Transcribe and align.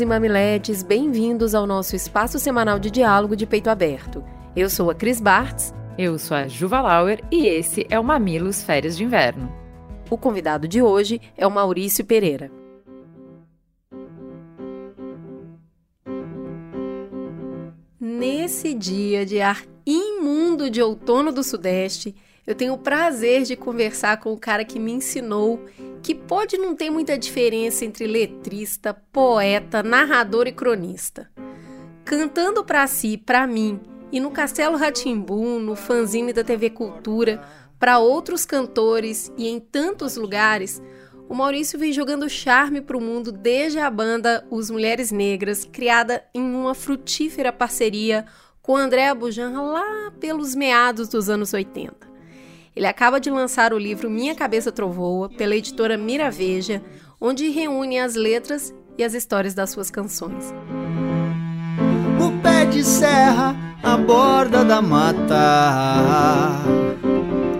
E 0.00 0.06
mamiletes, 0.06 0.82
bem-vindos 0.82 1.54
ao 1.54 1.66
nosso 1.66 1.94
espaço 1.94 2.38
semanal 2.38 2.78
de 2.78 2.90
diálogo 2.90 3.36
de 3.36 3.44
peito 3.44 3.68
aberto. 3.68 4.24
Eu 4.56 4.70
sou 4.70 4.90
a 4.90 4.94
Cris 4.94 5.20
Bartz. 5.20 5.74
Eu 5.98 6.18
sou 6.18 6.34
a 6.34 6.48
Juva 6.48 6.80
Lauer 6.80 7.22
e 7.30 7.46
esse 7.46 7.86
é 7.90 8.00
o 8.00 8.04
Mamilos 8.04 8.62
Férias 8.62 8.96
de 8.96 9.04
Inverno. 9.04 9.52
O 10.08 10.16
convidado 10.16 10.66
de 10.66 10.80
hoje 10.80 11.20
é 11.36 11.46
o 11.46 11.50
Maurício 11.50 12.02
Pereira. 12.02 12.50
Nesse 18.00 18.72
dia 18.72 19.26
de 19.26 19.42
ar 19.42 19.62
imundo 19.84 20.70
de 20.70 20.80
outono 20.80 21.30
do 21.30 21.44
Sudeste, 21.44 22.16
eu 22.50 22.54
tenho 22.56 22.72
o 22.72 22.78
prazer 22.78 23.44
de 23.44 23.54
conversar 23.54 24.16
com 24.16 24.32
o 24.32 24.36
cara 24.36 24.64
que 24.64 24.76
me 24.76 24.90
ensinou 24.90 25.64
que 26.02 26.12
pode 26.12 26.58
não 26.58 26.74
ter 26.74 26.90
muita 26.90 27.16
diferença 27.16 27.84
entre 27.84 28.08
letrista, 28.08 28.92
poeta, 28.92 29.84
narrador 29.84 30.48
e 30.48 30.52
cronista. 30.52 31.30
Cantando 32.04 32.64
para 32.64 32.84
si, 32.88 33.16
para 33.16 33.46
mim, 33.46 33.78
e 34.10 34.18
no 34.18 34.32
Castelo 34.32 34.76
Ratimbum, 34.76 35.60
no 35.60 35.76
fanzine 35.76 36.32
da 36.32 36.42
TV 36.42 36.70
Cultura, 36.70 37.40
para 37.78 38.00
outros 38.00 38.44
cantores 38.44 39.32
e 39.36 39.46
em 39.46 39.60
tantos 39.60 40.16
lugares, 40.16 40.82
o 41.28 41.34
Maurício 41.36 41.78
vem 41.78 41.92
jogando 41.92 42.28
charme 42.28 42.80
para 42.80 42.96
o 42.96 43.00
mundo 43.00 43.30
desde 43.30 43.78
a 43.78 43.88
banda 43.88 44.44
Os 44.50 44.70
Mulheres 44.70 45.12
Negras, 45.12 45.64
criada 45.64 46.24
em 46.34 46.42
uma 46.42 46.74
frutífera 46.74 47.52
parceria 47.52 48.26
com 48.60 48.76
André 48.76 49.14
Bujan 49.14 49.52
lá 49.62 50.12
pelos 50.18 50.56
meados 50.56 51.08
dos 51.08 51.30
anos 51.30 51.54
80. 51.54 52.09
Ele 52.74 52.86
acaba 52.86 53.18
de 53.18 53.30
lançar 53.30 53.72
o 53.72 53.78
livro 53.78 54.08
Minha 54.08 54.34
Cabeça 54.34 54.70
Trovoa, 54.70 55.28
pela 55.28 55.56
editora 55.56 55.96
Miraveja, 55.96 56.82
onde 57.20 57.48
reúne 57.48 57.98
as 57.98 58.14
letras 58.14 58.72
e 58.96 59.02
as 59.02 59.12
histórias 59.12 59.54
das 59.54 59.70
suas 59.70 59.90
canções. 59.90 60.54
O 62.24 62.42
pé 62.42 62.64
de 62.66 62.84
serra, 62.84 63.56
a 63.82 63.96
borda 63.96 64.64
da 64.64 64.80
mata, 64.80 66.62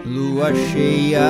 lua 0.07 0.55
cheia. 0.55 1.21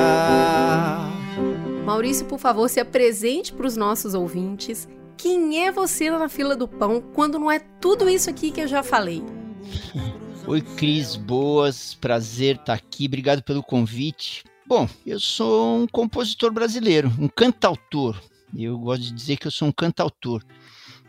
Maurício, 1.83 2.25
por 2.27 2.37
favor, 2.37 2.69
se 2.69 2.79
apresente 2.79 3.51
para 3.51 3.65
os 3.65 3.75
nossos 3.75 4.13
ouvintes. 4.13 4.87
Quem 5.17 5.65
é 5.65 5.71
você 5.71 6.09
na 6.11 6.29
fila 6.29 6.55
do 6.55 6.67
pão 6.67 7.01
quando 7.13 7.39
não 7.39 7.49
é 7.49 7.59
tudo 7.59 8.07
isso 8.07 8.29
aqui 8.29 8.51
que 8.51 8.61
eu 8.61 8.67
já 8.67 8.83
falei? 8.83 9.23
Oi, 10.47 10.59
Cris, 10.59 11.15
boas, 11.15 11.93
prazer 11.93 12.55
estar 12.55 12.65
tá 12.65 12.73
aqui, 12.73 13.05
obrigado 13.05 13.43
pelo 13.43 13.61
convite. 13.61 14.43
Bom, 14.65 14.89
eu 15.05 15.19
sou 15.19 15.77
um 15.77 15.87
compositor 15.87 16.51
brasileiro, 16.51 17.13
um 17.19 17.27
cantautor. 17.27 18.19
Eu 18.57 18.77
gosto 18.79 19.03
de 19.03 19.11
dizer 19.11 19.37
que 19.37 19.45
eu 19.45 19.51
sou 19.51 19.67
um 19.67 19.71
cantautor. 19.71 20.43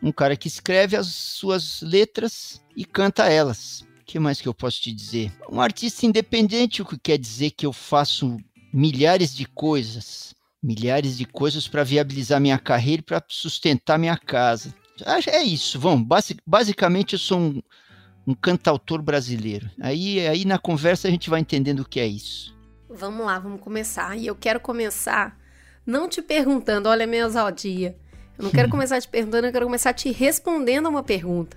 Um 0.03 0.13
cara 0.13 0.37
que 0.37 0.49
escreve 0.49 0.97
as 0.97 1.07
suas 1.07 1.81
letras 1.81 2.63
e 2.77 2.85
canta 2.85 3.29
elas. 3.29 3.81
O 4.01 4.05
que 4.05 4.19
mais 4.19 4.41
que 4.41 4.49
eu 4.49 4.55
posso 4.55 4.81
te 4.83 4.93
dizer? 4.93 5.33
Um 5.51 5.61
artista 5.61 6.05
independente, 6.05 6.83
o 6.83 6.87
que 6.87 6.99
quer 6.99 7.17
dizer 7.17 7.53
que 7.53 7.65
eu 7.65 7.73
faço 7.73 8.37
milhares 8.73 9.35
de 9.35 9.47
coisas. 9.47 10.35
Milhares 10.63 11.17
de 11.17 11.25
coisas 11.25 11.67
para 11.67 11.83
viabilizar 11.83 12.41
minha 12.41 12.59
carreira 12.59 13.01
e 13.01 13.05
para 13.05 13.25
sustentar 13.29 13.99
minha 13.99 14.17
casa. 14.17 14.75
É 15.27 15.43
isso, 15.43 15.81
vamos. 15.81 16.07
Basicamente, 16.47 17.15
eu 17.15 17.19
sou 17.19 17.39
um, 17.39 17.63
um 18.27 18.35
cantautor 18.35 19.03
brasileiro. 19.03 19.71
Aí, 19.81 20.27
aí 20.27 20.45
na 20.45 20.59
conversa 20.59 21.09
a 21.09 21.11
gente 21.11 21.29
vai 21.29 21.41
entendendo 21.41 21.81
o 21.81 21.89
que 21.89 22.01
é 22.01 22.07
isso. 22.07 22.57
Vamos 22.89 23.25
lá, 23.27 23.39
vamos 23.39 23.61
começar. 23.61 24.17
E 24.17 24.27
eu 24.27 24.35
quero 24.35 24.61
começar 24.61 25.39
não 25.85 26.09
te 26.09 26.23
perguntando, 26.23 26.89
olha 26.89 27.05
a 27.05 27.07
minha 27.07 27.25
ousadia. 27.25 27.97
Eu 28.39 28.45
não 28.45 28.51
quero 28.51 28.69
começar 28.71 29.01
te 29.01 29.09
perguntando, 29.09 29.47
eu 29.47 29.53
quero 29.53 29.67
começar 29.67 29.93
te 29.93 30.11
respondendo 30.11 30.87
a 30.87 30.91
uma 30.91 31.03
pergunta. 31.03 31.57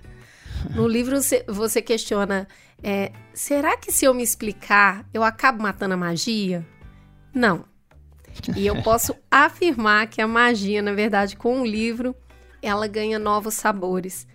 No 0.74 0.88
livro 0.88 1.16
você 1.46 1.82
questiona: 1.82 2.48
é, 2.82 3.12
será 3.32 3.76
que 3.76 3.92
se 3.92 4.04
eu 4.04 4.14
me 4.14 4.22
explicar, 4.22 5.06
eu 5.12 5.22
acabo 5.22 5.62
matando 5.62 5.94
a 5.94 5.96
magia? 5.96 6.66
Não. 7.32 7.64
E 8.56 8.66
eu 8.66 8.80
posso 8.82 9.14
afirmar 9.30 10.08
que 10.08 10.20
a 10.20 10.26
magia, 10.26 10.82
na 10.82 10.92
verdade, 10.92 11.36
com 11.36 11.60
o 11.60 11.66
livro, 11.66 12.14
ela 12.60 12.86
ganha 12.86 13.18
novos 13.18 13.54
sabores. 13.54 14.26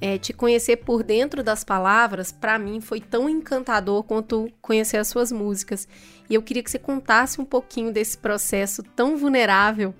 É, 0.00 0.16
te 0.16 0.32
conhecer 0.32 0.76
por 0.76 1.02
dentro 1.02 1.42
das 1.42 1.64
palavras, 1.64 2.30
para 2.30 2.58
mim, 2.58 2.80
foi 2.80 3.00
tão 3.00 3.28
encantador 3.28 4.04
quanto 4.04 4.48
conhecer 4.62 4.96
as 4.96 5.08
suas 5.08 5.32
músicas. 5.32 5.88
E 6.30 6.34
eu 6.34 6.42
queria 6.42 6.62
que 6.62 6.70
você 6.70 6.78
contasse 6.78 7.40
um 7.40 7.44
pouquinho 7.44 7.92
desse 7.92 8.16
processo 8.16 8.82
tão 8.82 9.16
vulnerável 9.16 9.92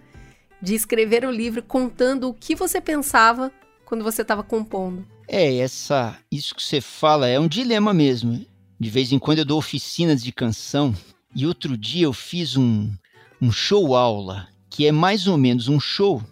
de 0.62 0.75
escrever 0.75 1.25
o 1.25 1.31
livro 1.31 1.62
contando 1.62 2.28
o 2.28 2.34
que 2.34 2.54
você 2.54 2.81
pensava 2.81 3.53
quando 3.84 4.04
você 4.04 4.22
estava 4.22 4.42
compondo. 4.42 5.06
É, 5.26 5.56
essa, 5.56 6.16
isso 6.30 6.54
que 6.54 6.62
você 6.62 6.80
fala 6.80 7.28
é 7.28 7.38
um 7.38 7.48
dilema 7.48 7.92
mesmo. 7.92 8.44
De 8.78 8.91
vez 8.91 9.12
em 9.12 9.19
quando 9.19 9.41
eu 9.41 9.44
dou 9.44 9.59
oficinas 9.59 10.22
de 10.22 10.32
canção 10.32 10.94
e 11.34 11.47
outro 11.47 11.76
dia 11.76 12.04
eu 12.04 12.12
fiz 12.12 12.56
um, 12.56 12.91
um 13.41 13.50
show 13.50 13.97
aula, 13.97 14.48
que 14.70 14.86
é 14.86 14.92
mais 14.92 15.26
ou 15.26 15.36
menos 15.36 15.69
um 15.69 15.80
show 15.80 16.22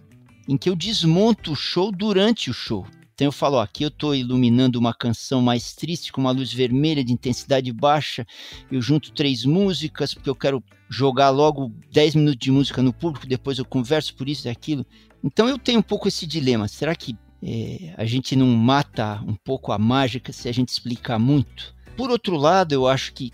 em 0.49 0.57
que 0.57 0.71
eu 0.71 0.77
desmonto 0.77 1.53
o 1.53 1.57
show 1.57 1.91
durante 1.91 2.51
o 2.51 2.55
show. 2.55 2.87
Então 3.17 3.29
eu 3.29 3.33
falo, 3.33 3.57
ó, 3.57 3.63
aqui 3.63 3.83
eu 3.83 3.89
estou 3.89 4.15
iluminando 4.15 4.79
uma 4.79 4.93
canção 4.93 5.41
mais 5.41 5.73
triste 5.73 6.13
com 6.13 6.21
uma 6.21 6.33
luz 6.33 6.53
vermelha 6.53 7.03
de 7.03 7.15
intensidade 7.15 7.73
baixa. 7.73 8.27
Eu 8.71 8.83
junto 8.83 9.11
três 9.11 9.43
músicas 9.47 10.13
porque 10.13 10.29
eu 10.29 10.35
quero 10.35 10.63
jogar 10.91 11.31
logo 11.31 11.73
10 11.91 12.15
minutos 12.15 12.45
de 12.45 12.51
música 12.51 12.83
no 12.83 12.93
público, 12.93 13.27
depois 13.27 13.57
eu 13.57 13.65
converso 13.65 14.15
por 14.15 14.29
isso 14.29 14.47
e 14.47 14.51
aquilo. 14.51 14.85
Então 15.25 15.49
eu 15.49 15.59
tenho 15.59 15.79
um 15.79 15.83
pouco 15.83 16.09
esse 16.09 16.27
dilema. 16.27 16.69
Será 16.69 16.95
que 16.95 17.17
é, 17.43 17.95
a 17.97 18.05
gente 18.05 18.37
não 18.37 18.49
mata 18.49 19.23
um 19.27 19.35
pouco 19.35 19.73
a 19.73 19.79
mágica 19.79 20.31
se 20.31 20.47
a 20.47 20.53
gente 20.53 20.69
explicar 20.69 21.19
muito? 21.19 21.75
Por 21.97 22.11
outro 22.11 22.37
lado, 22.37 22.75
eu 22.75 22.87
acho 22.87 23.15
que 23.15 23.33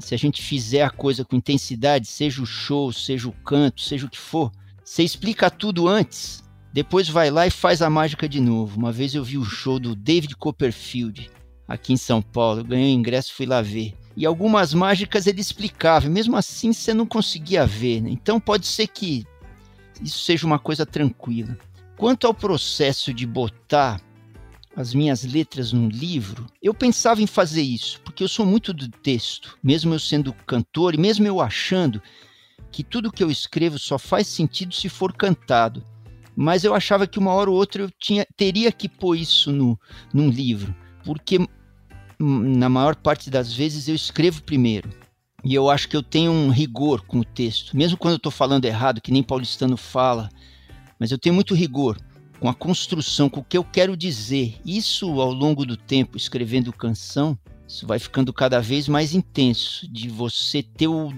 se 0.00 0.12
a 0.12 0.18
gente 0.18 0.42
fizer 0.42 0.82
a 0.82 0.90
coisa 0.90 1.24
com 1.24 1.36
intensidade, 1.36 2.08
seja 2.08 2.42
o 2.42 2.46
show, 2.46 2.92
seja 2.92 3.28
o 3.28 3.32
canto, 3.44 3.80
seja 3.80 4.06
o 4.06 4.10
que 4.10 4.18
for, 4.18 4.50
você 4.84 5.04
explica 5.04 5.48
tudo 5.48 5.86
antes 5.86 6.42
depois 6.72 7.08
vai 7.08 7.30
lá 7.30 7.46
e 7.46 7.50
faz 7.50 7.82
a 7.82 7.90
mágica 7.90 8.28
de 8.28 8.40
novo. 8.40 8.78
Uma 8.78 8.92
vez 8.92 9.14
eu 9.14 9.24
vi 9.24 9.36
o 9.36 9.44
show 9.44 9.78
do 9.78 9.96
David 9.96 10.36
Copperfield 10.36 11.30
aqui 11.66 11.92
em 11.92 11.96
São 11.96 12.22
Paulo. 12.22 12.60
Eu 12.60 12.64
ganhei 12.64 12.94
o 12.94 12.98
ingresso, 12.98 13.34
fui 13.34 13.46
lá 13.46 13.60
ver. 13.60 13.94
E 14.16 14.24
algumas 14.24 14.72
mágicas 14.72 15.26
ele 15.26 15.40
explicava, 15.40 16.08
mesmo 16.08 16.36
assim 16.36 16.72
você 16.72 16.94
não 16.94 17.06
conseguia 17.06 17.66
ver. 17.66 18.02
Né? 18.02 18.10
Então 18.10 18.38
pode 18.38 18.66
ser 18.66 18.86
que 18.86 19.26
isso 20.02 20.18
seja 20.20 20.46
uma 20.46 20.58
coisa 20.58 20.86
tranquila. 20.86 21.58
Quanto 21.96 22.26
ao 22.26 22.34
processo 22.34 23.12
de 23.12 23.26
botar 23.26 24.00
as 24.76 24.94
minhas 24.94 25.24
letras 25.24 25.72
num 25.72 25.88
livro, 25.88 26.46
eu 26.62 26.72
pensava 26.72 27.20
em 27.20 27.26
fazer 27.26 27.62
isso, 27.62 28.00
porque 28.04 28.22
eu 28.22 28.28
sou 28.28 28.46
muito 28.46 28.72
do 28.72 28.88
texto, 28.88 29.58
mesmo 29.62 29.92
eu 29.92 29.98
sendo 29.98 30.32
cantor 30.46 30.94
e 30.94 30.98
mesmo 30.98 31.26
eu 31.26 31.40
achando 31.40 32.00
que 32.70 32.84
tudo 32.84 33.10
que 33.10 33.22
eu 33.22 33.30
escrevo 33.30 33.78
só 33.78 33.98
faz 33.98 34.28
sentido 34.28 34.72
se 34.72 34.88
for 34.88 35.12
cantado 35.12 35.84
mas 36.36 36.64
eu 36.64 36.74
achava 36.74 37.06
que 37.06 37.18
uma 37.18 37.32
hora 37.32 37.50
ou 37.50 37.56
outra 37.56 37.82
eu 37.82 37.90
tinha, 37.98 38.26
teria 38.36 38.72
que 38.72 38.88
pôr 38.88 39.16
isso 39.16 39.52
no, 39.52 39.78
num 40.12 40.28
livro, 40.28 40.74
porque 41.04 41.38
na 42.18 42.68
maior 42.68 42.94
parte 42.94 43.30
das 43.30 43.52
vezes 43.52 43.88
eu 43.88 43.94
escrevo 43.94 44.42
primeiro. 44.42 44.90
E 45.42 45.54
eu 45.54 45.70
acho 45.70 45.88
que 45.88 45.96
eu 45.96 46.02
tenho 46.02 46.30
um 46.30 46.50
rigor 46.50 47.02
com 47.02 47.20
o 47.20 47.24
texto, 47.24 47.74
mesmo 47.76 47.96
quando 47.96 48.12
eu 48.12 48.18
estou 48.18 48.32
falando 48.32 48.66
errado, 48.66 49.00
que 49.00 49.10
nem 49.10 49.22
paulistano 49.22 49.76
fala, 49.76 50.28
mas 50.98 51.10
eu 51.10 51.18
tenho 51.18 51.34
muito 51.34 51.54
rigor 51.54 51.96
com 52.38 52.48
a 52.48 52.54
construção, 52.54 53.28
com 53.28 53.40
o 53.40 53.44
que 53.44 53.56
eu 53.56 53.64
quero 53.64 53.96
dizer. 53.96 54.58
Isso 54.64 55.20
ao 55.20 55.32
longo 55.32 55.64
do 55.64 55.76
tempo, 55.76 56.16
escrevendo 56.16 56.72
canção, 56.72 57.38
isso 57.66 57.86
vai 57.86 57.98
ficando 57.98 58.32
cada 58.32 58.60
vez 58.60 58.88
mais 58.88 59.14
intenso, 59.14 59.90
de 59.90 60.08
você 60.08 60.62
ter 60.62 60.88
o 60.88 61.12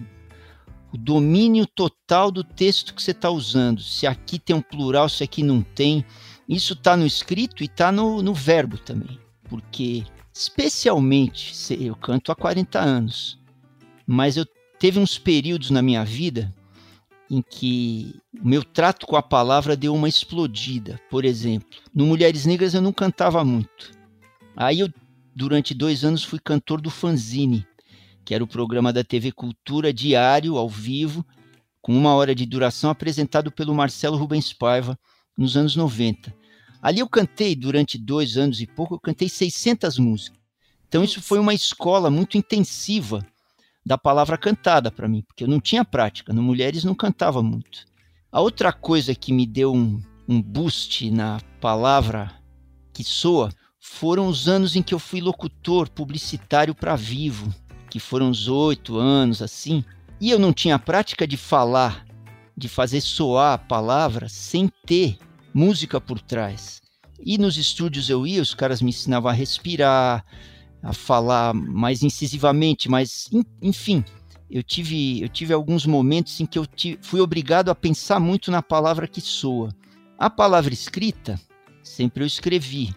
o 0.93 0.99
domínio 0.99 1.67
total 1.67 2.31
do 2.31 2.45
texto 2.45 2.95
que 2.95 3.03
você 3.03 3.13
está 3.13 3.31
usando. 3.31 3.81
Se 3.81 4.07
aqui 4.07 4.39
tem 4.39 4.55
um 4.55 4.61
plural, 4.61 5.09
se 5.09 5.25
aqui 5.25 5.43
não 5.43 5.63
tem. 5.63 6.05
Isso 6.49 6.75
está 6.75 6.97
no 6.97 7.07
escrito 7.07 7.63
e 7.63 7.67
está 7.67 7.91
no, 7.91 8.21
no 8.21 8.35
verbo 8.35 8.77
também. 8.77 9.19
Porque, 9.45 10.05
especialmente, 10.33 11.55
eu 11.83 11.97
canto 11.97 12.31
há 12.31 12.35
40 12.35 12.79
anos, 12.79 13.39
mas 14.07 14.37
eu 14.37 14.47
teve 14.79 14.99
uns 14.99 15.17
períodos 15.17 15.71
na 15.71 15.81
minha 15.81 16.05
vida 16.05 16.53
em 17.31 17.41
que 17.41 18.15
o 18.43 18.47
meu 18.47 18.63
trato 18.63 19.07
com 19.07 19.17
a 19.17 19.23
palavra 19.23 19.75
deu 19.75 19.95
uma 19.95 20.09
explodida. 20.09 21.01
Por 21.09 21.25
exemplo, 21.25 21.79
no 21.95 22.05
Mulheres 22.05 22.45
Negras 22.45 22.75
eu 22.75 22.83
não 22.83 22.93
cantava 22.93 23.43
muito. 23.43 23.93
Aí 24.55 24.81
eu, 24.81 24.93
durante 25.35 25.73
dois 25.73 26.05
anos, 26.05 26.23
fui 26.23 26.39
cantor 26.39 26.79
do 26.81 26.91
Fanzine, 26.91 27.67
que 28.25 28.35
era 28.35 28.43
o 28.43 28.47
programa 28.47 28.93
da 28.93 29.03
TV 29.05 29.33
Cultura 29.33 29.93
diário, 29.93 30.57
ao 30.57 30.69
vivo, 30.69 31.25
com 31.81 31.97
uma 31.97 32.15
hora 32.15 32.35
de 32.35 32.47
duração, 32.47 32.91
apresentado 32.91 33.51
pelo 33.51 33.75
Marcelo 33.75 34.17
Rubens 34.17 34.53
Paiva 34.53 34.99
nos 35.37 35.57
anos 35.57 35.75
90. 35.75 36.33
Ali 36.81 37.01
eu 37.01 37.09
cantei 37.09 37.55
durante 37.55 37.99
dois 37.99 38.37
anos 38.37 38.61
e 38.61 38.67
pouco, 38.67 38.95
eu 38.95 39.01
cantei 39.01 39.29
600 39.29 39.99
músicas. 39.99 40.39
Então 40.89 41.03
isso 41.03 41.23
foi 41.23 41.39
uma 41.39 41.55
escola 41.55 42.11
muito 42.11 42.37
intensiva 42.37 43.27
da 43.85 43.99
palavra 43.99 44.39
cantada 44.39 44.91
para 44.91 45.09
mim, 45.09 45.23
porque 45.23 45.45
eu 45.45 45.49
não 45.49 45.61
tinha 45.61 45.85
prática. 45.85 46.33
No 46.33 46.43
Mulheres 46.43 46.85
não 46.85 46.95
cantava 46.95 47.43
muito. 47.43 47.85
A 48.31 48.41
outra 48.41 48.73
coisa 48.73 49.15
que 49.15 49.33
me 49.33 49.47
deu 49.47 49.75
um, 49.75 50.01
um 50.29 50.41
boost 50.41 51.11
na 51.11 51.41
palavra 51.61 52.33
que 52.93 53.03
soa 53.03 53.51
foram 53.81 54.29
os 54.29 54.49
anos 54.49 54.77
em 54.77 54.83
que 54.83 54.95
eu 54.95 54.99
fui 54.99 55.21
locutor 55.21 55.91
publicitário 55.91 56.75
para 56.75 56.95
Vivo, 56.95 57.53
que 57.93 58.01
foram 58.01 58.31
uns 58.31 58.49
oito 58.49 58.97
anos 58.97 59.43
assim, 59.43 59.85
e 60.19 60.31
eu 60.31 60.39
não 60.39 60.51
tinha 60.51 60.79
prática 60.79 61.27
de 61.27 61.37
falar, 61.37 62.07
de 62.57 62.67
fazer 62.67 63.03
soar 63.03 63.53
a 63.53 63.59
palavra 63.59 64.31
sem 64.31 64.73
ter 64.87 65.19
música 65.53 66.01
por 66.01 66.19
trás. 66.19 66.81
E 67.21 67.37
nos 67.37 67.59
estúdios 67.59 68.09
eu 68.09 68.27
ia, 68.27 68.41
os 68.41 68.55
caras 68.55 68.81
me 68.81 68.89
ensinavam 68.89 69.31
a 69.31 69.35
respirar, 69.35 70.25
a 70.83 70.95
falar 70.95 71.53
mais 71.53 72.03
incisivamente, 72.03 72.89
mas 72.89 73.29
enfim, 73.61 74.03
eu 74.51 74.63
tive, 74.63 75.21
eu 75.21 75.29
tive 75.29 75.53
alguns 75.53 75.85
momentos 75.85 76.41
em 76.41 76.47
que 76.47 76.59
eu 76.59 76.65
tive, 76.65 76.99
fui 77.03 77.21
obrigado 77.21 77.69
a 77.69 77.75
pensar 77.75 78.19
muito 78.19 78.51
na 78.51 78.63
palavra 78.63 79.07
que 79.07 79.21
soa. 79.21 79.69
A 80.19 80.31
palavra 80.31 80.73
escrita, 80.73 81.39
sempre 81.83 82.23
eu 82.23 82.27
escrevi. 82.27 82.97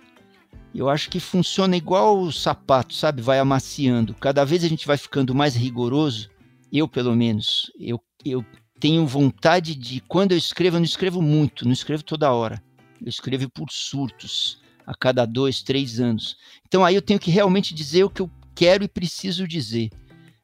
Eu 0.75 0.89
acho 0.89 1.10
que 1.10 1.22
funciona 1.22 1.77
igual 1.77 2.19
o 2.19 2.33
sapato, 2.33 2.94
sabe? 2.94 3.22
Vai 3.22 3.39
amaciando. 3.39 4.13
Cada 4.16 4.44
vez 4.44 4.62
a 4.62 4.68
gente 4.68 4.86
vai 4.86 4.98
ficando 4.98 5.33
mais 5.33 5.56
rigoroso. 5.56 6.30
Eu, 6.69 6.86
pelo 6.86 7.16
menos, 7.16 7.72
eu, 7.80 7.98
eu 8.25 8.45
tenho 8.77 9.07
vontade 9.07 9.74
de, 9.74 10.01
quando 10.01 10.33
eu 10.33 10.38
escrevo, 10.38 10.75
eu 10.75 10.81
não 10.81 10.86
escrevo 10.86 11.22
muito, 11.22 11.63
não 11.63 11.72
escrevo 11.72 12.04
toda 12.04 12.33
hora. 12.33 12.62
Eu 13.01 13.07
escrevo 13.07 13.50
por 13.50 13.72
surtos 13.72 14.62
a 14.86 14.94
cada 14.94 15.25
dois, 15.25 15.63
três 15.63 16.01
anos. 16.01 16.36
Então 16.68 16.83
aí 16.83 16.94
eu 16.94 17.01
tenho 17.01 17.22
que 17.22 17.31
realmente 17.31 17.74
dizer 17.74 18.04
o 18.04 18.10
que 18.10 18.22
eu 18.22 18.30
quero 18.54 18.83
e 18.83 18.89
preciso 18.89 19.48
dizer. 19.48 19.89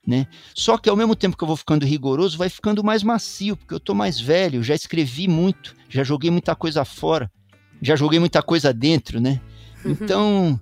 Né? 0.07 0.27
Só 0.55 0.77
que 0.77 0.89
ao 0.89 0.95
mesmo 0.95 1.15
tempo 1.15 1.35
que 1.35 1.43
eu 1.43 1.47
vou 1.47 1.57
ficando 1.57 1.85
rigoroso, 1.85 2.37
vai 2.37 2.47
ficando 2.47 2.81
mais 2.81 3.03
macio, 3.03 3.57
porque 3.57 3.73
eu 3.73 3.79
tô 3.81 3.93
mais 3.93 4.17
velho, 4.17 4.63
já 4.63 4.73
escrevi 4.73 5.27
muito, 5.27 5.75
já 5.89 6.05
joguei 6.05 6.31
muita 6.31 6.55
coisa 6.55 6.85
fora, 6.85 7.29
já 7.81 7.97
joguei 7.97 8.19
muita 8.19 8.41
coisa 8.41 8.73
dentro, 8.73 9.19
né? 9.19 9.41
Uhum. 9.83 9.91
Então 9.91 10.59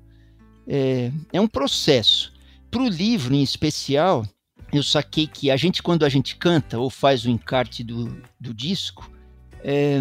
é, 0.68 1.12
é 1.34 1.42
um 1.42 1.48
processo. 1.48 2.34
Para 2.70 2.84
o 2.84 2.90
livro 2.90 3.34
em 3.34 3.42
especial, 3.42 4.26
eu 4.72 4.84
saquei 4.84 5.26
que 5.26 5.50
a 5.50 5.58
gente, 5.58 5.82
quando 5.82 6.06
a 6.06 6.10
gente 6.10 6.36
canta 6.36 6.78
ou 6.78 6.90
faz 6.90 7.26
o 7.26 7.30
encarte 7.30 7.84
do, 7.84 8.22
do 8.40 8.54
disco, 8.54 9.12
é, 9.64 10.00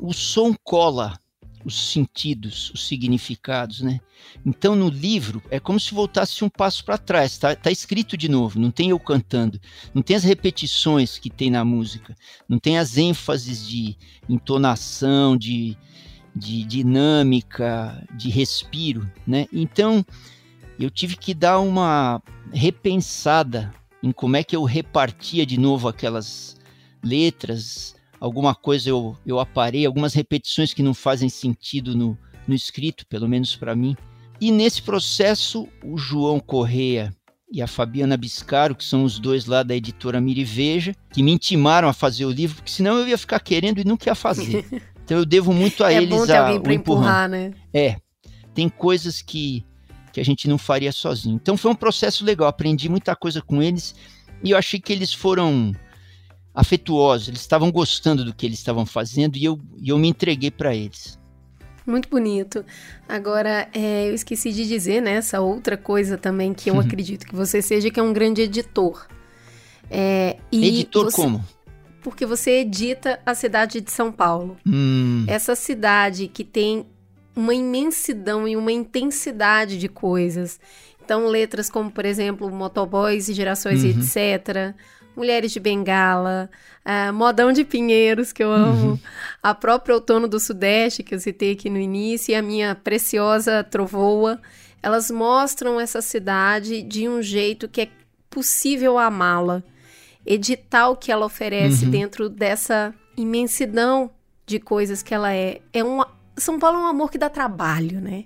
o 0.00 0.12
som 0.12 0.54
cola 0.62 1.18
os 1.64 1.92
sentidos, 1.92 2.70
os 2.74 2.86
significados, 2.86 3.80
né? 3.80 3.98
Então 4.44 4.76
no 4.76 4.88
livro 4.88 5.42
é 5.50 5.58
como 5.58 5.80
se 5.80 5.94
voltasse 5.94 6.44
um 6.44 6.48
passo 6.48 6.84
para 6.84 6.98
trás, 6.98 7.38
tá, 7.38 7.56
tá 7.56 7.70
escrito 7.70 8.16
de 8.16 8.28
novo, 8.28 8.60
não 8.60 8.70
tem 8.70 8.90
eu 8.90 9.00
cantando, 9.00 9.58
não 9.94 10.02
tem 10.02 10.14
as 10.14 10.24
repetições 10.24 11.18
que 11.18 11.30
tem 11.30 11.50
na 11.50 11.64
música, 11.64 12.14
não 12.48 12.58
tem 12.58 12.78
as 12.78 12.98
ênfases 12.98 13.66
de 13.66 13.96
entonação, 14.28 15.36
de, 15.36 15.76
de 16.34 16.64
dinâmica, 16.64 18.02
de 18.14 18.28
respiro, 18.30 19.10
né? 19.26 19.46
Então 19.52 20.04
eu 20.78 20.90
tive 20.90 21.16
que 21.16 21.32
dar 21.32 21.60
uma 21.60 22.20
repensada 22.52 23.72
em 24.02 24.12
como 24.12 24.36
é 24.36 24.44
que 24.44 24.56
eu 24.56 24.64
repartia 24.64 25.46
de 25.46 25.58
novo 25.58 25.88
aquelas 25.88 26.56
letras, 27.02 27.94
alguma 28.20 28.54
coisa 28.54 28.90
eu, 28.90 29.16
eu 29.24 29.38
aparei, 29.38 29.86
algumas 29.86 30.14
repetições 30.14 30.74
que 30.74 30.82
não 30.82 30.94
fazem 30.94 31.28
sentido 31.28 31.96
no, 31.96 32.18
no 32.46 32.54
escrito, 32.54 33.06
pelo 33.06 33.28
menos 33.28 33.54
para 33.56 33.74
mim. 33.74 33.96
E 34.40 34.50
nesse 34.50 34.82
processo, 34.82 35.68
o 35.82 35.96
João 35.96 36.40
Correia 36.40 37.14
e 37.50 37.62
a 37.62 37.66
Fabiana 37.66 38.16
Biscaro, 38.16 38.74
que 38.74 38.84
são 38.84 39.04
os 39.04 39.18
dois 39.18 39.46
lá 39.46 39.62
da 39.62 39.76
editora 39.76 40.20
Miriveja, 40.20 40.94
que 41.12 41.22
me 41.22 41.32
intimaram 41.32 41.88
a 41.88 41.92
fazer 41.92 42.24
o 42.24 42.30
livro, 42.30 42.56
porque 42.56 42.70
senão 42.70 42.98
eu 42.98 43.06
ia 43.06 43.16
ficar 43.16 43.38
querendo 43.40 43.78
e 43.78 43.84
nunca 43.84 44.10
ia 44.10 44.14
fazer. 44.14 44.66
Então 45.04 45.18
eu 45.18 45.24
devo 45.24 45.52
muito 45.52 45.84
a 45.84 45.92
é 45.92 45.96
eles 45.98 46.08
bom 46.08 46.26
ter 46.26 46.32
a, 46.32 46.46
alguém 46.46 46.60
pra 46.60 46.74
empurrar, 46.74 47.28
né? 47.28 47.52
É. 47.72 47.96
Tem 48.54 48.68
coisas 48.68 49.20
que, 49.20 49.64
que 50.12 50.20
a 50.20 50.24
gente 50.24 50.48
não 50.48 50.56
faria 50.56 50.92
sozinho. 50.92 51.36
Então 51.36 51.56
foi 51.56 51.70
um 51.70 51.74
processo 51.74 52.24
legal, 52.24 52.48
aprendi 52.48 52.88
muita 52.88 53.14
coisa 53.14 53.42
com 53.42 53.62
eles 53.62 53.94
e 54.42 54.50
eu 54.50 54.58
achei 54.58 54.80
que 54.80 54.92
eles 54.92 55.12
foram 55.12 55.72
afetuosos, 56.54 57.28
eles 57.28 57.40
estavam 57.40 57.70
gostando 57.70 58.24
do 58.24 58.32
que 58.32 58.46
eles 58.46 58.58
estavam 58.58 58.86
fazendo 58.86 59.36
e 59.36 59.44
eu, 59.44 59.60
e 59.80 59.90
eu 59.90 59.98
me 59.98 60.08
entreguei 60.08 60.50
para 60.50 60.74
eles. 60.74 61.18
Muito 61.86 62.08
bonito. 62.08 62.64
Agora, 63.06 63.68
é, 63.74 64.08
eu 64.08 64.14
esqueci 64.14 64.52
de 64.52 64.66
dizer, 64.66 65.02
né, 65.02 65.16
essa 65.16 65.40
outra 65.40 65.76
coisa 65.76 66.16
também 66.16 66.54
que 66.54 66.70
eu 66.70 66.74
uhum. 66.74 66.80
acredito 66.80 67.26
que 67.26 67.34
você 67.34 67.60
seja, 67.60 67.90
que 67.90 68.00
é 68.00 68.02
um 68.02 68.12
grande 68.12 68.40
editor. 68.40 69.06
É, 69.90 70.38
editor 70.50 71.10
você, 71.10 71.16
como? 71.16 71.44
Porque 72.04 72.24
você 72.24 72.60
edita 72.60 73.18
a 73.26 73.34
cidade 73.34 73.80
de 73.80 73.90
São 73.90 74.12
Paulo. 74.12 74.56
Hum. 74.64 75.24
Essa 75.26 75.56
cidade 75.56 76.28
que 76.28 76.44
tem 76.44 76.86
uma 77.34 77.54
imensidão 77.54 78.46
e 78.46 78.56
uma 78.56 78.70
intensidade 78.70 79.78
de 79.78 79.88
coisas. 79.88 80.60
Então, 81.04 81.26
letras 81.26 81.68
como, 81.68 81.90
por 81.90 82.04
exemplo, 82.04 82.50
Motoboys 82.50 83.28
e 83.28 83.34
Gerações 83.34 83.82
uhum. 83.82 83.90
etc., 83.90 84.74
Mulheres 85.16 85.52
de 85.52 85.60
Bengala, 85.60 86.50
uh, 86.84 87.12
Modão 87.12 87.52
de 87.52 87.64
Pinheiros, 87.64 88.32
que 88.32 88.42
eu 88.42 88.50
amo, 88.50 88.90
uhum. 88.90 88.98
a 89.40 89.54
própria 89.54 89.94
Outono 89.94 90.26
do 90.26 90.40
Sudeste, 90.40 91.04
que 91.04 91.14
eu 91.14 91.20
citei 91.20 91.52
aqui 91.52 91.70
no 91.70 91.78
início, 91.78 92.32
e 92.32 92.34
a 92.34 92.42
minha 92.42 92.74
preciosa 92.74 93.62
Trovoa, 93.62 94.40
elas 94.82 95.12
mostram 95.12 95.80
essa 95.80 96.02
cidade 96.02 96.82
de 96.82 97.08
um 97.08 97.22
jeito 97.22 97.68
que 97.68 97.82
é 97.82 97.88
possível 98.28 98.98
amá-la. 98.98 99.62
Edital 100.26 100.96
que 100.96 101.12
ela 101.12 101.26
oferece 101.26 101.84
uhum. 101.84 101.90
dentro 101.90 102.28
dessa 102.28 102.94
imensidão 103.16 104.10
de 104.46 104.58
coisas 104.58 105.02
que 105.02 105.14
ela 105.14 105.32
é. 105.32 105.60
é 105.72 105.84
um, 105.84 106.02
São 106.36 106.58
Paulo 106.58 106.78
é 106.78 106.82
um 106.82 106.86
amor 106.86 107.10
que 107.10 107.18
dá 107.18 107.28
trabalho, 107.28 108.00
né? 108.00 108.24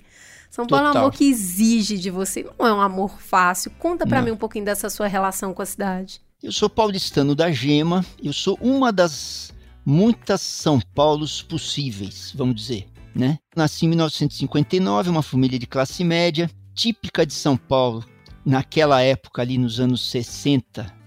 São 0.51 0.67
Paulo 0.67 0.87
Total. 0.87 0.97
é 0.97 1.05
um 1.05 1.07
amor 1.07 1.17
que 1.17 1.29
exige 1.29 1.99
de 1.99 2.11
você. 2.11 2.47
Não 2.59 2.67
é 2.67 2.73
um 2.73 2.81
amor 2.81 3.21
fácil. 3.21 3.71
Conta 3.79 4.07
para 4.07 4.23
mim 4.23 4.31
um 4.31 4.37
pouquinho 4.37 4.65
dessa 4.65 4.89
sua 4.89 5.07
relação 5.07 5.53
com 5.53 5.63
a 5.63 5.67
cidade. 5.67 6.21
Eu 6.43 6.53
sou 6.53 6.71
paulistano 6.71 7.35
da 7.35 7.51
Gema, 7.51 8.05
eu 8.23 8.33
sou 8.33 8.57
uma 8.61 8.93
das 8.93 9.53
muitas 9.85 10.41
São 10.41 10.81
Paulos 10.95 11.43
possíveis, 11.43 12.33
vamos 12.35 12.55
dizer, 12.55 12.87
né? 13.15 13.39
Nasci 13.57 13.87
em 13.87 13.89
1959, 13.89 15.11
uma 15.11 15.23
família 15.23 15.59
de 15.59 15.67
classe 15.67 16.05
média, 16.05 16.49
típica 16.75 17.27
de 17.27 17.35
São 17.35 17.57
Paulo, 17.57 18.05
naquela 18.47 19.03
época 19.03 19.43
ali 19.43 19.59
nos 19.59 19.81
anos 19.81 20.09
60 20.11 20.98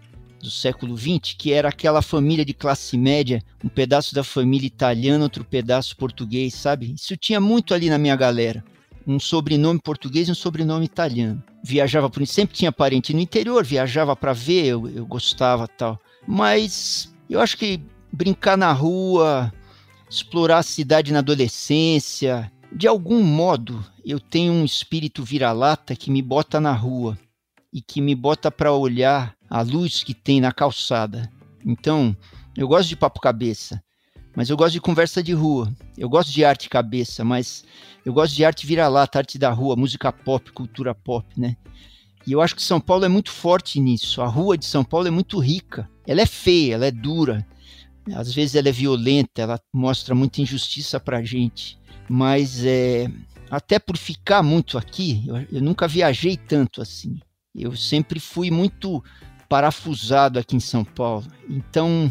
do 0.42 0.52
século 0.52 0.96
20, 0.96 1.36
que 1.36 1.52
era 1.54 1.70
aquela 1.70 2.02
família 2.02 2.44
de 2.44 2.54
classe 2.54 2.98
média, 2.98 3.42
um 3.64 3.70
pedaço 3.70 4.14
da 4.16 4.24
família 4.24 4.68
italiana, 4.68 5.24
outro 5.24 5.44
pedaço 5.44 5.96
português, 5.96 6.54
sabe? 6.54 6.94
Isso 6.94 7.16
tinha 7.16 7.40
muito 7.40 7.74
ali 7.74 7.90
na 7.90 7.98
minha 7.98 8.16
galera 8.16 8.64
um 9.06 9.20
sobrenome 9.20 9.80
português 9.80 10.28
e 10.28 10.32
um 10.32 10.36
sobrenome 10.36 10.86
italiano. 10.86 11.42
Viajava 11.64 12.10
por 12.10 12.26
sempre 12.26 12.56
tinha 12.56 12.72
parente 12.72 13.14
no 13.14 13.20
interior, 13.20 13.64
viajava 13.64 14.16
para 14.16 14.34
ver, 14.34 14.66
eu, 14.66 14.88
eu 14.90 15.06
gostava 15.06 15.68
tal. 15.68 16.00
Mas 16.28 17.14
eu 17.30 17.40
acho 17.40 17.58
que 17.58 17.82
brincar 18.12 18.58
na 18.58 18.72
rua, 18.72 19.52
explorar 20.10 20.60
a 20.60 20.64
cidade 20.64 21.12
na 21.12 21.20
adolescência, 21.20 22.52
de 22.72 22.88
algum 22.88 23.24
modo 23.24 23.84
eu 24.06 24.20
tenho 24.20 24.54
um 24.54 24.66
espírito 24.66 25.24
vira-lata 25.24 25.96
que 25.96 26.10
me 26.10 26.22
bota 26.22 26.60
na 26.60 26.74
rua 26.74 27.18
e 27.74 27.82
que 27.82 28.02
me 28.02 28.16
bota 28.16 28.52
para 28.52 28.74
olhar 28.74 29.36
a 29.52 29.62
luz 29.62 30.02
que 30.02 30.14
tem 30.14 30.40
na 30.40 30.54
calçada. 30.54 31.30
Então, 31.66 32.16
eu 32.56 32.70
gosto 32.70 32.88
de 32.88 32.96
papo 32.96 33.20
cabeça. 33.20 33.84
Mas 34.34 34.50
eu 34.50 34.56
gosto 34.56 34.72
de 34.72 34.80
conversa 34.80 35.22
de 35.22 35.34
rua. 35.34 35.70
Eu 35.98 36.08
gosto 36.08 36.32
de 36.32 36.46
arte 36.46 36.70
cabeça, 36.70 37.26
mas 37.26 37.66
eu 38.06 38.14
gosto 38.14 38.34
de 38.34 38.46
arte 38.46 38.66
vira-lata, 38.66 39.20
arte 39.20 39.38
da 39.38 39.52
rua, 39.52 39.76
música 39.76 40.10
pop, 40.10 40.54
cultura 40.54 40.96
pop, 40.96 41.28
né? 41.38 41.58
E 42.26 42.32
eu 42.32 42.42
acho 42.42 42.56
que 42.56 42.64
São 42.64 42.80
Paulo 42.80 43.04
é 43.04 43.10
muito 43.10 43.30
forte 43.30 43.78
nisso. 43.82 44.22
A 44.22 44.28
rua 44.28 44.58
de 44.58 44.66
São 44.66 44.86
Paulo 44.86 45.08
é 45.08 45.12
muito 45.12 45.38
rica. 45.38 45.90
Ela 46.08 46.22
é 46.22 46.26
feia, 46.26 46.76
ela 46.76 46.86
é 46.86 46.92
dura. 46.92 47.46
Às 48.16 48.34
vezes 48.34 48.56
ela 48.56 48.70
é 48.70 48.72
violenta, 48.72 49.42
ela 49.42 49.60
mostra 49.74 50.16
muita 50.16 50.42
injustiça 50.42 50.98
pra 50.98 51.24
gente. 51.24 51.78
Mas 52.08 52.64
é, 52.64 53.12
até 53.50 53.80
por 53.80 53.98
ficar 53.98 54.42
muito 54.42 54.78
aqui, 54.78 55.26
eu, 55.28 55.36
eu 55.52 55.62
nunca 55.62 55.90
viajei 55.90 56.38
tanto 56.38 56.82
assim. 56.82 57.20
Eu 57.54 57.76
sempre 57.76 58.20
fui 58.20 58.50
muito 58.50 59.04
parafusado 59.52 60.40
aqui 60.40 60.56
em 60.56 60.62
São 60.62 60.86
Paulo. 60.86 61.28
Então, 61.50 62.10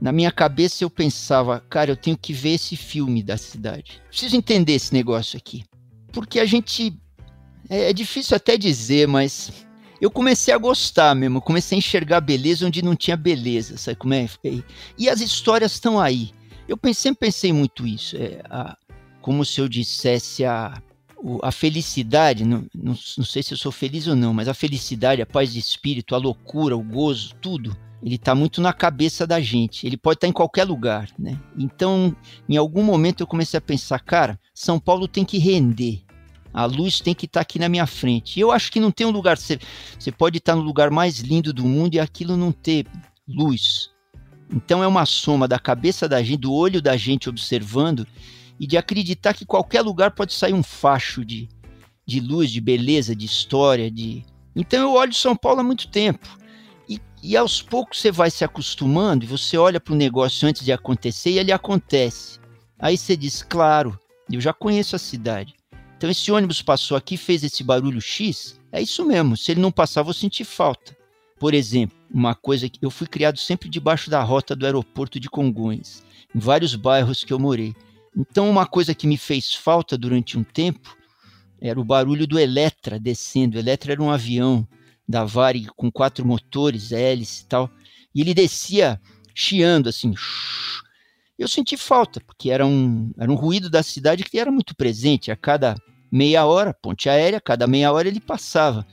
na 0.00 0.10
minha 0.10 0.32
cabeça 0.32 0.82
eu 0.82 0.88
pensava, 0.88 1.60
cara, 1.60 1.90
eu 1.90 1.96
tenho 1.96 2.16
que 2.16 2.32
ver 2.32 2.54
esse 2.54 2.74
filme 2.74 3.22
da 3.22 3.36
cidade. 3.36 4.00
Preciso 4.08 4.34
entender 4.34 4.72
esse 4.72 4.94
negócio 4.94 5.36
aqui. 5.36 5.62
Porque 6.10 6.40
a 6.40 6.46
gente. 6.46 6.98
É, 7.68 7.90
é 7.90 7.92
difícil 7.92 8.34
até 8.34 8.56
dizer, 8.56 9.06
mas 9.06 9.52
eu 10.00 10.10
comecei 10.10 10.54
a 10.54 10.58
gostar 10.58 11.14
mesmo. 11.14 11.42
comecei 11.42 11.76
a 11.76 11.80
enxergar 11.80 12.22
beleza 12.22 12.66
onde 12.66 12.80
não 12.80 12.96
tinha 12.96 13.16
beleza, 13.16 13.76
sabe 13.76 13.98
como 13.98 14.14
é? 14.14 14.26
E 14.96 15.10
as 15.10 15.20
histórias 15.20 15.72
estão 15.72 16.00
aí. 16.00 16.30
Eu 16.66 16.78
sempre 16.94 17.26
pensei 17.26 17.52
muito 17.52 17.86
isso. 17.86 18.16
É, 18.16 18.40
a, 18.48 18.74
como 19.20 19.44
se 19.44 19.60
eu 19.60 19.68
dissesse 19.68 20.46
a, 20.46 20.82
a 21.42 21.52
felicidade, 21.52 22.44
não, 22.44 22.66
não, 22.74 22.96
não 23.16 23.24
sei 23.24 23.42
se 23.42 23.52
eu 23.52 23.58
sou 23.58 23.70
feliz 23.70 24.06
ou 24.06 24.16
não, 24.16 24.34
mas 24.34 24.48
a 24.48 24.54
felicidade, 24.54 25.22
a 25.22 25.26
paz 25.26 25.52
de 25.52 25.58
espírito, 25.58 26.14
a 26.14 26.18
loucura, 26.18 26.76
o 26.76 26.82
gozo, 26.82 27.34
tudo 27.40 27.76
ele 28.02 28.16
está 28.16 28.34
muito 28.34 28.60
na 28.60 28.72
cabeça 28.72 29.26
da 29.26 29.40
gente. 29.40 29.86
Ele 29.86 29.96
pode 29.96 30.16
estar 30.16 30.26
tá 30.26 30.30
em 30.30 30.32
qualquer 30.32 30.64
lugar, 30.64 31.08
né? 31.18 31.38
Então, 31.56 32.14
em 32.48 32.56
algum 32.56 32.82
momento 32.82 33.20
eu 33.20 33.26
comecei 33.26 33.56
a 33.56 33.60
pensar, 33.60 34.00
cara, 34.00 34.38
São 34.52 34.78
Paulo 34.80 35.06
tem 35.06 35.24
que 35.24 35.38
render. 35.38 36.02
A 36.52 36.64
luz 36.64 37.00
tem 37.00 37.14
que 37.14 37.26
estar 37.26 37.38
tá 37.38 37.42
aqui 37.42 37.58
na 37.58 37.68
minha 37.68 37.86
frente. 37.86 38.36
E 38.36 38.40
eu 38.40 38.50
acho 38.50 38.72
que 38.72 38.80
não 38.80 38.90
tem 38.90 39.06
um 39.06 39.10
lugar. 39.10 39.38
Você, 39.38 39.58
você 39.98 40.10
pode 40.10 40.38
estar 40.38 40.52
tá 40.52 40.56
no 40.58 40.64
lugar 40.64 40.90
mais 40.90 41.20
lindo 41.20 41.52
do 41.52 41.64
mundo 41.64 41.94
e 41.94 42.00
aquilo 42.00 42.36
não 42.36 42.50
ter 42.50 42.86
luz. 43.26 43.90
Então 44.50 44.82
é 44.82 44.86
uma 44.86 45.06
soma 45.06 45.46
da 45.46 45.58
cabeça 45.58 46.08
da 46.08 46.22
gente, 46.22 46.40
do 46.40 46.52
olho 46.52 46.82
da 46.82 46.96
gente 46.96 47.28
observando 47.28 48.06
e 48.62 48.66
de 48.68 48.78
acreditar 48.78 49.34
que 49.34 49.44
qualquer 49.44 49.80
lugar 49.80 50.12
pode 50.12 50.32
sair 50.32 50.52
um 50.52 50.62
facho 50.62 51.24
de, 51.24 51.48
de 52.06 52.20
luz, 52.20 52.48
de 52.48 52.60
beleza, 52.60 53.12
de 53.12 53.26
história, 53.26 53.90
de. 53.90 54.24
Então 54.54 54.80
eu 54.80 54.92
olho 54.92 55.12
São 55.12 55.34
Paulo 55.34 55.58
há 55.58 55.64
muito 55.64 55.88
tempo. 55.88 56.28
E 57.20 57.36
aos 57.36 57.60
poucos 57.60 58.00
você 58.00 58.12
vai 58.12 58.30
se 58.30 58.44
acostumando 58.44 59.24
e 59.24 59.28
você 59.28 59.58
olha 59.58 59.80
para 59.80 59.94
o 59.94 59.96
negócio 59.96 60.46
antes 60.46 60.64
de 60.64 60.70
acontecer 60.70 61.30
e 61.30 61.38
ele 61.40 61.50
acontece. 61.50 62.38
Aí 62.78 62.96
você 62.96 63.16
diz, 63.16 63.42
claro, 63.42 63.98
eu 64.30 64.40
já 64.40 64.52
conheço 64.52 64.94
a 64.94 64.98
cidade. 64.98 65.56
Então 65.96 66.08
esse 66.08 66.30
ônibus 66.30 66.62
passou 66.62 66.96
aqui, 66.96 67.16
fez 67.16 67.42
esse 67.42 67.64
barulho 67.64 68.00
X, 68.00 68.60
é 68.70 68.80
isso 68.80 69.04
mesmo. 69.04 69.36
Se 69.36 69.50
ele 69.50 69.60
não 69.60 69.72
passar, 69.72 70.04
vou 70.04 70.14
sentir 70.14 70.44
falta. 70.44 70.96
Por 71.36 71.52
exemplo, 71.52 71.98
uma 72.12 72.36
coisa 72.36 72.68
que 72.68 72.78
eu 72.80 72.92
fui 72.92 73.08
criado 73.08 73.38
sempre 73.38 73.68
debaixo 73.68 74.08
da 74.08 74.22
rota 74.22 74.54
do 74.54 74.66
aeroporto 74.66 75.18
de 75.18 75.28
Congonhas, 75.28 76.04
em 76.32 76.38
vários 76.38 76.76
bairros 76.76 77.24
que 77.24 77.32
eu 77.32 77.40
morei. 77.40 77.74
Então 78.16 78.48
uma 78.48 78.66
coisa 78.66 78.94
que 78.94 79.06
me 79.06 79.16
fez 79.16 79.54
falta 79.54 79.96
durante 79.96 80.38
um 80.38 80.44
tempo 80.44 80.96
era 81.60 81.80
o 81.80 81.84
barulho 81.84 82.26
do 82.26 82.38
Eletra 82.38 82.98
descendo. 82.98 83.56
O 83.56 83.60
Eletra 83.60 83.92
era 83.92 84.02
um 84.02 84.10
avião 84.10 84.66
da 85.08 85.24
Varig 85.24 85.68
com 85.76 85.90
quatro 85.90 86.26
motores, 86.26 86.92
hélice 86.92 87.42
e 87.42 87.46
tal. 87.46 87.70
E 88.14 88.20
ele 88.20 88.34
descia 88.34 89.00
chiando 89.34 89.88
assim. 89.88 90.12
Eu 91.38 91.48
senti 91.48 91.76
falta, 91.76 92.20
porque 92.20 92.50
era 92.50 92.66
um, 92.66 93.12
era 93.18 93.30
um 93.30 93.34
ruído 93.34 93.70
da 93.70 93.82
cidade 93.82 94.24
que 94.24 94.38
era 94.38 94.50
muito 94.50 94.74
presente. 94.76 95.30
A 95.30 95.36
cada 95.36 95.74
meia 96.10 96.44
hora, 96.44 96.74
ponte 96.74 97.08
aérea, 97.08 97.40
cada 97.40 97.66
meia 97.66 97.92
hora 97.92 98.08
ele 98.08 98.20
passava. 98.20 98.86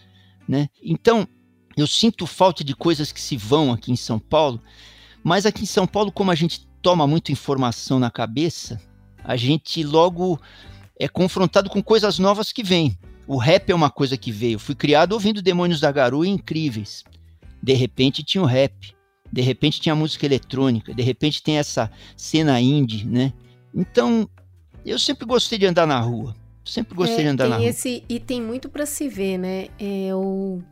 Né? 0.47 0.69
Então, 0.81 1.27
eu 1.75 1.85
sinto 1.85 2.25
falta 2.25 2.63
de 2.63 2.75
coisas 2.75 3.11
que 3.11 3.21
se 3.21 3.35
vão 3.38 3.71
aqui 3.71 3.91
em 3.91 3.95
São 3.95 4.19
Paulo, 4.19 4.61
mas 5.23 5.45
aqui 5.45 5.63
em 5.63 5.67
São 5.67 5.85
Paulo, 5.85 6.11
como 6.11 6.31
a 6.31 6.35
gente 6.35 6.67
toma 6.81 7.05
muita 7.05 7.31
informação 7.31 7.99
na 7.99 8.09
cabeça, 8.09 8.81
a 9.29 9.36
gente 9.36 9.83
logo 9.83 10.41
é 11.00 11.07
confrontado 11.07 11.69
com 11.69 11.83
coisas 11.83 12.17
novas 12.17 12.51
que 12.51 12.63
vêm. 12.63 12.98
O 13.27 13.38
rap 13.38 13.69
é 13.69 13.75
uma 13.75 13.91
coisa 13.91 14.17
que 14.17 14.31
veio. 14.31 14.57
Fui 14.57 14.74
criado 14.74 15.13
ouvindo 15.13 15.39
Demônios 15.39 15.79
da 15.79 15.91
Garoa 15.91 16.27
incríveis. 16.27 17.03
De 17.62 17.74
repente 17.74 18.24
tinha 18.24 18.41
o 18.41 18.48
rap. 18.48 18.74
De 19.31 19.41
repente 19.41 19.79
tinha 19.79 19.93
música 19.93 20.25
eletrônica. 20.25 20.95
De 20.95 21.03
repente 21.03 21.43
tem 21.43 21.59
essa 21.59 21.91
cena 22.17 22.59
indie, 22.59 23.05
né? 23.05 23.31
Então, 23.71 24.27
eu 24.83 24.98
sempre 24.98 25.27
gostei 25.27 25.59
de 25.59 25.67
andar 25.67 25.86
na 25.86 26.00
rua. 26.00 26.36
Sempre 26.65 26.95
gostei 26.95 27.19
é, 27.19 27.21
de 27.21 27.27
andar 27.27 27.50
na 27.50 27.57
rua. 27.57 27.67
Esse, 27.67 28.03
e 28.09 28.19
tem 28.19 28.41
muito 28.41 28.67
para 28.67 28.88
se 28.88 29.07
ver, 29.07 29.38
né? 29.38 29.67
É, 29.77 30.07
eu, 30.07 30.63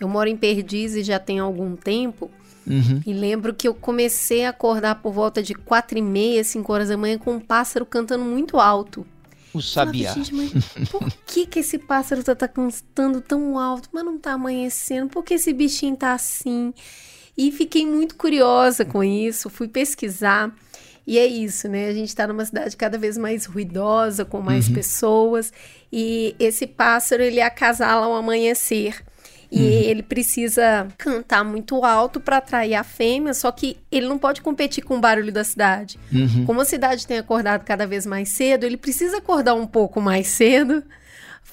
eu 0.00 0.08
moro 0.08 0.28
em 0.28 0.36
Perdizes 0.36 1.04
já 1.04 1.18
tem 1.18 1.40
algum 1.40 1.74
tempo. 1.74 2.30
Uhum. 2.66 3.00
E 3.06 3.12
lembro 3.12 3.54
que 3.54 3.68
eu 3.68 3.74
comecei 3.74 4.44
a 4.44 4.50
acordar 4.50 4.96
por 4.96 5.12
volta 5.12 5.42
de 5.42 5.54
quatro 5.54 5.96
e 5.96 6.02
meia, 6.02 6.42
cinco 6.42 6.72
horas 6.72 6.88
da 6.88 6.96
manhã, 6.96 7.16
com 7.16 7.34
um 7.34 7.40
pássaro 7.40 7.86
cantando 7.86 8.24
muito 8.24 8.58
alto. 8.58 9.06
O 9.54 9.62
sabiá. 9.62 10.12
Gente, 10.12 10.34
mas 10.34 10.52
por 10.90 11.10
que, 11.24 11.46
que 11.46 11.60
esse 11.60 11.78
pássaro 11.78 12.22
tá, 12.22 12.34
tá 12.34 12.48
cantando 12.48 13.20
tão 13.20 13.58
alto, 13.58 13.88
mas 13.92 14.04
não 14.04 14.18
tá 14.18 14.32
amanhecendo? 14.32 15.08
Por 15.08 15.24
que 15.24 15.34
esse 15.34 15.52
bichinho 15.52 15.96
tá 15.96 16.12
assim? 16.12 16.74
E 17.38 17.52
fiquei 17.52 17.86
muito 17.86 18.16
curiosa 18.16 18.84
com 18.84 19.02
isso, 19.04 19.48
fui 19.48 19.68
pesquisar. 19.68 20.54
E 21.06 21.18
é 21.18 21.26
isso, 21.26 21.68
né? 21.68 21.88
A 21.88 21.94
gente 21.94 22.08
está 22.08 22.26
numa 22.26 22.44
cidade 22.44 22.76
cada 22.76 22.98
vez 22.98 23.16
mais 23.16 23.46
ruidosa, 23.46 24.24
com 24.24 24.40
mais 24.40 24.66
uhum. 24.66 24.74
pessoas. 24.74 25.52
E 25.92 26.34
esse 26.38 26.66
pássaro, 26.66 27.22
ele 27.22 27.40
acasala 27.40 28.06
ao 28.06 28.14
amanhecer. 28.14 29.04
E 29.50 29.60
uhum. 29.60 29.64
ele 29.64 30.02
precisa 30.02 30.88
cantar 30.98 31.44
muito 31.44 31.84
alto 31.84 32.20
para 32.20 32.38
atrair 32.38 32.74
a 32.74 32.82
fêmea, 32.82 33.32
só 33.32 33.50
que 33.52 33.76
ele 33.90 34.06
não 34.08 34.18
pode 34.18 34.40
competir 34.40 34.84
com 34.84 34.96
o 34.96 35.00
barulho 35.00 35.32
da 35.32 35.44
cidade. 35.44 35.98
Uhum. 36.12 36.44
Como 36.44 36.60
a 36.60 36.64
cidade 36.64 37.06
tem 37.06 37.18
acordado 37.18 37.64
cada 37.64 37.86
vez 37.86 38.04
mais 38.04 38.30
cedo, 38.30 38.64
ele 38.64 38.76
precisa 38.76 39.18
acordar 39.18 39.54
um 39.54 39.66
pouco 39.66 40.00
mais 40.00 40.26
cedo 40.28 40.82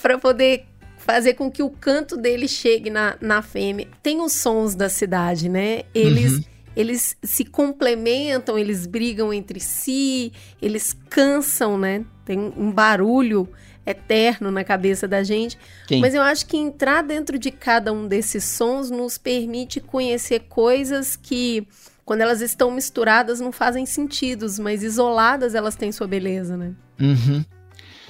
para 0.02 0.18
poder 0.18 0.66
fazer 0.98 1.34
com 1.34 1.52
que 1.52 1.62
o 1.62 1.70
canto 1.70 2.18
dele 2.18 2.48
chegue 2.48 2.90
na, 2.90 3.16
na 3.22 3.42
fêmea. 3.42 3.88
Tem 4.02 4.22
os 4.22 4.34
sons 4.34 4.74
da 4.74 4.90
cidade, 4.90 5.50
né? 5.50 5.84
Eles. 5.94 6.34
Uhum. 6.34 6.44
Eles 6.76 7.16
se 7.22 7.46
complementam, 7.46 8.58
eles 8.58 8.88
brigam 8.88 9.32
entre 9.32 9.60
si, 9.60 10.34
eles 10.60 10.92
cansam, 11.08 11.78
né? 11.78 12.04
Tem 12.26 12.40
um 12.58 12.72
barulho 12.72 13.48
eterno 13.86 14.52
na 14.52 14.64
cabeça 14.64 15.08
da 15.08 15.24
gente. 15.24 15.58
Sim. 15.88 16.00
Mas 16.00 16.14
eu 16.14 16.22
acho 16.22 16.46
que 16.46 16.58
entrar 16.58 17.02
dentro 17.04 17.38
de 17.38 17.52
cada 17.52 17.92
um 17.92 18.08
desses 18.08 18.44
sons 18.44 18.90
nos 18.90 19.18
permite 19.18 19.80
conhecer 19.80 20.42
coisas 20.50 21.16
que, 21.16 21.68
quando 22.06 22.22
elas 22.22 22.42
estão 22.42 22.72
misturadas, 22.72 23.40
não 23.40 23.52
fazem 23.52 23.86
sentido, 23.86 24.48
mas 24.60 24.84
isoladas 24.84 25.56
elas 25.56 25.76
têm 25.76 25.92
sua 25.92 26.08
beleza, 26.08 26.56
né? 26.56 26.74
Uhum. 27.00 27.44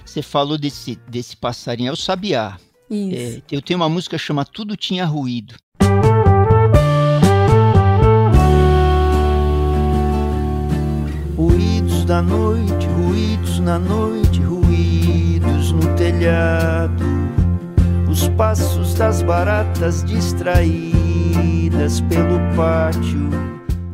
Você 0.05 0.21
falou 0.21 0.57
desse, 0.57 0.99
desse 1.07 1.35
passarinho, 1.35 1.89
é 1.89 1.91
o 1.91 1.95
sabiá. 1.95 2.57
É, 2.91 3.41
eu 3.51 3.61
tenho 3.61 3.79
uma 3.79 3.89
música 3.89 4.17
que 4.17 4.23
chama 4.23 4.45
Tudo 4.45 4.77
Tinha 4.77 5.05
Ruído. 5.05 5.55
Ruídos 11.35 12.05
da 12.05 12.21
noite, 12.21 12.85
ruídos 12.85 13.59
na 13.59 13.79
noite, 13.79 14.39
no 15.73 15.95
telhado, 15.95 17.03
os 18.09 18.27
passos 18.29 18.93
das 18.93 19.21
baratas 19.23 20.03
distraídas 20.03 22.01
pelo 22.01 22.39
pátio. 22.55 23.29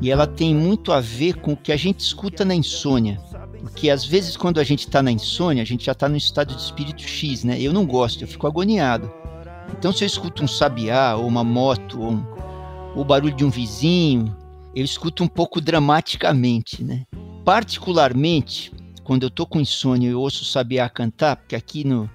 E 0.02 0.12
ela 0.12 0.28
tem 0.28 0.54
muito 0.54 0.92
a 0.92 1.00
ver 1.00 1.36
com 1.36 1.54
o 1.54 1.58
que 1.58 1.72
a 1.72 1.78
gente 1.78 2.02
escuta 2.02 2.44
na 2.44 2.56
insônia. 2.56 3.20
Porque 3.62 3.90
às 3.90 4.06
vezes 4.06 4.38
quando 4.38 4.60
a 4.60 4.64
gente 4.64 4.88
está 4.88 5.02
na 5.02 5.12
insônia, 5.12 5.64
a 5.64 5.66
gente 5.66 5.86
já 5.86 5.92
está 5.92 6.08
no 6.08 6.18
estado 6.18 6.56
de 6.56 6.62
espírito 6.62 7.02
X, 7.02 7.44
né? 7.44 7.60
Eu 7.60 7.74
não 7.74 7.86
gosto, 7.86 8.24
eu 8.24 8.28
fico 8.28 8.48
agoniado. 8.48 9.12
Então 9.78 9.92
se 9.92 10.04
eu 10.04 10.08
escuto 10.08 10.44
um 10.44 10.48
sabiá, 10.48 11.16
ou 11.16 11.28
uma 11.28 11.44
moto, 11.44 12.02
ou, 12.02 12.12
um, 12.12 12.26
ou 12.96 13.02
o 13.02 13.06
barulho 13.06 13.36
de 13.36 13.46
um 13.46 13.50
vizinho, 13.50 14.36
eu 14.76 14.84
escuto 14.84 15.24
um 15.24 15.28
pouco 15.28 15.60
dramaticamente, 15.60 16.84
né? 16.84 17.06
Particularmente, 17.44 18.72
quando 19.10 19.24
eu 19.24 19.32
tô 19.32 19.44
com 19.44 19.60
insônia 19.60 20.12
e 20.12 20.14
ouço 20.14 20.44
o 20.44 20.46
Sabiá 20.46 20.88
cantar, 20.88 21.36
porque 21.36 21.56
aqui 21.56 21.84
no, 21.84 22.08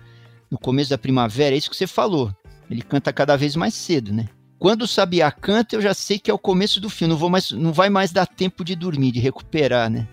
no 0.49 0.57
começo 0.57 0.91
da 0.91 0.97
primavera 0.97 1.53
é 1.53 1.59
isso 1.59 1.69
que 1.69 1.77
você 1.77 1.89
falou. 1.89 2.33
Ele 2.71 2.83
canta 2.83 3.13
cada 3.13 3.37
vez 3.37 3.57
mais 3.57 3.75
cedo, 3.75 4.13
né? 4.13 4.29
Quando 4.61 4.83
o 4.83 4.87
Sabiá 4.87 5.33
canta, 5.33 5.75
eu 5.75 5.83
já 5.83 5.93
sei 5.93 6.21
que 6.21 6.31
é 6.31 6.35
o 6.35 6.39
começo 6.39 6.81
do 6.81 6.89
fim. 6.89 7.09
Não, 7.09 7.17
vou 7.17 7.29
mais, 7.29 7.51
não 7.51 7.73
vai 7.73 7.91
mais 7.91 8.13
dar 8.13 8.29
tempo 8.29 8.65
de 8.65 8.77
dormir, 8.77 9.11
de 9.11 9.19
recuperar, 9.19 9.91
né? 9.91 10.07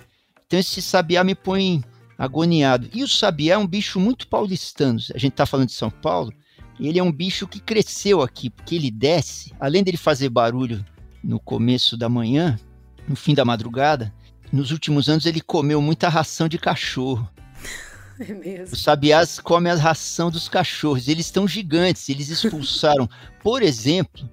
Então 0.47 0.59
esse 0.59 0.81
Sabiá 0.81 1.23
me 1.23 1.35
põe 1.35 1.83
agoniado. 2.17 2.89
E 2.91 3.03
o 3.03 3.07
Sabiá 3.07 3.53
é 3.53 3.57
um 3.59 3.67
bicho 3.67 3.99
muito 3.99 4.27
paulistano. 4.27 4.99
A 5.13 5.19
gente 5.19 5.33
tá 5.33 5.45
falando 5.45 5.67
de 5.67 5.73
São 5.73 5.91
Paulo. 5.91 6.33
Ele 6.79 6.97
é 6.97 7.03
um 7.03 7.11
bicho 7.11 7.47
que 7.47 7.59
cresceu 7.59 8.23
aqui, 8.23 8.49
porque 8.49 8.73
ele 8.73 8.89
desce, 8.89 9.53
além 9.59 9.83
dele 9.83 9.97
fazer 9.97 10.29
barulho 10.29 10.83
no 11.23 11.39
começo 11.39 11.95
da 11.95 12.09
manhã, 12.09 12.59
no 13.07 13.15
fim 13.15 13.35
da 13.35 13.45
madrugada, 13.45 14.11
nos 14.51 14.71
últimos 14.71 15.09
anos 15.09 15.25
ele 15.25 15.41
comeu 15.41 15.81
muita 15.81 16.09
ração 16.09 16.47
de 16.47 16.57
cachorro. 16.57 17.29
É 18.19 18.35
mesmo. 18.35 18.75
Os 18.75 18.83
sabiás 18.83 19.39
comem 19.39 19.71
a 19.71 19.75
ração 19.75 20.29
dos 20.29 20.47
cachorros. 20.47 21.07
Eles 21.07 21.25
estão 21.25 21.47
gigantes. 21.47 22.07
Eles 22.07 22.29
expulsaram, 22.29 23.09
por 23.41 23.63
exemplo, 23.63 24.29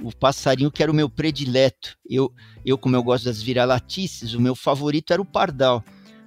o 0.00 0.14
passarinho 0.14 0.70
que 0.70 0.80
era 0.82 0.92
o 0.92 0.94
meu 0.94 1.08
predileto. 1.08 1.96
Eu, 2.08 2.32
eu 2.64 2.78
como 2.78 2.94
eu 2.94 3.02
gosto 3.02 3.24
das 3.24 3.42
vira-latices, 3.42 4.34
o 4.34 4.40
meu 4.40 4.54
favorito 4.54 5.12
era 5.12 5.20
o 5.20 5.24
pardal. 5.24 5.82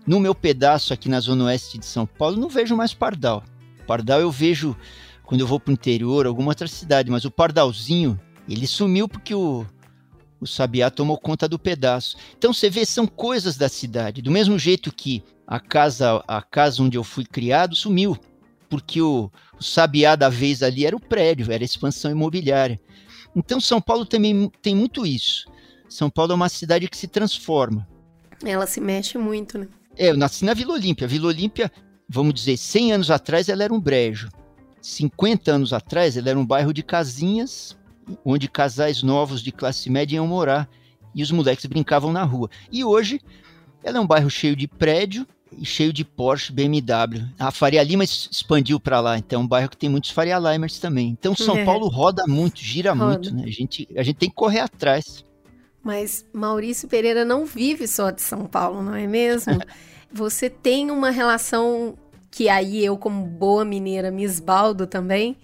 No 0.06 0.20
meu 0.20 0.36
pedaço 0.36 0.94
aqui 0.94 1.08
na 1.08 1.22
zona 1.22 1.46
oeste 1.46 1.77
de 1.77 1.86
São 1.86 2.06
Paulo, 2.06 2.36
não 2.36 2.50
vejo 2.50 2.75
mais 2.75 2.94
pardal. 2.94 3.41
Pardal 3.86 4.20
eu 4.20 4.32
vejo 4.32 4.75
quando 5.24 5.41
eu 5.41 5.48
vou 5.48 5.60
para 5.60 5.72
o 5.72 5.74
interior, 5.74 6.25
alguma 6.25 6.50
outra 6.50 6.67
cidade, 6.67 7.12
mas 7.12 7.25
o 7.25 7.32
pardalzinho, 7.32 8.20
ele 8.48 8.65
sumiu 8.65 9.10
porque 9.10 9.36
o, 9.36 9.65
o 10.39 10.48
sabiá 10.48 10.89
tomou 10.89 11.17
conta 11.17 11.48
do 11.48 11.58
pedaço. 11.60 12.17
Então 12.38 12.53
você 12.53 12.70
vê, 12.70 12.86
são 12.86 13.08
coisas 13.08 13.58
da 13.58 13.70
cidade. 13.70 14.22
Do 14.22 14.32
mesmo 14.32 14.58
jeito 14.58 14.94
que 14.94 15.24
a 15.46 15.60
casa, 15.60 16.24
a 16.27 16.41
casa 16.41 16.84
onde 16.84 16.98
eu 16.98 17.03
fui 17.03 17.25
criado 17.25 17.75
sumiu, 17.75 18.17
porque 18.70 19.01
o, 19.01 19.32
o 19.60 19.63
sabiá 19.63 20.15
da 20.15 20.29
vez 20.29 20.62
ali 20.62 20.86
era 20.86 20.96
o 20.96 21.00
prédio, 21.00 21.51
era 21.51 21.63
a 21.63 21.65
expansão 21.65 22.12
imobiliária. 22.12 22.79
Então 23.36 23.60
São 23.60 23.79
Paulo 23.79 24.06
também 24.06 24.51
tem 24.62 24.75
muito 24.75 25.06
isso. 25.06 25.46
São 25.88 26.10
Paulo 26.10 26.34
é 26.34 26.36
uma 26.36 26.50
cidade 26.50 26.88
que 26.88 26.98
se 26.98 27.08
transforma. 27.08 27.88
Ela 28.44 28.67
se 28.67 28.82
mexe 28.82 29.17
muito, 29.17 29.58
né? 29.58 29.67
É, 29.96 30.10
eu 30.10 30.17
nasci 30.17 30.44
na 30.44 30.53
Vila 30.53 30.74
Olímpia. 30.74 31.08
Vila 31.08 31.27
Olímpia, 31.27 31.72
vamos 32.10 32.34
dizer, 32.34 32.58
100 32.58 32.94
anos 32.94 33.12
atrás 33.12 33.48
ela 33.50 33.63
era 33.63 33.74
um 33.74 33.79
brejo. 33.79 34.29
50 34.82 35.51
anos 35.51 35.74
atrás 35.74 36.17
ela 36.17 36.29
era 36.29 36.39
um 36.39 36.46
bairro 36.46 36.74
de 36.74 36.84
casinhas, 36.84 37.77
onde 38.24 38.48
casais 38.48 39.04
novos 39.04 39.42
de 39.42 39.52
classe 39.52 39.90
média 39.90 40.16
iam 40.16 40.28
morar 40.28 40.70
e 41.14 41.24
os 41.24 41.32
moleques 41.32 41.66
brincavam 41.66 42.12
na 42.12 42.24
rua. 42.24 42.50
E 42.72 42.84
hoje 42.84 43.20
ela 43.84 43.98
é 43.98 44.02
um 44.02 44.08
bairro 44.08 44.30
cheio 44.30 44.56
de 44.56 44.68
prédio 44.68 45.26
e 45.52 45.66
cheio 45.66 45.94
de 45.94 46.04
Porsche, 46.04 46.52
BMW. 46.52 47.26
A 47.40 47.52
Faria 47.52 47.84
Lima 47.84 48.04
expandiu 48.04 48.80
para 48.80 49.00
lá, 49.00 49.18
então 49.18 49.42
é 49.42 49.44
um 49.44 49.48
bairro 49.48 49.70
que 49.70 49.78
tem 49.78 49.90
muitos 49.90 50.12
Faria 50.12 50.38
Limers 50.38 50.80
também. 50.80 51.10
Então 51.10 51.36
São 51.36 51.58
é. 51.58 51.66
Paulo 51.66 51.88
roda 51.88 52.24
muito, 52.28 52.60
gira 52.60 52.94
roda. 52.94 53.06
muito, 53.06 53.34
né? 53.34 53.44
A 53.46 53.52
gente, 53.52 53.88
a 53.96 54.04
gente 54.04 54.18
tem 54.18 54.30
que 54.30 54.36
correr 54.36 54.60
atrás. 54.60 55.26
Mas 55.84 56.26
Maurício 56.34 56.88
Pereira 56.88 57.24
não 57.24 57.46
vive 57.46 57.88
só 57.88 58.12
de 58.12 58.22
São 58.22 58.46
Paulo, 58.46 58.84
não 58.84 58.94
é 58.94 59.08
mesmo? 59.08 59.58
Você 60.12 60.50
tem 60.50 60.92
uma 60.92 61.10
relação 61.10 61.98
que 62.30 62.50
aí 62.50 62.84
eu, 62.84 62.98
como 62.98 63.26
boa 63.26 63.64
mineira, 63.64 64.12
me 64.12 64.24
esbaldo 64.24 64.86
também, 64.86 65.38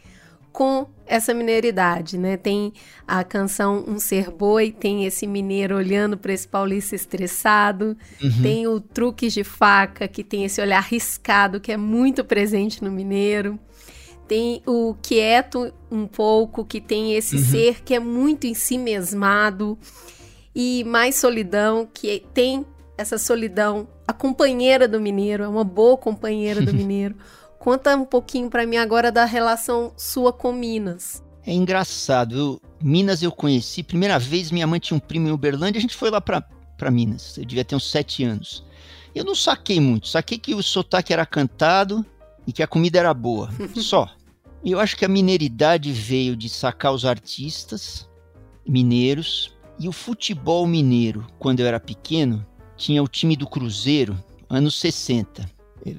com 0.51 0.85
essa 1.05 1.33
mineiridade, 1.33 2.17
né? 2.17 2.37
Tem 2.37 2.73
a 3.07 3.23
canção 3.23 3.83
Um 3.87 3.99
Ser 3.99 4.31
Boi, 4.31 4.71
tem 4.71 5.05
esse 5.05 5.27
mineiro 5.27 5.75
olhando 5.75 6.17
para 6.17 6.33
esse 6.33 6.47
paulista 6.47 6.95
estressado, 6.95 7.97
uhum. 8.21 8.41
tem 8.41 8.67
o 8.67 8.79
Truques 8.79 9.33
de 9.33 9.43
Faca, 9.43 10.07
que 10.07 10.23
tem 10.23 10.45
esse 10.45 10.61
olhar 10.61 10.81
riscado 10.81 11.59
que 11.59 11.71
é 11.71 11.77
muito 11.77 12.23
presente 12.23 12.83
no 12.83 12.91
mineiro. 12.91 13.59
Tem 14.27 14.63
o 14.65 14.95
Quieto 15.01 15.73
um 15.91 16.07
pouco, 16.07 16.65
que 16.65 16.79
tem 16.79 17.15
esse 17.15 17.35
uhum. 17.35 17.43
ser 17.43 17.83
que 17.83 17.93
é 17.93 17.99
muito 17.99 18.47
em 18.47 18.53
si 18.53 18.77
mesmado. 18.77 19.77
E 20.55 20.83
Mais 20.85 21.15
Solidão, 21.15 21.87
que 21.91 22.23
tem 22.33 22.65
essa 22.97 23.17
solidão, 23.17 23.87
a 24.07 24.13
companheira 24.13 24.87
do 24.87 24.99
mineiro, 24.99 25.43
é 25.43 25.47
uma 25.47 25.63
boa 25.63 25.97
companheira 25.97 26.61
do 26.61 26.73
mineiro. 26.73 27.15
Conta 27.63 27.95
um 27.95 28.03
pouquinho 28.03 28.49
para 28.49 28.67
mim 28.67 28.75
agora 28.75 29.09
da 29.09 29.23
relação 29.23 29.93
sua 29.95 30.33
com 30.33 30.51
Minas. 30.51 31.23
É 31.47 31.53
engraçado. 31.53 32.37
Eu, 32.37 32.61
Minas 32.83 33.23
eu 33.23 33.31
conheci. 33.31 33.81
Primeira 33.81 34.19
vez, 34.19 34.51
minha 34.51 34.67
mãe 34.67 34.81
tinha 34.81 34.97
um 34.97 34.99
primo 34.99 35.29
em 35.29 35.31
Uberlândia. 35.31 35.79
A 35.79 35.81
gente 35.81 35.95
foi 35.95 36.09
lá 36.09 36.19
para 36.19 36.91
Minas. 36.91 37.37
Eu 37.37 37.45
devia 37.45 37.63
ter 37.63 37.73
uns 37.73 37.89
sete 37.89 38.21
anos. 38.21 38.65
Eu 39.15 39.23
não 39.23 39.33
saquei 39.33 39.79
muito. 39.79 40.09
Saquei 40.09 40.37
que 40.37 40.53
o 40.53 40.61
sotaque 40.61 41.13
era 41.13 41.25
cantado 41.25 42.05
e 42.45 42.51
que 42.51 42.61
a 42.61 42.67
comida 42.67 42.99
era 42.99 43.13
boa. 43.13 43.49
Só. 43.79 44.13
Eu 44.61 44.77
acho 44.77 44.97
que 44.97 45.05
a 45.05 45.09
mineiridade 45.09 45.89
veio 45.93 46.35
de 46.35 46.49
sacar 46.49 46.91
os 46.91 47.05
artistas 47.05 48.09
mineiros. 48.67 49.55
E 49.79 49.87
o 49.87 49.93
futebol 49.93 50.67
mineiro, 50.67 51.25
quando 51.39 51.61
eu 51.61 51.65
era 51.65 51.79
pequeno, 51.79 52.45
tinha 52.75 53.01
o 53.01 53.07
time 53.07 53.37
do 53.37 53.47
Cruzeiro, 53.47 54.21
anos 54.49 54.77
60 54.81 55.52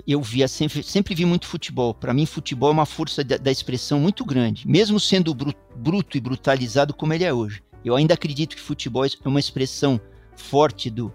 eu 0.07 0.23
via 0.23 0.49
sempre, 0.49 0.83
sempre 0.83 1.14
vi 1.14 1.25
muito 1.25 1.47
futebol. 1.47 1.93
Para 1.93 2.14
mim, 2.14 2.25
futebol 2.26 2.71
é 2.71 2.73
uma 2.73 2.87
força 2.87 3.23
da, 3.23 3.37
da, 3.37 3.50
expressão 3.50 4.00
muito 4.00 4.25
grande, 4.25 4.67
mesmo 4.67 4.99
sendo 4.99 5.35
bruto 5.35 6.17
e 6.17 6.21
brutalizado 6.21 6.95
como 6.95 7.12
ele 7.12 7.25
é 7.25 7.33
hoje. 7.33 7.62
Eu 7.85 7.95
ainda 7.95 8.14
acredito 8.14 8.57
que 8.57 8.62
futebol 8.62 9.05
é 9.05 9.09
uma 9.26 9.41
expressão 9.41 10.00
forte 10.37 10.88
do, 10.88 11.12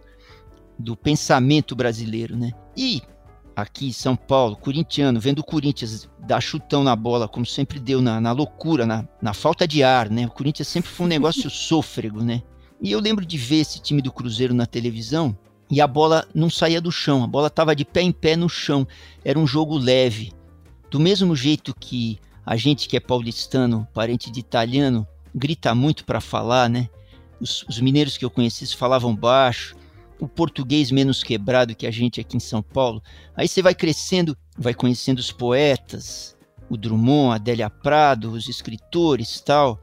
do 0.77 0.95
pensamento 0.95 1.75
brasileiro, 1.75 2.37
né? 2.37 2.51
E 2.77 3.01
aqui 3.55 3.87
em 3.87 3.91
São 3.91 4.15
Paulo, 4.15 4.55
corintiano, 4.55 5.19
vendo 5.19 5.39
o 5.39 5.43
Corinthians 5.43 6.07
dar 6.19 6.39
chutão 6.39 6.83
na 6.83 6.95
bola, 6.95 7.27
como 7.27 7.45
sempre 7.45 7.79
deu 7.79 8.01
na, 8.01 8.21
na 8.21 8.31
loucura, 8.31 8.85
na, 8.85 9.07
na 9.19 9.33
falta 9.33 9.67
de 9.67 9.83
ar, 9.83 10.09
né? 10.11 10.27
O 10.27 10.31
Corinthians 10.31 10.67
sempre 10.67 10.91
foi 10.91 11.07
um 11.07 11.09
negócio 11.09 11.49
sôfrego, 11.51 12.23
né? 12.23 12.43
E 12.81 12.91
eu 12.91 12.99
lembro 12.99 13.25
de 13.25 13.37
ver 13.37 13.57
esse 13.57 13.81
time 13.81 14.01
do 14.01 14.11
Cruzeiro 14.11 14.53
na 14.53 14.65
televisão 14.65 15.37
e 15.69 15.79
a 15.79 15.87
bola 15.87 16.27
não 16.33 16.49
saía 16.49 16.81
do 16.81 16.91
chão, 16.91 17.23
a 17.23 17.27
bola 17.27 17.47
estava 17.47 17.75
de 17.75 17.85
pé 17.85 18.01
em 18.01 18.11
pé 18.11 18.35
no 18.35 18.49
chão. 18.49 18.87
Era 19.23 19.37
um 19.37 19.45
jogo 19.45 19.77
leve. 19.77 20.33
Do 20.89 20.99
mesmo 20.99 21.35
jeito 21.35 21.75
que 21.75 22.19
a 22.43 22.55
gente 22.55 22.87
que 22.89 22.97
é 22.97 22.99
paulistano, 22.99 23.87
parente 23.93 24.31
de 24.31 24.39
italiano, 24.39 25.07
grita 25.33 25.75
muito 25.75 26.03
para 26.05 26.19
falar, 26.19 26.67
né? 26.67 26.89
Os, 27.39 27.63
os, 27.69 27.79
mineiros 27.79 28.17
que 28.17 28.25
eu 28.25 28.31
conheci 28.31 28.65
falavam 28.75 29.15
baixo, 29.15 29.75
o 30.19 30.27
português 30.27 30.91
menos 30.91 31.23
quebrado 31.23 31.75
que 31.75 31.85
a 31.85 31.91
gente 31.91 32.19
aqui 32.19 32.35
em 32.35 32.39
São 32.39 32.63
Paulo. 32.63 33.01
Aí 33.35 33.47
você 33.47 33.61
vai 33.61 33.75
crescendo, 33.75 34.35
vai 34.57 34.73
conhecendo 34.73 35.19
os 35.19 35.31
poetas, 35.31 36.35
o 36.69 36.75
Drummond, 36.75 37.33
a 37.33 37.35
Adélia 37.35 37.69
Prado, 37.69 38.31
os 38.31 38.49
escritores 38.49 39.39
tal 39.39 39.79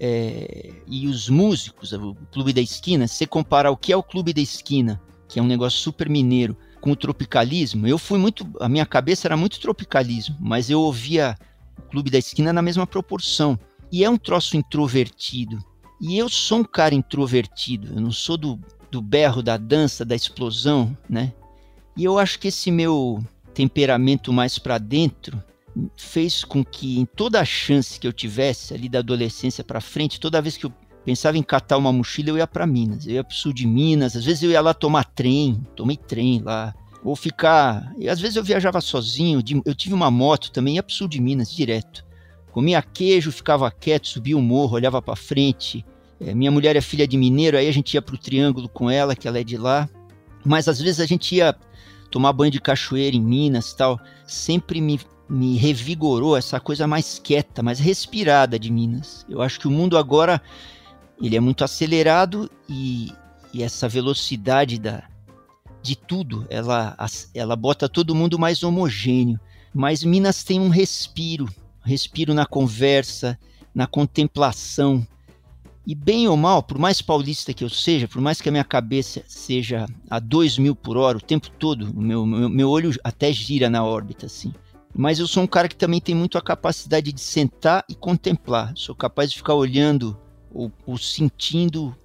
é, 0.00 0.72
e 0.86 1.06
os 1.06 1.28
músicos, 1.28 1.92
o 1.92 2.14
Clube 2.32 2.52
da 2.52 2.60
Esquina, 2.60 3.06
se 3.06 3.16
você 3.16 3.26
comparar 3.26 3.70
o 3.70 3.76
que 3.76 3.92
é 3.92 3.96
o 3.96 4.02
Clube 4.02 4.32
da 4.32 4.40
Esquina, 4.40 5.00
que 5.28 5.38
é 5.38 5.42
um 5.42 5.46
negócio 5.46 5.78
super 5.78 6.08
mineiro, 6.08 6.56
com 6.80 6.92
o 6.92 6.96
tropicalismo, 6.96 7.86
eu 7.86 7.96
fui 7.96 8.18
muito. 8.18 8.46
A 8.60 8.68
minha 8.68 8.84
cabeça 8.84 9.26
era 9.26 9.38
muito 9.38 9.58
tropicalismo, 9.58 10.36
mas 10.38 10.68
eu 10.68 10.80
ouvia 10.80 11.34
o 11.78 11.82
Clube 11.82 12.10
da 12.10 12.18
Esquina 12.18 12.52
na 12.52 12.60
mesma 12.60 12.86
proporção. 12.86 13.58
E 13.90 14.04
é 14.04 14.10
um 14.10 14.18
troço 14.18 14.54
introvertido. 14.56 15.58
E 16.00 16.18
eu 16.18 16.28
sou 16.28 16.58
um 16.58 16.64
cara 16.64 16.94
introvertido, 16.94 17.94
eu 17.94 18.00
não 18.02 18.12
sou 18.12 18.36
do, 18.36 18.60
do 18.90 19.00
berro, 19.00 19.42
da 19.42 19.56
dança, 19.56 20.04
da 20.04 20.14
explosão, 20.14 20.94
né? 21.08 21.32
E 21.96 22.04
eu 22.04 22.18
acho 22.18 22.38
que 22.38 22.48
esse 22.48 22.70
meu 22.70 23.24
temperamento 23.54 24.32
mais 24.32 24.58
para 24.58 24.76
dentro 24.76 25.42
fez 25.96 26.44
com 26.44 26.64
que 26.64 26.98
em 26.98 27.04
toda 27.04 27.40
a 27.40 27.44
chance 27.44 27.98
que 27.98 28.06
eu 28.06 28.12
tivesse 28.12 28.74
ali 28.74 28.88
da 28.88 29.00
adolescência 29.00 29.64
para 29.64 29.80
frente, 29.80 30.20
toda 30.20 30.42
vez 30.42 30.56
que 30.56 30.66
eu 30.66 30.72
pensava 31.04 31.36
em 31.36 31.42
catar 31.42 31.76
uma 31.76 31.92
mochila, 31.92 32.30
eu 32.30 32.38
ia 32.38 32.46
para 32.46 32.66
Minas, 32.66 33.06
eu 33.06 33.14
ia 33.14 33.24
para 33.24 33.32
o 33.32 33.36
sul 33.36 33.52
de 33.52 33.66
Minas, 33.66 34.16
às 34.16 34.24
vezes 34.24 34.42
eu 34.42 34.50
ia 34.50 34.60
lá 34.60 34.72
tomar 34.72 35.04
trem, 35.04 35.60
tomei 35.76 35.96
trem 35.96 36.40
lá, 36.40 36.74
ou 37.02 37.14
ficar, 37.14 37.92
e 37.98 38.08
às 38.08 38.18
vezes 38.18 38.36
eu 38.36 38.44
viajava 38.44 38.80
sozinho, 38.80 39.42
eu 39.64 39.74
tive 39.74 39.94
uma 39.94 40.10
moto 40.10 40.50
também, 40.50 40.76
ia 40.76 40.82
para 40.82 40.92
o 40.92 40.94
sul 40.94 41.08
de 41.08 41.20
Minas 41.20 41.52
direto. 41.52 42.04
Comia 42.50 42.80
queijo, 42.80 43.32
ficava 43.32 43.68
quieto, 43.70 44.06
subia 44.06 44.38
o 44.38 44.40
morro, 44.40 44.76
olhava 44.76 45.02
para 45.02 45.16
frente. 45.16 45.84
É, 46.20 46.32
minha 46.32 46.52
mulher 46.52 46.76
é 46.76 46.80
filha 46.80 47.06
de 47.06 47.16
mineiro, 47.16 47.58
aí 47.58 47.68
a 47.68 47.72
gente 47.72 47.94
ia 47.94 48.00
para 48.00 48.14
o 48.14 48.18
Triângulo 48.18 48.68
com 48.68 48.88
ela, 48.88 49.16
que 49.16 49.26
ela 49.26 49.40
é 49.40 49.44
de 49.44 49.56
lá. 49.56 49.88
Mas 50.44 50.68
às 50.68 50.80
vezes 50.80 51.00
a 51.00 51.06
gente 51.06 51.34
ia 51.34 51.56
tomar 52.12 52.32
banho 52.32 52.52
de 52.52 52.60
cachoeira 52.60 53.16
em 53.16 53.20
Minas 53.20 53.74
tal. 53.74 53.98
Sempre 54.24 54.80
me 54.80 55.00
me 55.28 55.56
revigorou 55.56 56.36
essa 56.36 56.60
coisa 56.60 56.86
mais 56.86 57.18
quieta, 57.18 57.62
mais 57.62 57.78
respirada 57.78 58.58
de 58.58 58.70
Minas. 58.70 59.24
Eu 59.28 59.40
acho 59.40 59.58
que 59.58 59.68
o 59.68 59.70
mundo 59.70 59.96
agora 59.96 60.40
ele 61.20 61.36
é 61.36 61.40
muito 61.40 61.64
acelerado 61.64 62.50
e, 62.68 63.12
e 63.52 63.62
essa 63.62 63.88
velocidade 63.88 64.78
da, 64.78 65.04
de 65.82 65.96
tudo, 65.96 66.46
ela, 66.48 66.96
ela 67.34 67.56
bota 67.56 67.88
todo 67.88 68.14
mundo 68.14 68.38
mais 68.38 68.62
homogêneo. 68.62 69.38
Mas 69.72 70.04
Minas 70.04 70.44
tem 70.44 70.60
um 70.60 70.68
respiro, 70.68 71.48
respiro 71.82 72.32
na 72.32 72.46
conversa, 72.46 73.38
na 73.74 73.86
contemplação. 73.86 75.06
E 75.86 75.94
bem 75.94 76.26
ou 76.26 76.36
mal, 76.36 76.62
por 76.62 76.78
mais 76.78 77.02
paulista 77.02 77.52
que 77.52 77.62
eu 77.62 77.68
seja, 77.68 78.08
por 78.08 78.20
mais 78.20 78.40
que 78.40 78.48
a 78.48 78.52
minha 78.52 78.64
cabeça 78.64 79.22
seja 79.26 79.86
a 80.08 80.18
dois 80.18 80.56
mil 80.56 80.74
por 80.74 80.96
hora 80.96 81.18
o 81.18 81.20
tempo 81.20 81.50
todo, 81.50 81.92
meu, 81.94 82.24
meu, 82.24 82.48
meu 82.48 82.70
olho 82.70 82.92
até 83.04 83.30
gira 83.32 83.68
na 83.68 83.84
órbita, 83.84 84.26
assim. 84.26 84.54
Mas 84.94 85.18
eu 85.18 85.26
sou 85.26 85.42
um 85.42 85.46
cara 85.46 85.68
que 85.68 85.74
também 85.74 86.00
tem 86.00 86.14
muito 86.14 86.38
a 86.38 86.42
capacidade 86.42 87.12
de 87.12 87.20
sentar 87.20 87.84
e 87.88 87.94
contemplar. 87.96 88.72
Sou 88.76 88.94
capaz 88.94 89.30
de 89.30 89.38
ficar 89.38 89.54
olhando 89.54 90.16
ou, 90.52 90.70
ou 90.86 90.96
sentindo. 90.96 91.96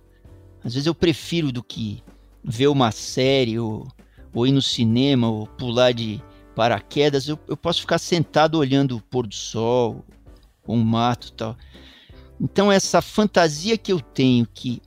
Às 0.63 0.73
vezes 0.73 0.87
eu 0.87 0.95
prefiro 0.95 1.51
do 1.51 1.61
que 1.61 2.03
ver 2.43 2.67
uma 2.67 2.91
série 2.91 3.59
ou, 3.59 3.87
ou 4.33 4.47
ir 4.47 4.51
no 4.51 4.61
cinema 4.61 5.29
ou 5.29 5.45
pular 5.45 5.93
de 5.93 6.19
paraquedas. 6.55 7.27
Eu, 7.27 7.37
eu 7.47 7.55
posso 7.55 7.81
ficar 7.81 7.99
sentado 7.99 8.57
olhando 8.57 8.97
o 8.97 9.01
pôr 9.01 9.27
do 9.27 9.35
sol, 9.35 10.03
um 10.67 10.83
mato 10.83 11.31
tal. 11.33 11.55
Então 12.41 12.71
essa 12.71 13.03
fantasia 13.03 13.77
que 13.77 13.93
eu 13.93 13.99
tenho 13.99 14.47
que 14.47 14.81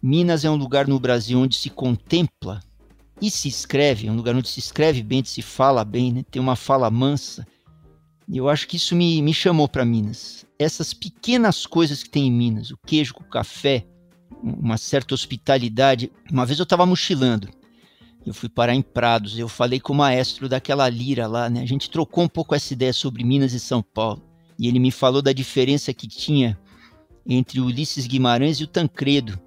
Minas 0.00 0.44
é 0.44 0.50
um 0.50 0.54
lugar 0.54 0.86
no 0.86 1.00
Brasil 1.00 1.40
onde 1.40 1.56
se 1.56 1.70
contempla 1.70 2.60
e 3.20 3.30
se 3.30 3.48
escreve, 3.48 4.06
é 4.06 4.12
um 4.12 4.16
lugar 4.16 4.34
onde 4.34 4.48
se 4.48 4.60
escreve 4.60 5.02
bem, 5.02 5.24
se 5.24 5.40
fala 5.40 5.84
bem, 5.84 6.12
né? 6.12 6.24
tem 6.30 6.40
uma 6.40 6.56
fala 6.56 6.90
mansa. 6.90 7.46
E 8.28 8.36
eu 8.36 8.48
acho 8.48 8.66
que 8.66 8.76
isso 8.76 8.94
me, 8.94 9.22
me 9.22 9.32
chamou 9.32 9.68
para 9.68 9.84
Minas. 9.84 10.44
Essas 10.58 10.92
pequenas 10.92 11.64
coisas 11.64 12.02
que 12.02 12.10
tem 12.10 12.26
em 12.26 12.32
Minas, 12.32 12.70
o 12.70 12.78
queijo 12.84 13.14
com 13.14 13.22
o 13.22 13.28
café, 13.28 13.86
uma 14.42 14.76
certa 14.76 15.14
hospitalidade. 15.14 16.10
Uma 16.30 16.44
vez 16.44 16.58
eu 16.58 16.64
estava 16.64 16.84
mochilando, 16.84 17.48
eu 18.26 18.34
fui 18.34 18.48
parar 18.48 18.74
em 18.74 18.82
Prados, 18.82 19.38
eu 19.38 19.48
falei 19.48 19.78
com 19.78 19.92
o 19.92 19.96
maestro 19.96 20.48
daquela 20.48 20.88
lira 20.88 21.26
lá, 21.26 21.48
né? 21.48 21.62
A 21.62 21.66
gente 21.66 21.88
trocou 21.88 22.24
um 22.24 22.28
pouco 22.28 22.54
essa 22.54 22.72
ideia 22.72 22.92
sobre 22.92 23.22
Minas 23.22 23.52
e 23.52 23.60
São 23.60 23.82
Paulo. 23.82 24.22
E 24.58 24.66
ele 24.66 24.78
me 24.78 24.90
falou 24.90 25.22
da 25.22 25.32
diferença 25.32 25.94
que 25.94 26.08
tinha 26.08 26.58
entre 27.24 27.60
o 27.60 27.66
Ulisses 27.66 28.06
Guimarães 28.06 28.58
e 28.58 28.64
o 28.64 28.66
Tancredo 28.66 29.38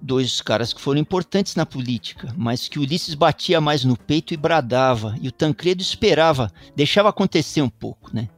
dois 0.00 0.40
caras 0.40 0.72
que 0.72 0.80
foram 0.80 1.00
importantes 1.00 1.54
na 1.54 1.66
política, 1.66 2.32
mas 2.36 2.68
que 2.68 2.78
Ulisses 2.78 3.14
batia 3.14 3.60
mais 3.60 3.84
no 3.84 3.96
peito 3.96 4.32
e 4.32 4.36
bradava, 4.36 5.14
e 5.20 5.28
o 5.28 5.32
Tancredo 5.32 5.82
esperava, 5.82 6.50
deixava 6.74 7.08
acontecer 7.08 7.62
um 7.62 7.68
pouco, 7.68 8.14
né? 8.14 8.28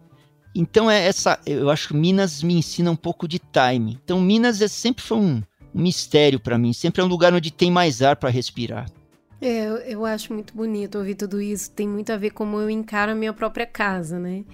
Então 0.54 0.90
é 0.90 1.06
essa, 1.06 1.38
eu 1.46 1.70
acho 1.70 1.88
que 1.88 1.94
Minas 1.94 2.42
me 2.42 2.54
ensina 2.54 2.90
um 2.90 2.96
pouco 2.96 3.26
de 3.26 3.38
time. 3.38 3.98
Então 4.04 4.20
Minas 4.20 4.60
é, 4.60 4.68
sempre 4.68 5.02
foi 5.02 5.16
um, 5.16 5.42
um 5.74 5.82
mistério 5.82 6.38
para 6.38 6.58
mim, 6.58 6.72
sempre 6.72 7.00
é 7.00 7.04
um 7.04 7.08
lugar 7.08 7.32
onde 7.32 7.50
tem 7.50 7.70
mais 7.70 8.02
ar 8.02 8.16
para 8.16 8.28
respirar. 8.28 8.86
É, 9.40 9.92
eu, 9.92 10.04
acho 10.04 10.32
muito 10.32 10.54
bonito 10.54 10.98
ouvir 10.98 11.16
tudo 11.16 11.40
isso. 11.40 11.68
Tem 11.72 11.88
muito 11.88 12.12
a 12.12 12.16
ver 12.16 12.30
como 12.30 12.60
eu 12.60 12.70
encaro 12.70 13.10
a 13.10 13.14
minha 13.14 13.32
própria 13.32 13.66
casa, 13.66 14.16
né? 14.16 14.44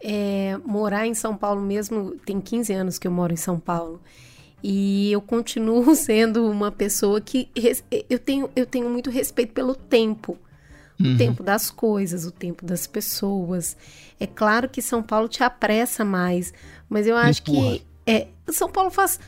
É, 0.00 0.56
morar 0.64 1.06
em 1.06 1.12
São 1.12 1.36
Paulo 1.36 1.60
mesmo, 1.60 2.12
tem 2.24 2.40
15 2.40 2.72
anos 2.72 2.98
que 2.98 3.06
eu 3.06 3.12
moro 3.12 3.34
em 3.34 3.36
São 3.36 3.60
Paulo. 3.60 4.00
E 4.62 5.10
eu 5.10 5.20
continuo 5.20 5.94
sendo 5.96 6.48
uma 6.50 6.70
pessoa 6.70 7.20
que 7.20 7.48
eu 8.08 8.18
tenho, 8.18 8.50
eu 8.54 8.66
tenho 8.66 8.88
muito 8.88 9.10
respeito 9.10 9.52
pelo 9.52 9.74
tempo. 9.74 10.38
O 11.00 11.04
uhum. 11.04 11.16
tempo 11.16 11.42
das 11.42 11.70
coisas, 11.70 12.24
o 12.24 12.30
tempo 12.30 12.64
das 12.64 12.86
pessoas. 12.86 13.76
É 14.20 14.26
claro 14.26 14.68
que 14.68 14.80
São 14.80 15.02
Paulo 15.02 15.26
te 15.26 15.42
apressa 15.42 16.04
mais, 16.04 16.52
mas 16.88 17.06
eu 17.06 17.16
acho 17.16 17.42
que 17.42 17.82
é, 18.06 18.28
São 18.48 18.70
Paulo 18.70 18.90
faz 18.90 19.18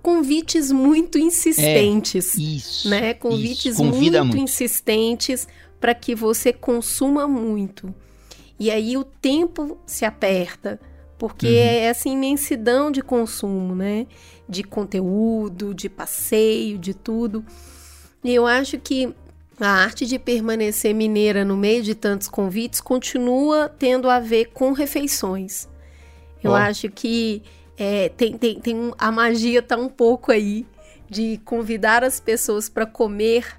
convites 0.00 0.70
muito 0.70 1.18
insistentes, 1.18 2.38
é, 2.38 2.40
isso, 2.42 2.88
né? 2.88 3.14
Convites 3.14 3.74
isso, 3.74 3.84
muito, 3.84 4.24
muito 4.24 4.36
insistentes 4.36 5.48
para 5.80 5.94
que 5.94 6.14
você 6.14 6.52
consuma 6.52 7.26
muito. 7.26 7.92
E 8.58 8.70
aí 8.70 8.96
o 8.96 9.02
tempo 9.02 9.78
se 9.86 10.04
aperta, 10.04 10.78
porque 11.18 11.46
uhum. 11.46 11.52
é 11.52 11.78
essa 11.80 12.08
imensidão 12.08 12.90
de 12.90 13.02
consumo, 13.02 13.74
né? 13.74 14.06
De 14.48 14.62
conteúdo, 14.62 15.74
de 15.74 15.88
passeio, 15.88 16.78
de 16.78 16.94
tudo. 16.94 17.44
E 18.22 18.34
eu 18.34 18.46
acho 18.46 18.78
que 18.78 19.14
a 19.60 19.68
arte 19.68 20.06
de 20.06 20.18
permanecer 20.18 20.94
mineira 20.94 21.44
no 21.44 21.56
meio 21.56 21.82
de 21.82 21.94
tantos 21.94 22.28
convites 22.28 22.80
continua 22.80 23.68
tendo 23.68 24.10
a 24.10 24.18
ver 24.18 24.46
com 24.46 24.72
refeições. 24.72 25.68
Eu 26.42 26.52
oh. 26.52 26.54
acho 26.54 26.90
que 26.90 27.42
é, 27.76 28.08
tem, 28.08 28.36
tem, 28.36 28.60
tem 28.60 28.76
um, 28.76 28.92
a 28.98 29.10
magia 29.10 29.60
está 29.60 29.76
um 29.76 29.88
pouco 29.88 30.32
aí 30.32 30.66
de 31.08 31.40
convidar 31.44 32.02
as 32.02 32.18
pessoas 32.18 32.68
para 32.68 32.86
comer 32.86 33.58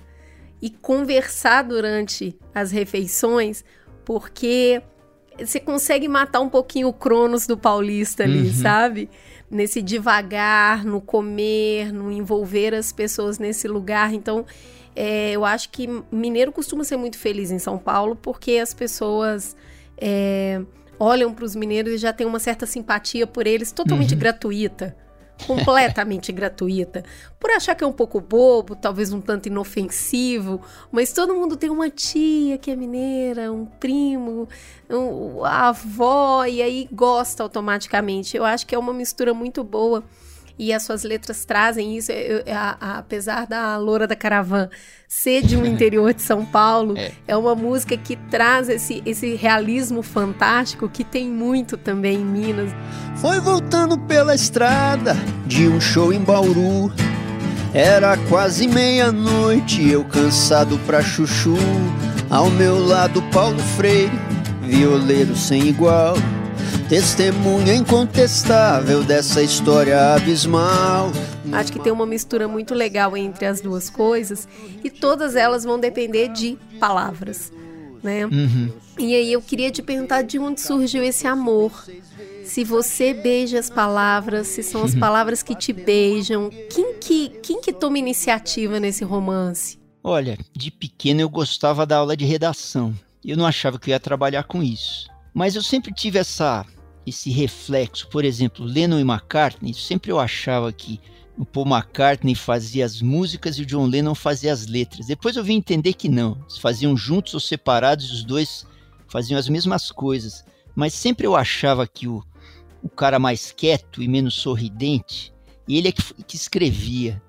e 0.62 0.70
conversar 0.70 1.63
durante 1.63 2.38
as 2.54 2.72
refeições, 2.72 3.63
porque 4.04 4.82
você 5.39 5.60
consegue 5.60 6.08
matar 6.08 6.39
um 6.39 6.50
pouquinho 6.50 6.88
o 6.88 6.93
Cronos 6.93 7.48
do 7.48 7.58
paulista 7.58 8.24
ali, 8.24 8.48
uhum. 8.48 8.54
sabe? 8.54 9.10
Nesse 9.50 9.82
devagar, 9.82 10.84
no 10.84 11.02
comer, 11.02 11.91
no 11.91 12.12
envolver 12.12 12.74
as 12.74 12.91
pessoas 12.91 13.38
nesse 13.39 13.67
lugar. 13.67 14.13
Então, 14.13 14.45
é, 14.95 15.32
eu 15.32 15.45
acho 15.45 15.69
que 15.69 15.88
mineiro 16.12 16.52
costuma 16.52 16.84
ser 16.84 16.98
muito 16.98 17.17
feliz 17.17 17.52
em 17.52 17.60
São 17.60 17.78
Paulo, 17.78 18.15
porque 18.15 18.54
as 18.58 18.74
pessoas. 18.74 19.56
É, 19.98 20.62
olham 21.00 21.34
para 21.34 21.45
os 21.45 21.56
mineiros 21.56 21.93
e 21.93 21.98
já 21.98 22.13
tem 22.13 22.26
uma 22.26 22.39
certa 22.39 22.65
simpatia 22.65 23.28
por 23.28 23.45
eles, 23.45 23.71
totalmente 23.71 24.13
uhum. 24.13 24.19
gratuita. 24.19 24.95
Completamente 25.45 26.32
gratuita. 26.34 27.04
Por 27.39 27.52
achar 27.52 27.76
que 27.76 27.84
é 27.84 27.88
um 27.88 27.93
pouco 27.93 28.21
bobo, 28.21 28.76
talvez 28.76 29.12
um 29.12 29.21
tanto 29.21 29.48
inofensivo, 29.48 30.62
mas 30.91 31.12
todo 31.13 31.34
mundo 31.34 31.56
tem 31.56 31.69
uma 31.69 31.89
tia 31.89 32.58
que 32.58 32.71
é 32.71 32.76
mineira, 32.76 33.52
um 33.52 33.65
primo, 33.65 34.48
um, 34.89 35.43
a 35.43 35.69
avó, 35.69 36.45
e 36.45 36.62
aí 36.62 36.88
gosta 36.91 37.43
automaticamente. 37.43 38.38
Eu 38.38 38.45
acho 38.45 38.65
que 38.65 38.74
é 38.74 38.80
uma 38.80 38.93
mistura 38.93 39.34
muito 39.34 39.63
boa 39.63 40.04
e 40.58 40.74
as 40.74 40.84
suas 40.84 41.04
letras 41.04 41.46
trazem 41.46 41.98
isso. 41.98 42.12
Eu, 42.12 42.44
a, 42.48 42.78
a, 42.80 42.98
apesar 43.00 43.46
da 43.46 43.78
Loura 43.78 44.08
da 44.08 44.15
Caravan 44.15 44.70
ser 45.08 45.41
de 45.41 45.58
um 45.58 45.65
interior 45.68 46.13
de 46.13 46.22
São 46.22 46.46
Paulo, 46.46 46.98
é. 46.98 47.12
é. 47.28 47.36
uma 47.36 47.56
música 47.56 47.98
que 47.98 48.15
traz 48.15 48.70
esse, 48.70 49.02
esse 49.06 49.36
realismo 49.36 50.02
fantástico 50.02 50.89
que 50.89 51.04
tem 51.04 51.30
muito 51.30 51.78
também 51.78 52.18
em 52.18 52.26
Minas. 52.26 52.72
Foi 53.18 53.39
voltando 53.39 53.98
pela 53.98 54.36
estrada 54.36 55.15
de 55.46 55.68
um 55.68 55.80
show 55.80 56.12
em 56.13 56.20
Bauru. 56.20 56.91
Era 57.74 58.15
quase 58.30 58.68
meia-noite, 58.68 59.89
eu 59.89 60.06
cansado 60.06 60.80
pra 60.86 61.02
chuchu. 61.02 61.58
Ao 62.30 62.50
meu 62.50 62.84
lado, 62.86 63.22
Paulo 63.34 63.60
Freire, 63.76 64.12
violeiro 64.62 65.36
sem 65.36 65.68
igual. 65.68 66.15
Testemunha 66.89 67.74
incontestável 67.74 69.04
dessa 69.04 69.41
história 69.41 70.13
abismal. 70.13 71.12
Acho 71.52 71.74
que 71.74 71.80
tem 71.80 71.91
uma 71.91 72.06
mistura 72.06 72.48
muito 72.48 72.76
legal 72.76 73.17
entre 73.17 73.48
as 73.48 73.60
duas 73.60 73.89
coisas 73.89 74.48
e 74.84 74.91
todas 74.91 75.36
elas 75.36 75.63
vão 75.63 75.80
depender 75.80 76.28
de 76.28 76.60
palavras, 76.80 77.52
né? 78.04 78.28
Uhum. 78.28 78.71
E 79.00 79.15
aí 79.15 79.34
eu 79.34 79.41
queria 79.41 79.71
te 79.71 79.82
perguntar 79.82 80.21
de 80.21 80.38
onde 80.38 80.62
surgiu 80.62 81.04
esse 81.04 81.26
amor. 81.26 81.86
Se 82.43 82.63
você 82.63 83.15
beija 83.15 83.58
as 83.58 83.69
palavras, 83.69 84.48
se 84.48 84.62
são 84.62 84.84
as 84.84 84.93
uhum. 84.93 85.00
palavras 85.00 85.41
que 85.41 85.56
te 85.56 85.74
beijam, 85.74 86.52
quem 86.69 86.93
que, 87.00 87.30
quem 87.41 87.62
que 87.62 87.74
toma 87.74 87.98
iniciativa 87.98 88.80
nesse 88.80 89.04
romance? 89.04 89.80
Olha, 90.04 90.38
de 90.56 90.69
pequeno 90.69 91.19
eu 91.21 91.30
gostava 91.30 91.84
da 91.84 91.98
aula 91.98 92.15
de 92.15 92.26
redação. 92.26 92.93
Eu 93.24 93.36
não 93.36 93.48
achava 93.48 93.80
que 93.80 93.89
eu 93.89 93.93
ia 93.93 94.00
trabalhar 94.00 94.43
com 94.43 94.62
isso. 94.62 95.10
Mas 95.34 95.56
eu 95.56 95.63
sempre 95.63 95.91
tive 95.91 96.19
essa 96.19 96.63
esse 97.06 97.30
reflexo. 97.30 98.08
Por 98.08 98.26
exemplo, 98.26 98.65
Lennon 98.65 99.00
e 99.00 99.02
McCartney, 99.02 99.74
sempre 99.74 100.12
eu 100.12 100.20
achava 100.20 100.72
que 100.72 101.00
o 101.38 101.46
Paul 101.46 101.68
McCartney 101.68 102.34
fazia 102.34 102.86
as 102.86 103.02
músicas 103.02 103.58
e 103.58 103.62
o 103.62 103.65
John 103.65 103.88
Lennon 103.88 104.15
fazia 104.15 104.54
as 104.54 104.68
letras. 104.68 105.08
Depois 105.08 105.36
eu 105.36 105.44
vim 105.44 105.56
entender 105.56 105.94
que 105.94 106.08
não, 106.08 106.38
eles 106.41 106.58
faziam 106.58 106.96
juntos 106.96 107.34
ou 107.34 107.39
separados, 107.39 108.12
os 108.12 108.24
dois 108.24 108.65
faziam 109.08 109.38
as 109.38 109.50
mesmas 109.50 109.91
coisas. 109.91 110.46
Mas 110.74 110.94
sempre 110.94 111.28
eu 111.28 111.36
achava 111.36 111.88
que 111.88 112.08
o, 112.08 112.24
o 112.82 112.89
cara 112.89 113.20
mais 113.20 113.52
quieto 113.52 114.02
e 114.02 114.08
menos 114.08 114.36
sorridente, 114.36 115.34
ele 115.68 115.89
é 115.89 115.91
que, 115.91 116.02
que 116.24 116.36
escrevia. 116.36 117.22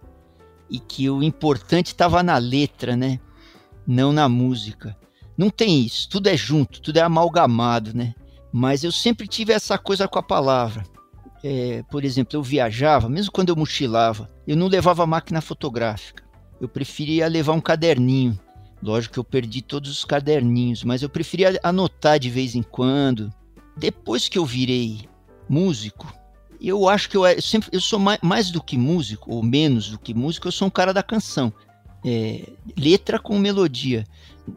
E 0.68 0.80
que 0.80 1.08
o 1.08 1.22
importante 1.22 1.88
estava 1.88 2.24
na 2.24 2.38
letra, 2.38 2.96
né? 2.96 3.20
Não 3.86 4.12
na 4.12 4.28
música. 4.28 4.96
Não 5.38 5.48
tem 5.48 5.80
isso, 5.84 6.08
tudo 6.08 6.28
é 6.28 6.36
junto, 6.36 6.80
tudo 6.80 6.96
é 6.96 7.02
amalgamado, 7.02 7.94
né? 7.94 8.14
Mas 8.58 8.82
eu 8.82 8.90
sempre 8.90 9.28
tive 9.28 9.52
essa 9.52 9.76
coisa 9.76 10.08
com 10.08 10.18
a 10.18 10.22
palavra. 10.22 10.82
É, 11.44 11.82
por 11.90 12.06
exemplo, 12.06 12.38
eu 12.38 12.42
viajava, 12.42 13.06
mesmo 13.06 13.30
quando 13.30 13.50
eu 13.50 13.56
mochilava, 13.56 14.30
eu 14.46 14.56
não 14.56 14.66
levava 14.66 15.06
máquina 15.06 15.42
fotográfica. 15.42 16.24
Eu 16.58 16.66
preferia 16.66 17.28
levar 17.28 17.52
um 17.52 17.60
caderninho. 17.60 18.40
Lógico 18.82 19.12
que 19.12 19.18
eu 19.18 19.24
perdi 19.24 19.60
todos 19.60 19.90
os 19.90 20.06
caderninhos, 20.06 20.82
mas 20.84 21.02
eu 21.02 21.10
preferia 21.10 21.60
anotar 21.62 22.18
de 22.18 22.30
vez 22.30 22.54
em 22.54 22.62
quando. 22.62 23.30
Depois 23.76 24.26
que 24.26 24.38
eu 24.38 24.46
virei 24.46 25.06
músico, 25.46 26.10
eu 26.58 26.88
acho 26.88 27.10
que 27.10 27.16
eu, 27.18 27.26
eu 27.26 27.42
sempre 27.42 27.68
eu 27.70 27.80
sou 27.82 27.98
mais, 27.98 28.18
mais, 28.22 28.50
do 28.50 28.62
que 28.62 28.78
músico 28.78 29.34
ou 29.34 29.42
menos 29.42 29.90
do 29.90 29.98
que 29.98 30.14
músico, 30.14 30.48
eu 30.48 30.52
sou 30.52 30.68
um 30.68 30.70
cara 30.70 30.94
da 30.94 31.02
canção. 31.02 31.52
É, 32.02 32.48
letra 32.74 33.18
com 33.18 33.38
melodia. 33.38 34.06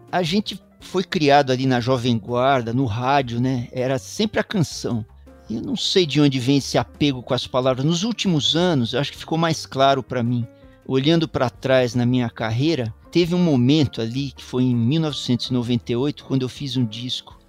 A 0.10 0.24
gente 0.24 0.58
foi 0.80 1.04
criado 1.04 1.52
ali 1.52 1.66
na 1.66 1.80
Jovem 1.80 2.18
Guarda, 2.18 2.74
no 2.74 2.86
rádio, 2.86 3.40
né? 3.40 3.68
Era 3.72 4.00
sempre 4.00 4.40
a 4.40 4.44
canção. 4.44 5.06
Eu 5.50 5.62
não 5.62 5.76
sei 5.76 6.06
de 6.06 6.22
onde 6.22 6.40
vem 6.40 6.58
esse 6.58 6.78
apego 6.78 7.24
com 7.24 7.34
as 7.34 7.46
palavras. 7.48 7.86
Nos 7.86 8.04
últimos 8.04 8.56
anos, 8.56 8.94
acho 8.94 9.12
que 9.12 9.18
ficou 9.18 9.38
mais 9.38 9.66
claro 9.66 10.02
para 10.04 10.24
mim. 10.24 10.48
Olhando 10.86 11.28
para 11.28 11.50
trás 11.50 11.96
na 11.96 12.06
minha 12.06 12.30
carreira, 12.30 12.94
teve 13.12 13.36
um 13.36 13.44
momento 13.44 14.02
ali 14.02 14.32
que 14.32 14.44
foi 14.44 14.64
em 14.64 14.76
1998, 14.76 16.24
quando 16.24 16.44
eu 16.44 16.50
fiz 16.50 16.78
um 16.78 16.86
disco 16.86 17.40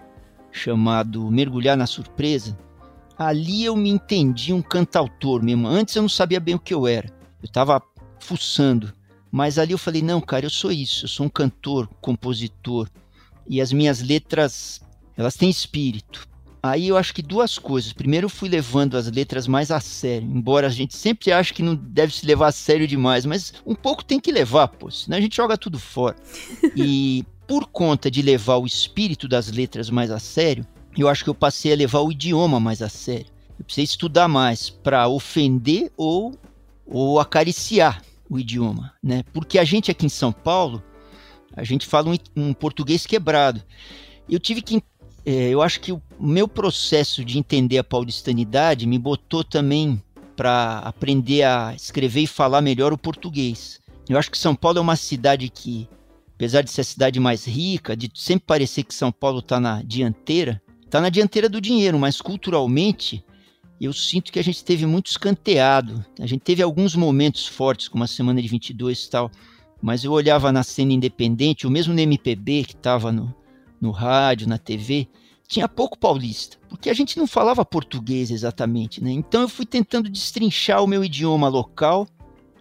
chamado 0.50 1.30
Mergulhar 1.30 1.76
na 1.76 1.86
Surpresa. 1.86 2.58
Ali 3.16 3.64
eu 3.64 3.76
me 3.76 3.90
entendi 3.90 4.52
um 4.52 4.62
cantautor 4.62 5.42
mesmo. 5.42 5.68
Antes 5.68 5.94
eu 5.94 6.02
não 6.02 6.08
sabia 6.08 6.40
bem 6.40 6.54
o 6.54 6.58
que 6.58 6.74
eu 6.74 6.86
era. 6.86 7.08
Eu 7.42 7.46
estava 7.46 7.80
fuçando. 8.18 8.92
Mas 9.30 9.58
ali 9.58 9.72
eu 9.72 9.78
falei: 9.78 10.02
não, 10.02 10.20
cara, 10.20 10.46
eu 10.46 10.50
sou 10.50 10.72
isso. 10.72 11.04
Eu 11.04 11.08
sou 11.08 11.26
um 11.26 11.30
cantor, 11.30 11.86
compositor 12.00 12.88
e 13.50 13.60
as 13.60 13.72
minhas 13.72 14.00
letras, 14.00 14.80
elas 15.16 15.34
têm 15.34 15.50
espírito. 15.50 16.28
Aí 16.62 16.86
eu 16.86 16.96
acho 16.96 17.12
que 17.12 17.20
duas 17.20 17.58
coisas. 17.58 17.92
Primeiro, 17.92 18.26
eu 18.26 18.30
fui 18.30 18.48
levando 18.48 18.96
as 18.96 19.10
letras 19.10 19.48
mais 19.48 19.72
a 19.72 19.80
sério, 19.80 20.28
embora 20.30 20.68
a 20.68 20.70
gente 20.70 20.96
sempre 20.96 21.32
ache 21.32 21.52
que 21.52 21.62
não 21.62 21.74
deve 21.74 22.14
se 22.14 22.24
levar 22.24 22.46
a 22.46 22.52
sério 22.52 22.86
demais, 22.86 23.26
mas 23.26 23.52
um 23.66 23.74
pouco 23.74 24.04
tem 24.04 24.20
que 24.20 24.30
levar, 24.30 24.68
pô, 24.68 24.88
senão 24.88 25.18
a 25.18 25.20
gente 25.20 25.36
joga 25.36 25.58
tudo 25.58 25.80
fora. 25.80 26.16
E 26.76 27.24
por 27.48 27.66
conta 27.66 28.08
de 28.08 28.22
levar 28.22 28.58
o 28.58 28.66
espírito 28.66 29.26
das 29.26 29.50
letras 29.50 29.90
mais 29.90 30.12
a 30.12 30.20
sério, 30.20 30.64
eu 30.96 31.08
acho 31.08 31.24
que 31.24 31.30
eu 31.30 31.34
passei 31.34 31.72
a 31.72 31.76
levar 31.76 32.00
o 32.00 32.12
idioma 32.12 32.60
mais 32.60 32.80
a 32.80 32.88
sério. 32.88 33.26
Eu 33.58 33.64
precisei 33.64 33.84
estudar 33.84 34.28
mais 34.28 34.70
para 34.70 35.08
ofender 35.08 35.90
ou, 35.96 36.38
ou 36.86 37.18
acariciar 37.18 38.00
o 38.28 38.38
idioma, 38.38 38.92
né? 39.02 39.24
Porque 39.32 39.58
a 39.58 39.64
gente 39.64 39.90
aqui 39.90 40.06
em 40.06 40.10
São 40.10 40.30
Paulo, 40.30 40.80
a 41.56 41.64
gente 41.64 41.86
fala 41.86 42.10
um, 42.10 42.16
um 42.36 42.54
português 42.54 43.06
quebrado. 43.06 43.62
Eu 44.28 44.38
tive 44.38 44.62
que. 44.62 44.82
É, 45.24 45.50
eu 45.50 45.60
acho 45.60 45.80
que 45.80 45.92
o 45.92 46.02
meu 46.18 46.48
processo 46.48 47.24
de 47.24 47.38
entender 47.38 47.78
a 47.78 47.84
paulistanidade 47.84 48.86
me 48.86 48.98
botou 48.98 49.44
também 49.44 50.02
para 50.34 50.78
aprender 50.78 51.42
a 51.42 51.74
escrever 51.74 52.22
e 52.22 52.26
falar 52.26 52.62
melhor 52.62 52.92
o 52.92 52.98
português. 52.98 53.78
Eu 54.08 54.18
acho 54.18 54.30
que 54.30 54.38
São 54.38 54.54
Paulo 54.54 54.78
é 54.78 54.80
uma 54.80 54.96
cidade 54.96 55.48
que, 55.50 55.86
apesar 56.34 56.62
de 56.62 56.70
ser 56.70 56.80
a 56.80 56.84
cidade 56.84 57.20
mais 57.20 57.44
rica, 57.44 57.94
de 57.94 58.10
sempre 58.14 58.46
parecer 58.46 58.84
que 58.84 58.94
São 58.94 59.12
Paulo 59.12 59.40
está 59.40 59.60
na 59.60 59.82
dianteira, 59.82 60.62
está 60.82 61.00
na 61.00 61.10
dianteira 61.10 61.48
do 61.48 61.60
dinheiro, 61.60 61.98
mas 61.98 62.20
culturalmente 62.20 63.22
eu 63.80 63.92
sinto 63.92 64.30
que 64.30 64.38
a 64.38 64.44
gente 64.44 64.62
teve 64.62 64.84
muito 64.84 65.06
escanteado. 65.06 66.04
A 66.18 66.26
gente 66.26 66.40
teve 66.40 66.62
alguns 66.62 66.94
momentos 66.94 67.46
fortes, 67.46 67.88
como 67.88 68.04
a 68.04 68.06
semana 68.06 68.42
de 68.42 68.48
22 68.48 69.04
e 69.04 69.10
tal, 69.10 69.30
mas 69.80 70.04
eu 70.04 70.12
olhava 70.12 70.52
na 70.52 70.62
cena 70.62 70.92
independente, 70.92 71.66
ou 71.66 71.72
mesmo 71.72 71.94
no 71.94 72.00
MPB 72.00 72.64
que 72.64 72.74
estava 72.74 73.10
no, 73.10 73.34
no 73.80 73.90
rádio, 73.90 74.48
na 74.48 74.58
TV, 74.58 75.08
tinha 75.48 75.68
pouco 75.68 75.98
paulista, 75.98 76.58
porque 76.68 76.88
a 76.88 76.94
gente 76.94 77.18
não 77.18 77.26
falava 77.26 77.64
português 77.64 78.30
exatamente, 78.30 79.02
né? 79.02 79.10
Então 79.10 79.42
eu 79.42 79.48
fui 79.48 79.66
tentando 79.66 80.08
destrinchar 80.08 80.82
o 80.82 80.86
meu 80.86 81.04
idioma 81.04 81.48
local 81.48 82.06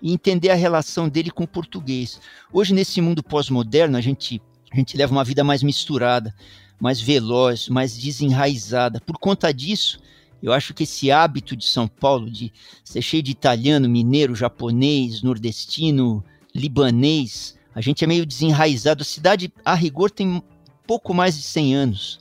e 0.01 0.11
entender 0.11 0.49
a 0.49 0.55
relação 0.55 1.07
dele 1.07 1.29
com 1.29 1.43
o 1.43 1.47
português. 1.47 2.19
Hoje 2.51 2.73
nesse 2.73 2.99
mundo 2.99 3.21
pós-moderno 3.21 3.95
a 3.95 4.01
gente 4.01 4.41
a 4.71 4.75
gente 4.75 4.95
leva 4.95 5.11
uma 5.11 5.23
vida 5.23 5.43
mais 5.43 5.63
misturada, 5.63 6.33
mais 6.79 7.01
veloz, 7.01 7.69
mais 7.69 7.97
desenraizada. 7.97 9.01
Por 9.01 9.17
conta 9.17 9.51
disso, 9.51 9.99
eu 10.41 10.53
acho 10.53 10.73
que 10.73 10.83
esse 10.83 11.11
hábito 11.11 11.55
de 11.55 11.65
São 11.65 11.87
Paulo 11.87 12.29
de 12.29 12.53
ser 12.83 13.01
cheio 13.01 13.23
de 13.23 13.31
italiano, 13.31 13.89
mineiro, 13.89 14.35
japonês, 14.35 15.21
nordestino, 15.21 16.23
libanês, 16.59 17.57
a 17.73 17.81
gente 17.81 18.03
é 18.03 18.07
meio 18.07 18.25
desenraizado. 18.25 19.01
A 19.01 19.05
cidade, 19.05 19.51
a 19.63 19.73
rigor, 19.73 20.11
tem 20.11 20.43
pouco 20.85 21.13
mais 21.13 21.35
de 21.37 21.43
100 21.43 21.75
anos, 21.75 22.19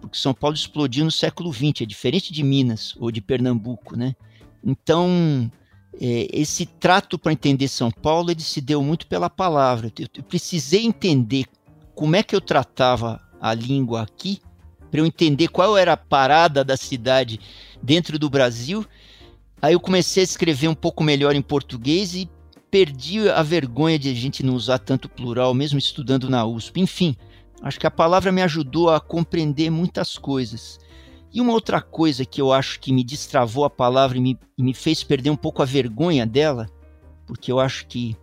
porque 0.00 0.18
São 0.18 0.34
Paulo 0.34 0.56
explodiu 0.56 1.04
no 1.04 1.10
século 1.10 1.52
XX, 1.52 1.82
é 1.82 1.86
diferente 1.86 2.32
de 2.32 2.42
Minas 2.42 2.94
ou 2.98 3.10
de 3.10 3.20
Pernambuco, 3.20 3.96
né? 3.96 4.14
Então, 4.64 5.50
é, 6.00 6.28
esse 6.32 6.66
trato 6.66 7.18
para 7.18 7.32
entender 7.32 7.68
São 7.68 7.90
Paulo, 7.90 8.30
ele 8.30 8.40
se 8.40 8.60
deu 8.60 8.82
muito 8.82 9.06
pela 9.06 9.30
palavra. 9.30 9.92
Eu, 9.98 10.08
eu 10.16 10.22
precisei 10.22 10.84
entender 10.84 11.46
como 11.94 12.16
é 12.16 12.22
que 12.22 12.34
eu 12.34 12.40
tratava 12.40 13.20
a 13.40 13.54
língua 13.54 14.02
aqui 14.02 14.40
para 14.90 15.00
eu 15.00 15.06
entender 15.06 15.48
qual 15.48 15.76
era 15.76 15.92
a 15.92 15.96
parada 15.96 16.64
da 16.64 16.76
cidade 16.76 17.40
dentro 17.82 18.18
do 18.18 18.30
Brasil. 18.30 18.84
Aí 19.60 19.74
eu 19.74 19.80
comecei 19.80 20.22
a 20.22 20.24
escrever 20.24 20.68
um 20.68 20.74
pouco 20.74 21.02
melhor 21.02 21.34
em 21.34 21.42
português 21.42 22.14
e 22.14 22.28
perdi 22.70 23.28
a 23.28 23.42
vergonha 23.42 23.98
de 23.98 24.10
a 24.10 24.14
gente 24.14 24.42
não 24.42 24.54
usar 24.54 24.78
tanto 24.78 25.08
plural, 25.08 25.54
mesmo 25.54 25.78
estudando 25.78 26.28
na 26.28 26.44
USP. 26.44 26.80
Enfim, 26.80 27.16
acho 27.62 27.78
que 27.78 27.86
a 27.86 27.90
palavra 27.90 28.32
me 28.32 28.42
ajudou 28.42 28.90
a 28.90 29.00
compreender 29.00 29.70
muitas 29.70 30.18
coisas. 30.18 30.78
E 31.32 31.40
uma 31.40 31.52
outra 31.52 31.80
coisa 31.80 32.24
que 32.24 32.40
eu 32.40 32.52
acho 32.52 32.80
que 32.80 32.92
me 32.92 33.04
destravou 33.04 33.64
a 33.64 33.70
palavra 33.70 34.16
e 34.16 34.20
me, 34.20 34.38
me 34.58 34.72
fez 34.72 35.02
perder 35.02 35.30
um 35.30 35.36
pouco 35.36 35.62
a 35.62 35.66
vergonha 35.66 36.26
dela, 36.26 36.68
porque 37.26 37.52
eu 37.52 37.60
acho 37.60 37.86
que 37.86 38.16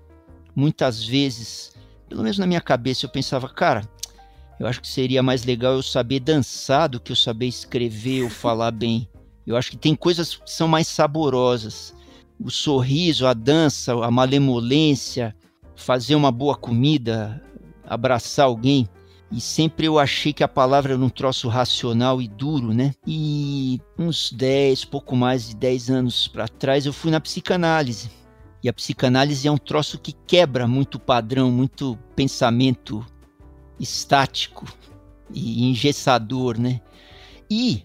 muitas 0.56 1.04
vezes, 1.04 1.74
pelo 2.10 2.24
menos 2.24 2.38
na 2.38 2.48
minha 2.48 2.62
cabeça, 2.62 3.06
eu 3.06 3.10
pensava, 3.10 3.48
cara, 3.50 3.88
eu 4.60 4.68
acho 4.68 4.82
que 4.82 4.88
seria 4.88 5.22
mais 5.22 5.44
legal 5.44 5.74
eu 5.74 5.84
saber 5.84 6.20
dançar 6.20 6.88
do 6.88 7.00
que 7.00 7.12
eu 7.12 7.16
saber 7.16 7.48
escrever 7.48 8.24
ou 8.24 8.30
falar 8.30 8.72
bem. 8.72 9.08
Eu 9.46 9.58
acho 9.58 9.72
que 9.72 9.78
tem 9.78 9.96
coisas 9.96 10.36
que 10.36 10.50
são 10.50 10.68
mais 10.68 10.88
saborosas. 10.88 11.94
O 12.40 12.50
sorriso, 12.50 13.26
a 13.26 13.34
dança, 13.34 13.94
a 13.94 14.12
malemolência, 14.12 15.36
fazer 15.76 16.16
uma 16.16 16.32
boa 16.32 16.56
comida, 16.56 17.42
abraçar 17.86 18.46
alguém. 18.46 18.88
E 19.32 19.42
sempre 19.42 19.88
eu 19.88 19.98
achei 19.98 20.32
que 20.32 20.44
a 20.44 20.48
palavra 20.48 20.94
era 20.94 21.02
um 21.02 21.10
troço 21.10 21.48
racional 21.48 22.22
e 22.22 22.28
duro, 22.28 22.74
né? 22.74 22.94
E 23.08 23.82
uns 23.98 24.32
10, 24.32 24.86
pouco 24.86 25.16
mais 25.16 25.50
de 25.50 25.56
10 25.56 25.90
anos 25.90 26.28
para 26.28 26.48
trás, 26.48 26.86
eu 26.86 26.94
fui 26.94 27.10
na 27.10 27.20
psicanálise. 27.20 28.12
E 28.64 28.70
a 28.70 28.74
psicanálise 28.74 29.48
é 29.48 29.52
um 29.52 29.58
troço 29.58 29.98
que 30.00 30.14
quebra 30.28 30.68
muito 30.68 31.00
padrão, 31.00 31.52
muito 31.52 31.98
pensamento 32.16 33.06
estático 33.80 34.66
e 35.34 35.68
engessador, 35.68 36.60
né? 36.60 36.80
E 37.50 37.84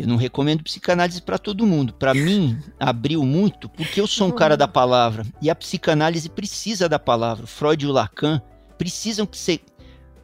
eu 0.00 0.06
não 0.06 0.16
recomendo 0.16 0.64
psicanálise 0.64 1.20
para 1.20 1.38
todo 1.38 1.66
mundo. 1.66 1.92
Para 1.92 2.14
mim, 2.14 2.58
abriu 2.78 3.24
muito 3.24 3.68
porque 3.68 4.00
eu 4.00 4.06
sou 4.06 4.28
um 4.28 4.32
cara 4.32 4.56
da 4.56 4.66
palavra 4.66 5.26
e 5.42 5.50
a 5.50 5.54
psicanálise 5.54 6.28
precisa 6.28 6.88
da 6.88 6.98
palavra. 6.98 7.46
Freud 7.46 7.84
e 7.84 7.88
o 7.88 7.92
Lacan 7.92 8.40
precisam 8.78 9.26
que 9.26 9.36
você 9.36 9.60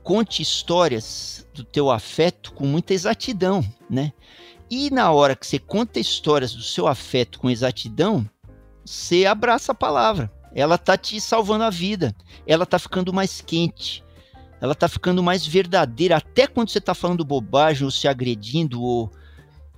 conte 0.02 0.40
histórias 0.40 1.46
do 1.52 1.62
teu 1.62 1.90
afeto 1.90 2.52
com 2.52 2.66
muita 2.66 2.94
exatidão, 2.94 3.64
né? 3.88 4.12
E 4.70 4.90
na 4.90 5.10
hora 5.10 5.36
que 5.36 5.46
você 5.46 5.58
conta 5.58 6.00
histórias 6.00 6.54
do 6.54 6.62
seu 6.62 6.86
afeto 6.86 7.38
com 7.38 7.50
exatidão, 7.50 8.28
você 8.84 9.26
abraça 9.26 9.72
a 9.72 9.74
palavra. 9.74 10.32
Ela 10.54 10.78
tá 10.78 10.96
te 10.96 11.20
salvando 11.20 11.64
a 11.64 11.70
vida. 11.70 12.14
Ela 12.46 12.64
tá 12.64 12.78
ficando 12.78 13.12
mais 13.12 13.40
quente 13.40 14.04
ela 14.60 14.74
tá 14.74 14.88
ficando 14.88 15.22
mais 15.22 15.46
verdadeira, 15.46 16.16
até 16.16 16.46
quando 16.46 16.70
você 16.70 16.80
tá 16.80 16.94
falando 16.94 17.24
bobagem, 17.24 17.84
ou 17.84 17.90
se 17.90 18.08
agredindo, 18.08 18.82
ou, 18.82 19.10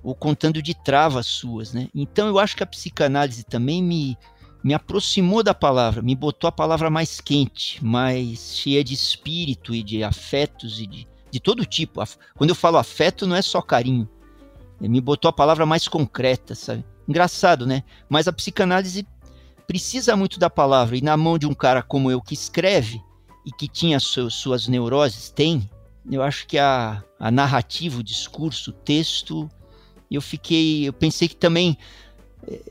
ou 0.03 0.15
contando 0.15 0.61
de 0.61 0.73
travas 0.73 1.27
suas, 1.27 1.73
né? 1.73 1.87
Então 1.93 2.27
eu 2.27 2.39
acho 2.39 2.55
que 2.55 2.63
a 2.63 2.67
psicanálise 2.67 3.43
também 3.43 3.83
me, 3.83 4.17
me 4.63 4.73
aproximou 4.73 5.43
da 5.43 5.53
palavra, 5.53 6.01
me 6.01 6.15
botou 6.15 6.47
a 6.47 6.51
palavra 6.51 6.89
mais 6.89 7.19
quente, 7.19 7.83
mais 7.83 8.55
cheia 8.55 8.83
de 8.83 8.93
espírito 8.93 9.73
e 9.73 9.83
de 9.83 10.03
afetos 10.03 10.79
e 10.79 10.87
de, 10.87 11.07
de 11.31 11.39
todo 11.39 11.65
tipo. 11.65 12.01
Quando 12.35 12.51
eu 12.51 12.55
falo 12.55 12.77
afeto, 12.77 13.27
não 13.27 13.35
é 13.35 13.41
só 13.41 13.61
carinho. 13.61 14.07
Me 14.79 15.01
botou 15.01 15.27
a 15.27 15.33
palavra 15.33 15.65
mais 15.65 15.87
concreta, 15.87 16.55
sabe? 16.55 16.85
Engraçado, 17.07 17.65
né? 17.65 17.83
Mas 18.07 18.27
a 18.27 18.33
psicanálise 18.33 19.05
precisa 19.67 20.15
muito 20.15 20.39
da 20.39 20.49
palavra, 20.49 20.97
e 20.97 21.01
na 21.01 21.15
mão 21.17 21.37
de 21.37 21.45
um 21.45 21.53
cara 21.53 21.83
como 21.83 22.09
eu 22.09 22.21
que 22.21 22.33
escreve, 22.33 23.01
e 23.45 23.51
que 23.51 23.67
tinha 23.67 23.99
suas 23.99 24.67
neuroses, 24.67 25.29
tem, 25.29 25.69
eu 26.09 26.21
acho 26.21 26.45
que 26.47 26.57
a, 26.57 27.03
a 27.19 27.31
narrativa, 27.31 27.99
o 27.99 28.03
discurso, 28.03 28.71
o 28.71 28.73
texto, 28.73 29.49
eu 30.15 30.21
fiquei, 30.21 30.87
eu 30.87 30.93
pensei 30.93 31.27
que 31.27 31.35
também 31.35 31.77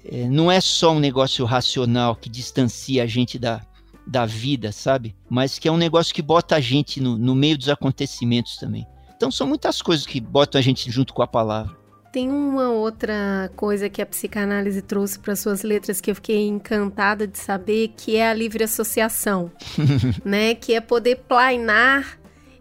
é, 0.04 0.28
não 0.28 0.50
é 0.50 0.60
só 0.60 0.92
um 0.92 0.98
negócio 0.98 1.44
racional 1.44 2.16
que 2.16 2.28
distancia 2.28 3.02
a 3.02 3.06
gente 3.06 3.38
da, 3.38 3.60
da 4.06 4.26
vida, 4.26 4.72
sabe? 4.72 5.14
Mas 5.28 5.58
que 5.58 5.68
é 5.68 5.72
um 5.72 5.76
negócio 5.76 6.14
que 6.14 6.22
bota 6.22 6.56
a 6.56 6.60
gente 6.60 7.00
no, 7.00 7.16
no 7.16 7.34
meio 7.34 7.56
dos 7.56 7.68
acontecimentos 7.68 8.56
também. 8.56 8.86
Então 9.16 9.30
são 9.30 9.46
muitas 9.46 9.82
coisas 9.82 10.06
que 10.06 10.20
botam 10.20 10.58
a 10.58 10.62
gente 10.62 10.90
junto 10.90 11.12
com 11.12 11.22
a 11.22 11.26
palavra. 11.26 11.76
Tem 12.10 12.30
uma 12.30 12.70
outra 12.70 13.50
coisa 13.54 13.88
que 13.90 14.00
a 14.00 14.06
psicanálise 14.06 14.80
trouxe 14.80 15.18
para 15.18 15.36
suas 15.36 15.62
letras 15.62 16.00
que 16.00 16.10
eu 16.10 16.14
fiquei 16.14 16.46
encantada 16.46 17.26
de 17.26 17.38
saber, 17.38 17.92
que 17.96 18.16
é 18.16 18.30
a 18.30 18.32
livre 18.32 18.64
associação, 18.64 19.52
né? 20.24 20.54
Que 20.54 20.72
é 20.72 20.80
poder 20.80 21.16
plainar 21.28 22.18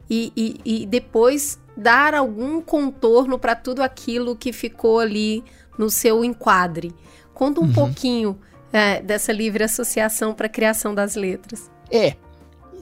e, 0.10 0.34
e, 0.36 0.82
e 0.82 0.86
depois 0.86 1.58
dar 1.78 2.16
algum 2.16 2.60
contorno 2.60 3.38
para 3.38 3.56
tudo 3.56 3.84
aquilo 3.84 4.36
que 4.36 4.52
ficou 4.52 5.00
ali 5.00 5.44
no 5.78 5.90
seu 5.90 6.26
enquadre. 6.26 6.94
Conta 7.34 7.62
um 7.62 7.66
uhum. 7.66 7.74
pouquinho 7.74 8.40
é, 8.74 9.00
dessa 9.02 9.32
livre 9.32 9.64
associação 9.64 10.34
para 10.34 10.48
a 10.48 10.50
criação 10.50 10.96
das 10.96 11.16
letras. 11.16 11.70
É, 11.92 12.16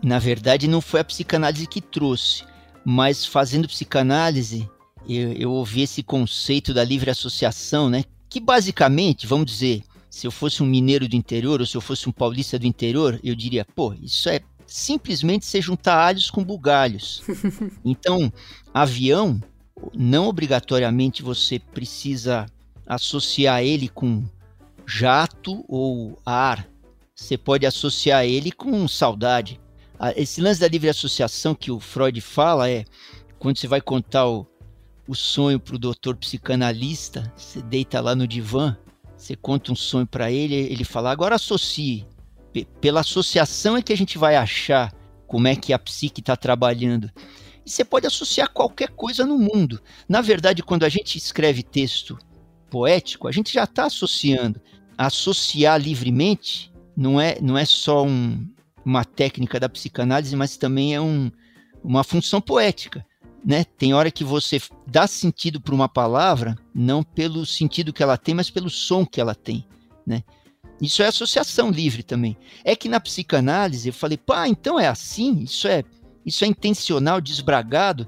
na 0.02 0.18
verdade 0.18 0.68
não 0.68 0.80
foi 0.80 1.02
a 1.02 1.04
psicanálise 1.04 1.68
que 1.68 1.82
trouxe, 1.82 2.44
mas 2.86 3.26
fazendo 3.26 3.68
psicanálise 3.68 4.70
eu, 5.08 5.34
eu 5.34 5.52
ouvi 5.52 5.82
esse 5.82 6.02
conceito 6.02 6.74
da 6.74 6.84
livre 6.84 7.12
associação, 7.12 7.90
né? 7.90 8.06
Que 8.30 8.40
basicamente, 8.40 9.28
vamos 9.28 9.46
dizer, 9.46 9.84
se 10.10 10.26
eu 10.26 10.32
fosse 10.32 10.64
um 10.64 10.66
mineiro 10.66 11.08
do 11.08 11.16
interior 11.16 11.60
ou 11.60 11.66
se 11.66 11.76
eu 11.76 11.82
fosse 11.82 12.10
um 12.10 12.12
paulista 12.12 12.58
do 12.58 12.66
interior, 12.66 13.20
eu 13.24 13.36
diria, 13.36 13.66
pô, 13.76 13.94
isso 13.94 14.30
é 14.30 14.40
simplesmente 14.66 15.46
você 15.46 15.62
juntar 15.62 15.98
alhos 15.98 16.30
com 16.30 16.44
bugalhos. 16.44 17.24
então, 17.84 18.32
avião, 18.74 19.40
não 19.94 20.28
obrigatoriamente 20.28 21.22
você 21.22 21.60
precisa 21.60 22.46
associar 22.86 23.64
ele 23.64 23.90
com 23.90 24.24
jato 24.86 25.64
ou 25.68 26.20
ar. 26.26 26.68
Você 27.16 27.38
pode 27.38 27.66
associar 27.66 28.26
ele 28.26 28.52
com 28.52 28.88
saudade. 28.88 29.60
Esse 30.16 30.42
lance 30.42 30.60
da 30.60 30.68
livre 30.68 30.90
associação 30.90 31.56
que 31.56 31.72
o 31.72 31.80
Freud 31.80 32.20
fala 32.20 32.70
é 32.70 32.84
quando 33.40 33.58
você 33.58 33.68
vai 33.68 33.80
contar 33.80 34.28
o, 34.28 34.46
o 35.08 35.16
sonho 35.16 35.60
para 35.60 35.76
o 35.76 35.80
doutor 35.80 36.16
psicanalista, 36.18 37.32
você 37.36 37.62
deita 37.62 38.02
lá 38.02 38.16
no 38.16 38.28
divã, 38.28 38.76
você 39.16 39.36
conta 39.36 39.72
um 39.72 39.76
sonho 39.76 40.06
para 40.06 40.32
ele, 40.32 40.56
ele 40.56 40.84
fala: 40.84 41.12
agora 41.12 41.36
associe. 41.36 42.06
Pela 42.64 43.02
associação 43.02 43.76
é 43.76 43.82
que 43.82 43.92
a 43.92 43.98
gente 43.98 44.18
vai 44.18 44.36
achar 44.36 44.94
como 45.28 45.48
é 45.48 45.56
que 45.56 45.74
a 45.74 45.80
psique 45.80 46.22
está 46.22 46.38
trabalhando. 46.38 47.12
E 47.66 47.70
você 47.70 47.84
pode 47.84 48.08
associar 48.08 48.52
qualquer 48.52 48.90
coisa 48.90 49.26
no 49.26 49.38
mundo. 49.38 49.82
Na 50.08 50.22
verdade, 50.22 50.64
quando 50.64 50.84
a 50.84 50.90
gente 50.90 51.18
escreve 51.18 51.64
texto 51.64 52.18
poético, 52.70 53.28
a 53.28 53.32
gente 53.32 53.54
já 53.54 53.64
está 53.64 53.86
associando. 53.86 54.62
Associar 54.98 55.82
livremente 55.82 56.72
não 56.96 57.20
é, 57.20 57.38
não 57.42 57.58
é 57.58 57.66
só 57.66 58.06
um, 58.06 58.48
uma 58.86 59.04
técnica 59.04 59.60
da 59.60 59.68
psicanálise, 59.68 60.36
mas 60.36 60.56
também 60.56 60.96
é 60.96 61.02
um, 61.02 61.30
uma 61.84 62.04
função 62.04 62.40
poética 62.40 63.06
né? 63.46 63.64
Tem 63.64 63.94
hora 63.94 64.10
que 64.10 64.24
você 64.24 64.60
dá 64.88 65.06
sentido 65.06 65.62
para 65.62 65.76
uma 65.76 65.88
palavra, 65.88 66.58
não 66.74 67.04
pelo 67.04 67.46
sentido 67.46 67.94
que 67.94 68.02
ela 68.02 68.18
tem, 68.18 68.34
mas 68.34 68.50
pelo 68.50 68.72
som 68.72 69.06
que 69.06 69.22
ela 69.22 69.36
tem, 69.36 69.68
né? 70.06 70.24
Isso 70.82 71.02
é 71.02 71.08
associação 71.08 71.70
livre 71.70 72.04
também. 72.04 72.38
É 72.64 72.76
que 72.76 72.90
na 72.90 73.00
psicanálise 73.00 73.90
eu 73.90 73.94
falei, 73.94 74.18
pá, 74.18 74.48
então 74.48 74.80
é 74.80 74.88
assim? 74.88 75.40
Isso 75.40 75.68
é, 75.68 75.84
isso 76.26 76.44
é 76.44 76.48
intencional, 76.48 77.22
desbragado? 77.22 78.08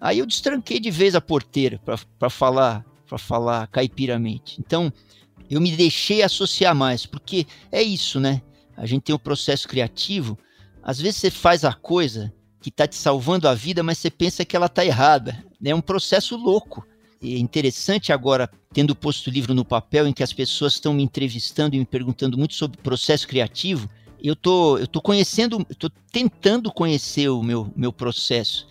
Aí 0.00 0.18
eu 0.18 0.26
destranquei 0.26 0.80
de 0.80 0.90
vez 0.90 1.14
a 1.14 1.20
porteira 1.20 1.80
para 2.18 2.30
falar, 2.30 2.84
para 3.06 3.18
falar 3.18 3.66
caipiramente. 3.68 4.60
Então, 4.60 4.92
eu 5.50 5.60
me 5.60 5.70
deixei 5.72 6.22
associar 6.22 6.74
mais, 6.74 7.06
porque 7.06 7.46
é 7.70 7.82
isso, 7.82 8.18
né? 8.18 8.42
A 8.76 8.86
gente 8.86 9.02
tem 9.04 9.14
um 9.14 9.18
processo 9.18 9.66
criativo, 9.68 10.38
às 10.82 11.00
vezes 11.00 11.16
você 11.16 11.30
faz 11.30 11.64
a 11.64 11.72
coisa 11.72 12.32
que 12.60 12.68
está 12.68 12.86
te 12.86 12.94
salvando 12.94 13.48
a 13.48 13.54
vida, 13.54 13.82
mas 13.82 13.98
você 13.98 14.10
pensa 14.10 14.44
que 14.44 14.54
ela 14.54 14.66
está 14.66 14.84
errada. 14.84 15.44
É 15.64 15.74
um 15.74 15.80
processo 15.80 16.36
louco. 16.36 16.86
É 17.22 17.38
interessante 17.38 18.12
agora, 18.12 18.50
tendo 18.72 18.94
posto 18.94 19.28
o 19.28 19.30
livro 19.30 19.54
no 19.54 19.64
papel, 19.64 20.06
em 20.06 20.12
que 20.12 20.22
as 20.22 20.32
pessoas 20.32 20.74
estão 20.74 20.92
me 20.92 21.02
entrevistando 21.02 21.74
e 21.74 21.78
me 21.78 21.86
perguntando 21.86 22.36
muito 22.36 22.54
sobre 22.54 22.76
processo 22.78 23.26
criativo, 23.26 23.88
eu 24.22 24.34
tô, 24.34 24.78
eu 24.78 24.86
tô 24.86 25.00
conhecendo, 25.00 25.64
tô 25.78 25.90
tentando 26.10 26.72
conhecer 26.72 27.28
o 27.28 27.42
meu, 27.42 27.72
meu 27.76 27.92
processo. 27.92 28.66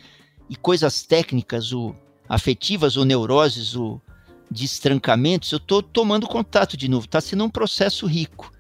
E 0.49 0.55
coisas 0.55 1.03
técnicas, 1.03 1.71
o 1.71 1.95
afetivas 2.27 2.97
ou 2.97 3.05
neuroses, 3.05 3.75
ou 3.75 4.01
destrancamentos, 4.49 5.51
eu 5.51 5.60
tô 5.60 5.81
tomando 5.81 6.27
contato 6.27 6.75
de 6.77 6.88
novo. 6.88 7.05
Está 7.05 7.21
sendo 7.21 7.43
um 7.43 7.49
processo 7.49 8.05
rico. 8.05 8.51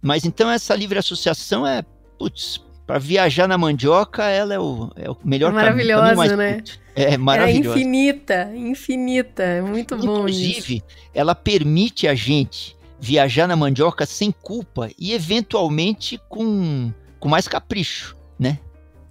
Mas 0.00 0.24
então 0.24 0.50
essa 0.50 0.74
livre 0.74 0.98
associação 0.98 1.66
é, 1.66 1.82
putz, 2.18 2.60
para 2.86 2.98
viajar 2.98 3.46
na 3.48 3.56
mandioca, 3.56 4.24
ela 4.24 4.54
é 4.54 4.58
o, 4.58 4.90
é 4.96 5.10
o 5.10 5.16
melhor 5.24 5.52
Maravilhosa, 5.52 6.02
caminho. 6.02 6.16
Maravilhosa, 6.16 6.36
né? 6.36 6.54
Curto. 6.54 6.82
É 6.94 7.16
maravilhosa. 7.16 7.68
É 7.68 7.80
infinita, 7.80 8.52
infinita. 8.54 9.42
É 9.42 9.62
muito 9.62 9.94
Inclusive, 9.94 10.06
bom 10.06 10.28
Inclusive, 10.28 10.84
ela 11.14 11.34
permite 11.34 12.06
a 12.06 12.14
gente 12.14 12.76
viajar 13.00 13.48
na 13.48 13.56
mandioca 13.56 14.06
sem 14.06 14.30
culpa 14.30 14.90
e 14.98 15.12
eventualmente 15.12 16.20
com, 16.28 16.92
com 17.18 17.28
mais 17.28 17.48
capricho, 17.48 18.16
né? 18.38 18.58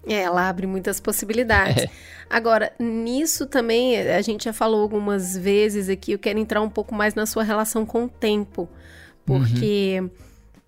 É, 0.06 0.22
ela 0.22 0.48
abre 0.48 0.66
muitas 0.66 1.00
possibilidades. 1.00 1.84
É. 1.84 1.90
Agora, 2.30 2.72
nisso 2.78 3.46
também, 3.46 3.98
a 3.98 4.22
gente 4.22 4.44
já 4.44 4.52
falou 4.52 4.80
algumas 4.80 5.36
vezes 5.36 5.88
aqui, 5.88 6.12
eu 6.12 6.18
quero 6.18 6.38
entrar 6.38 6.62
um 6.62 6.70
pouco 6.70 6.94
mais 6.94 7.14
na 7.14 7.26
sua 7.26 7.42
relação 7.42 7.84
com 7.84 8.04
o 8.04 8.08
tempo. 8.08 8.68
Porque 9.24 9.98
uhum. 10.00 10.10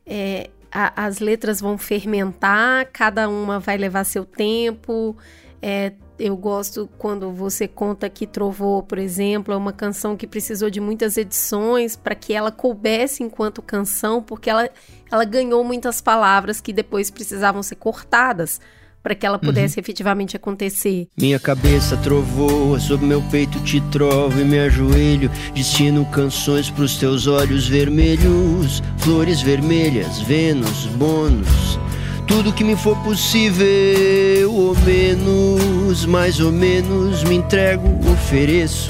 é, 0.06 0.50
a, 0.74 1.06
as 1.06 1.20
letras 1.20 1.60
vão 1.60 1.78
fermentar, 1.78 2.88
cada 2.92 3.28
uma 3.28 3.60
vai 3.60 3.76
levar 3.78 4.02
seu 4.02 4.24
tempo. 4.24 5.16
É, 5.62 5.92
eu 6.18 6.36
gosto 6.36 6.90
quando 6.98 7.30
você 7.32 7.68
conta 7.68 8.10
que 8.10 8.26
Trovou, 8.26 8.82
por 8.82 8.98
exemplo, 8.98 9.54
é 9.54 9.56
uma 9.56 9.72
canção 9.72 10.16
que 10.16 10.26
precisou 10.26 10.68
de 10.68 10.80
muitas 10.80 11.16
edições 11.16 11.94
para 11.94 12.16
que 12.16 12.34
ela 12.34 12.50
coubesse 12.50 13.22
enquanto 13.22 13.62
canção, 13.62 14.20
porque 14.20 14.50
ela, 14.50 14.68
ela 15.10 15.24
ganhou 15.24 15.62
muitas 15.62 16.00
palavras 16.00 16.60
que 16.60 16.72
depois 16.72 17.08
precisavam 17.08 17.62
ser 17.62 17.76
cortadas 17.76 18.60
para 19.04 19.14
que 19.14 19.26
ela 19.26 19.38
pudesse 19.38 19.78
uhum. 19.78 19.82
efetivamente 19.82 20.34
acontecer. 20.34 21.08
Minha 21.14 21.38
cabeça 21.38 21.94
trovoa, 21.98 22.80
sob 22.80 23.04
meu 23.04 23.20
peito 23.30 23.60
te 23.60 23.78
trovo 23.92 24.40
e 24.40 24.44
me 24.44 24.58
ajoelho, 24.58 25.30
destino 25.54 26.06
canções 26.06 26.70
pros 26.70 26.96
teus 26.96 27.26
olhos 27.26 27.68
vermelhos, 27.68 28.82
flores 28.96 29.42
vermelhas, 29.42 30.22
Vênus, 30.22 30.86
bônus. 30.96 31.78
Tudo 32.26 32.54
que 32.54 32.64
me 32.64 32.74
for 32.74 32.96
possível, 33.02 34.50
ou 34.50 34.74
menos, 34.80 36.06
mais 36.06 36.40
ou 36.40 36.50
menos, 36.50 37.22
me 37.24 37.34
entrego, 37.34 37.86
ofereço 38.10 38.88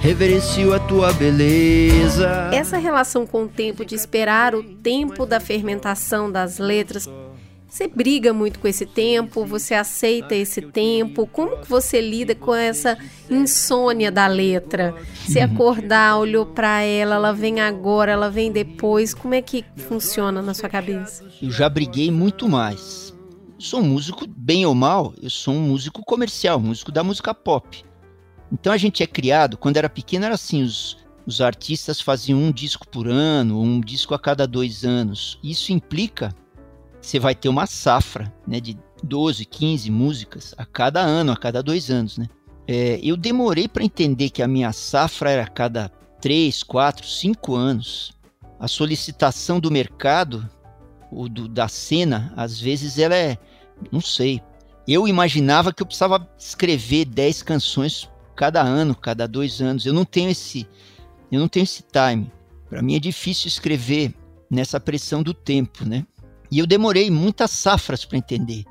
reverencio 0.00 0.72
a 0.72 0.78
tua 0.80 1.12
beleza. 1.12 2.48
Essa 2.54 2.78
relação 2.78 3.26
com 3.26 3.42
o 3.42 3.48
tempo 3.48 3.84
de 3.84 3.94
esperar 3.94 4.54
o 4.54 4.62
tempo 4.62 5.26
da 5.26 5.38
fermentação 5.38 6.32
das 6.32 6.56
letras 6.56 7.06
você 7.70 7.86
briga 7.86 8.32
muito 8.32 8.58
com 8.58 8.66
esse 8.66 8.84
tempo? 8.84 9.46
Você 9.46 9.74
aceita 9.74 10.34
esse 10.34 10.60
tempo? 10.60 11.24
Como 11.24 11.60
que 11.60 11.68
você 11.68 12.00
lida 12.00 12.34
com 12.34 12.52
essa 12.52 12.98
insônia 13.30 14.10
da 14.10 14.26
letra? 14.26 14.92
Se 15.28 15.38
uhum. 15.38 15.44
acordar, 15.44 16.18
olhou 16.18 16.44
para 16.44 16.82
ela, 16.82 17.14
ela 17.14 17.32
vem 17.32 17.60
agora, 17.60 18.10
ela 18.10 18.28
vem 18.28 18.50
depois, 18.50 19.14
como 19.14 19.34
é 19.34 19.40
que 19.40 19.64
funciona 19.76 20.42
na 20.42 20.52
sua 20.52 20.68
cabeça? 20.68 21.24
Eu 21.40 21.52
já 21.52 21.68
briguei 21.68 22.10
muito 22.10 22.48
mais. 22.48 23.14
Sou 23.56 23.80
um 23.80 23.84
músico, 23.84 24.26
bem 24.26 24.66
ou 24.66 24.74
mal, 24.74 25.14
eu 25.22 25.30
sou 25.30 25.54
um 25.54 25.60
músico 25.60 26.04
comercial, 26.04 26.58
músico 26.58 26.90
da 26.90 27.04
música 27.04 27.32
pop. 27.32 27.84
Então 28.50 28.72
a 28.72 28.76
gente 28.76 29.00
é 29.00 29.06
criado, 29.06 29.56
quando 29.56 29.76
era 29.76 29.88
pequeno 29.88 30.24
era 30.24 30.34
assim, 30.34 30.64
os, 30.64 30.96
os 31.24 31.40
artistas 31.40 32.00
faziam 32.00 32.40
um 32.40 32.50
disco 32.50 32.88
por 32.88 33.06
ano, 33.06 33.62
um 33.62 33.80
disco 33.80 34.12
a 34.12 34.18
cada 34.18 34.44
dois 34.44 34.84
anos. 34.84 35.38
Isso 35.40 35.72
implica 35.72 36.34
você 37.00 37.18
vai 37.18 37.34
ter 37.34 37.48
uma 37.48 37.66
safra 37.66 38.32
né, 38.46 38.60
de 38.60 38.78
12, 39.02 39.44
15 39.44 39.90
músicas 39.90 40.54
a 40.56 40.64
cada 40.64 41.00
ano, 41.00 41.32
a 41.32 41.36
cada 41.36 41.62
dois 41.62 41.90
anos. 41.90 42.18
Né? 42.18 42.28
É, 42.66 43.00
eu 43.02 43.16
demorei 43.16 43.66
para 43.66 43.84
entender 43.84 44.30
que 44.30 44.42
a 44.42 44.48
minha 44.48 44.72
safra 44.72 45.30
era 45.30 45.42
a 45.44 45.48
cada 45.48 45.88
3, 46.20 46.62
4, 46.62 47.06
5 47.06 47.54
anos. 47.54 48.12
A 48.58 48.68
solicitação 48.68 49.58
do 49.58 49.70
mercado, 49.70 50.48
ou 51.10 51.28
do, 51.28 51.48
da 51.48 51.66
cena, 51.66 52.32
às 52.36 52.60
vezes 52.60 52.98
ela 52.98 53.16
é, 53.16 53.38
não 53.90 54.00
sei. 54.00 54.42
Eu 54.86 55.08
imaginava 55.08 55.72
que 55.72 55.82
eu 55.82 55.86
precisava 55.86 56.28
escrever 56.38 57.06
10 57.06 57.42
canções 57.42 58.08
cada 58.36 58.62
ano, 58.62 58.94
cada 58.94 59.26
dois 59.26 59.60
anos. 59.60 59.86
Eu 59.86 59.92
não 59.94 60.04
tenho 60.04 60.30
esse, 60.30 60.68
eu 61.32 61.40
não 61.40 61.48
tenho 61.48 61.64
esse 61.64 61.82
time. 61.82 62.30
Para 62.68 62.82
mim 62.82 62.94
é 62.94 63.00
difícil 63.00 63.48
escrever 63.48 64.14
nessa 64.50 64.78
pressão 64.78 65.22
do 65.22 65.32
tempo, 65.32 65.84
né? 65.84 66.06
E 66.50 66.58
eu 66.58 66.66
demorei 66.66 67.10
muitas 67.10 67.50
safras 67.50 68.04
para 68.04 68.18
entender. 68.18 68.64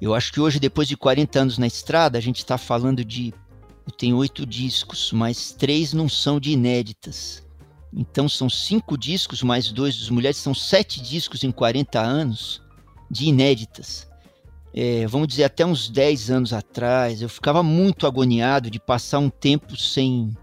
Eu 0.00 0.14
acho 0.14 0.32
que 0.32 0.40
hoje, 0.40 0.60
depois 0.60 0.86
de 0.86 0.96
40 0.96 1.40
anos 1.40 1.58
na 1.58 1.66
estrada, 1.66 2.18
a 2.18 2.20
gente 2.20 2.38
está 2.38 2.56
falando 2.56 3.04
de. 3.04 3.32
Eu 3.86 3.92
tenho 3.92 4.16
oito 4.16 4.44
discos, 4.44 5.12
mas 5.12 5.52
três 5.52 5.92
não 5.92 6.08
são 6.08 6.38
de 6.38 6.50
inéditas. 6.50 7.46
Então 7.92 8.28
são 8.28 8.50
cinco 8.50 8.98
discos, 8.98 9.42
mais 9.42 9.72
dois 9.72 9.96
dos 9.96 10.10
mulheres, 10.10 10.36
são 10.36 10.54
sete 10.54 11.00
discos 11.00 11.42
em 11.42 11.50
40 11.50 11.98
anos 11.98 12.60
de 13.10 13.26
inéditas. 13.26 14.06
É, 14.74 15.06
vamos 15.06 15.28
dizer, 15.28 15.44
até 15.44 15.64
uns 15.64 15.88
10 15.88 16.30
anos 16.30 16.52
atrás, 16.52 17.22
eu 17.22 17.28
ficava 17.28 17.62
muito 17.62 18.06
agoniado 18.06 18.70
de 18.70 18.78
passar 18.78 19.18
um 19.18 19.30
tempo 19.30 19.76
sem 19.76 20.36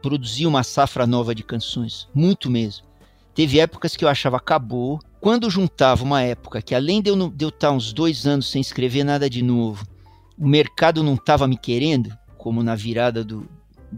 produzir 0.00 0.46
uma 0.46 0.62
safra 0.62 1.06
nova 1.06 1.34
de 1.34 1.42
canções. 1.42 2.08
Muito 2.14 2.48
mesmo. 2.48 2.86
Teve 3.34 3.58
épocas 3.58 3.96
que 3.96 4.04
eu 4.04 4.08
achava 4.08 4.36
acabou, 4.36 5.00
quando 5.22 5.48
juntava 5.48 6.02
uma 6.02 6.20
época 6.20 6.60
que, 6.60 6.74
além 6.74 7.00
de 7.00 7.08
eu, 7.08 7.30
de 7.30 7.44
eu 7.44 7.50
estar 7.50 7.70
uns 7.70 7.92
dois 7.92 8.26
anos 8.26 8.50
sem 8.50 8.60
escrever 8.60 9.04
nada 9.04 9.30
de 9.30 9.40
novo, 9.40 9.86
o 10.36 10.48
mercado 10.48 11.00
não 11.00 11.14
estava 11.14 11.46
me 11.46 11.56
querendo, 11.56 12.12
como 12.36 12.60
na 12.60 12.74
virada 12.74 13.22
do, 13.22 13.48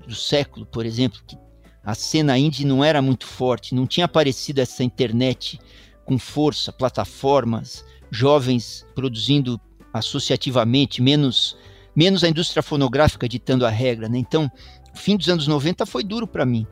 do 0.07 0.15
século, 0.15 0.67
por 0.67 0.85
exemplo, 0.85 1.19
que 1.27 1.35
a 1.83 1.95
cena 1.95 2.37
indie 2.37 2.67
não 2.67 2.85
era 2.85 3.01
muito 3.01 3.27
forte, 3.27 3.75
não 3.75 3.87
tinha 3.87 4.05
aparecido 4.05 4.61
essa 4.61 4.85
internet 4.85 5.59
com 6.05 6.19
força, 6.19 6.71
plataformas, 6.71 7.83
jovens 8.11 8.87
produzindo 8.95 9.59
associativamente, 9.95 11.01
menos, 11.01 11.57
menos 11.97 12.23
a 12.23 12.29
indústria 12.29 12.63
fonográfica 12.63 13.27
ditando 13.27 13.65
a 13.65 13.71
regra. 13.71 14.11
Né? 14.11 14.19
Então, 14.19 14.53
o 14.95 14.99
fim 14.99 15.17
dos 15.17 15.31
anos 15.31 15.47
90 15.47 15.87
foi 15.87 16.05
duro 16.05 16.27
para 16.27 16.45
mim 16.45 16.67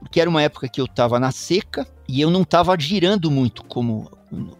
porque 0.00 0.20
era 0.20 0.28
uma 0.28 0.42
época 0.42 0.68
que 0.68 0.80
eu 0.80 0.86
estava 0.86 1.20
na 1.20 1.30
seca 1.30 1.86
e 2.08 2.20
eu 2.20 2.30
não 2.30 2.42
estava 2.42 2.76
girando 2.78 3.30
muito 3.30 3.62
como, 3.64 4.10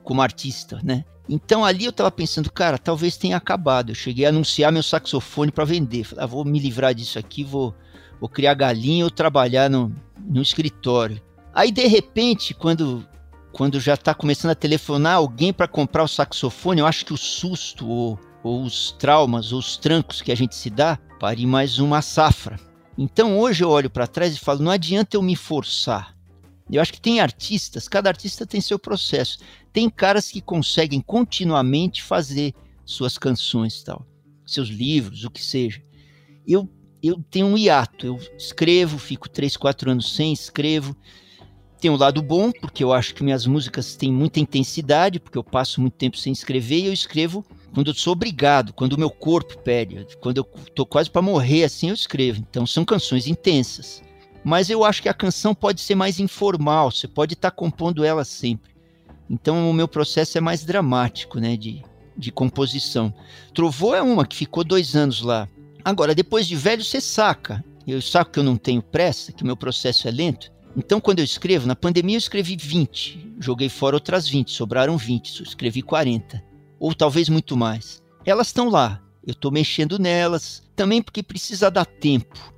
como 0.05 0.22
artista, 0.22 0.79
né? 0.85 1.05
Então 1.29 1.64
ali 1.64 1.85
eu 1.85 1.90
estava 1.90 2.11
pensando, 2.11 2.50
cara, 2.53 2.76
talvez 2.76 3.16
tenha 3.16 3.37
acabado. 3.37 3.90
Eu 3.90 3.94
cheguei 3.94 4.26
a 4.26 4.29
anunciar 4.29 4.70
meu 4.70 4.83
saxofone 4.83 5.50
para 5.50 5.64
vender. 5.64 6.05
Falei, 6.05 6.24
ah, 6.24 6.26
vou 6.26 6.44
me 6.44 6.59
livrar 6.59 6.94
disso 6.94 7.18
aqui, 7.18 7.42
vou, 7.42 7.74
vou 8.20 8.29
criar 8.29 8.55
galinha 8.55 9.05
ou 9.05 9.11
trabalhar 9.11 9.70
no, 9.70 9.94
no 10.18 10.42
escritório. 10.42 11.20
Aí 11.55 11.72
de 11.72 11.87
repente, 11.87 12.55
quando 12.55 13.07
quando 13.53 13.81
já 13.81 13.94
está 13.94 14.14
começando 14.14 14.53
a 14.53 14.55
telefonar 14.55 15.16
alguém 15.16 15.53
para 15.53 15.66
comprar 15.66 16.05
o 16.05 16.09
saxofone, 16.09 16.80
eu 16.80 16.86
acho 16.86 17.05
que 17.05 17.12
o 17.12 17.16
susto 17.16 17.88
ou, 17.88 18.18
ou 18.45 18.62
os 18.62 18.93
traumas 18.93 19.53
ou 19.53 19.59
os 19.59 19.76
trancos 19.76 20.22
que 20.22 20.30
a 20.30 20.36
gente 20.36 20.55
se 20.55 20.70
dá 20.70 20.99
pare 21.18 21.47
mais 21.47 21.78
uma 21.78 22.01
safra. 22.01 22.59
Então 23.03 23.38
hoje 23.38 23.64
eu 23.64 23.70
olho 23.70 23.88
para 23.88 24.07
trás 24.07 24.34
e 24.34 24.38
falo, 24.38 24.62
não 24.62 24.70
adianta 24.70 25.16
eu 25.16 25.22
me 25.22 25.34
forçar. 25.34 26.14
Eu 26.70 26.82
acho 26.82 26.92
que 26.92 27.01
tem 27.01 27.18
artistas, 27.18 27.88
cada 27.88 28.11
artista 28.11 28.44
tem 28.44 28.61
seu 28.61 28.78
processo. 28.78 29.38
Tem 29.72 29.88
caras 29.88 30.30
que 30.30 30.42
conseguem 30.42 31.01
continuamente 31.01 32.03
fazer 32.03 32.55
suas 32.84 33.16
canções, 33.16 33.82
tal, 33.82 34.07
seus 34.44 34.68
livros, 34.68 35.24
o 35.24 35.30
que 35.30 35.42
seja. 35.42 35.82
Eu 36.46 36.68
eu 37.03 37.24
tenho 37.30 37.46
um 37.46 37.57
hiato, 37.57 38.05
eu 38.05 38.20
escrevo, 38.36 38.98
fico 38.98 39.30
três, 39.30 39.57
quatro 39.57 39.90
anos 39.90 40.14
sem, 40.14 40.34
escrevo. 40.34 40.94
Tem 41.80 41.90
um 41.90 41.96
lado 41.96 42.20
bom, 42.20 42.53
porque 42.53 42.84
eu 42.84 42.92
acho 42.92 43.14
que 43.14 43.24
minhas 43.24 43.46
músicas 43.46 43.96
têm 43.96 44.12
muita 44.12 44.40
intensidade, 44.40 45.18
porque 45.18 45.38
eu 45.38 45.42
passo 45.42 45.80
muito 45.80 45.94
tempo 45.94 46.18
sem 46.18 46.30
escrever 46.30 46.80
e 46.80 46.86
eu 46.88 46.92
escrevo 46.92 47.42
quando 47.73 47.89
eu 47.89 47.95
sou 47.95 48.12
obrigado, 48.12 48.73
quando 48.73 48.95
o 48.95 48.99
meu 48.99 49.11
corpo 49.11 49.59
pede, 49.59 50.07
quando 50.21 50.39
eu 50.39 50.45
tô 50.75 50.85
quase 50.85 51.11
para 51.11 51.23
morrer 51.23 51.64
assim, 51.64 51.89
eu 51.89 51.95
escrevo. 51.95 52.45
Então 52.49 52.66
são 52.66 52.85
canções 52.85 53.27
intensas. 53.27 54.03
Mas 54.43 54.71
eu 54.71 54.85
acho 54.85 55.03
que 55.03 55.09
a 55.09 55.14
canção 55.14 55.55
pode 55.55 55.81
ser 55.81 55.95
mais 55.95 56.18
informal, 56.18 56.91
você 56.91 57.07
pode 57.07 57.35
estar 57.35 57.51
tá 57.51 57.57
compondo 57.57 58.05
ela 58.05 58.25
sempre. 58.25 58.73
Então 59.29 59.71
o 59.71 59.75
meu 59.75 59.87
processo 59.87 60.39
é 60.39 60.41
mais 60.41 60.64
dramático, 60.64 61.39
né, 61.39 61.57
de, 61.57 61.83
de 62.16 62.33
composição. 62.33 63.14
Trovou 63.55 63.95
é 63.95 64.03
uma 64.03 64.27
que 64.27 64.37
ficou 64.37 64.64
dois 64.64 64.97
anos 64.97 65.21
lá. 65.21 65.49
Agora, 65.85 66.14
depois 66.14 66.47
de 66.47 66.57
velho, 66.57 66.85
você 66.85 67.01
saca. 67.01 67.64
Eu 67.87 68.03
saco 68.03 68.33
que 68.33 68.39
eu 68.39 68.45
não 68.45 68.57
tenho 68.57 68.83
pressa, 68.83 69.33
que 69.33 69.43
o 69.43 69.47
meu 69.47 69.57
processo 69.57 70.07
é 70.07 70.11
lento. 70.11 70.53
Então, 70.77 71.01
quando 71.01 71.18
eu 71.18 71.25
escrevo, 71.25 71.66
na 71.66 71.75
pandemia 71.75 72.14
eu 72.14 72.18
escrevi 72.18 72.57
20, 72.57 73.35
joguei 73.41 73.68
fora 73.68 73.97
outras 73.97 74.29
20, 74.29 74.53
sobraram 74.53 74.97
20, 74.97 75.43
escrevi 75.43 75.83
40, 75.83 76.43
ou 76.81 76.95
talvez 76.95 77.28
muito 77.28 77.57
mais. 77.57 78.03
Elas 78.24 78.49
estão 78.49 78.70
lá, 78.70 79.01
eu 79.24 79.33
estou 79.33 79.53
mexendo 79.53 79.99
nelas, 79.99 80.62
também 80.74 81.03
porque 81.03 81.22
precisa 81.22 81.70
dar 81.70 81.85
tempo. 81.85 82.55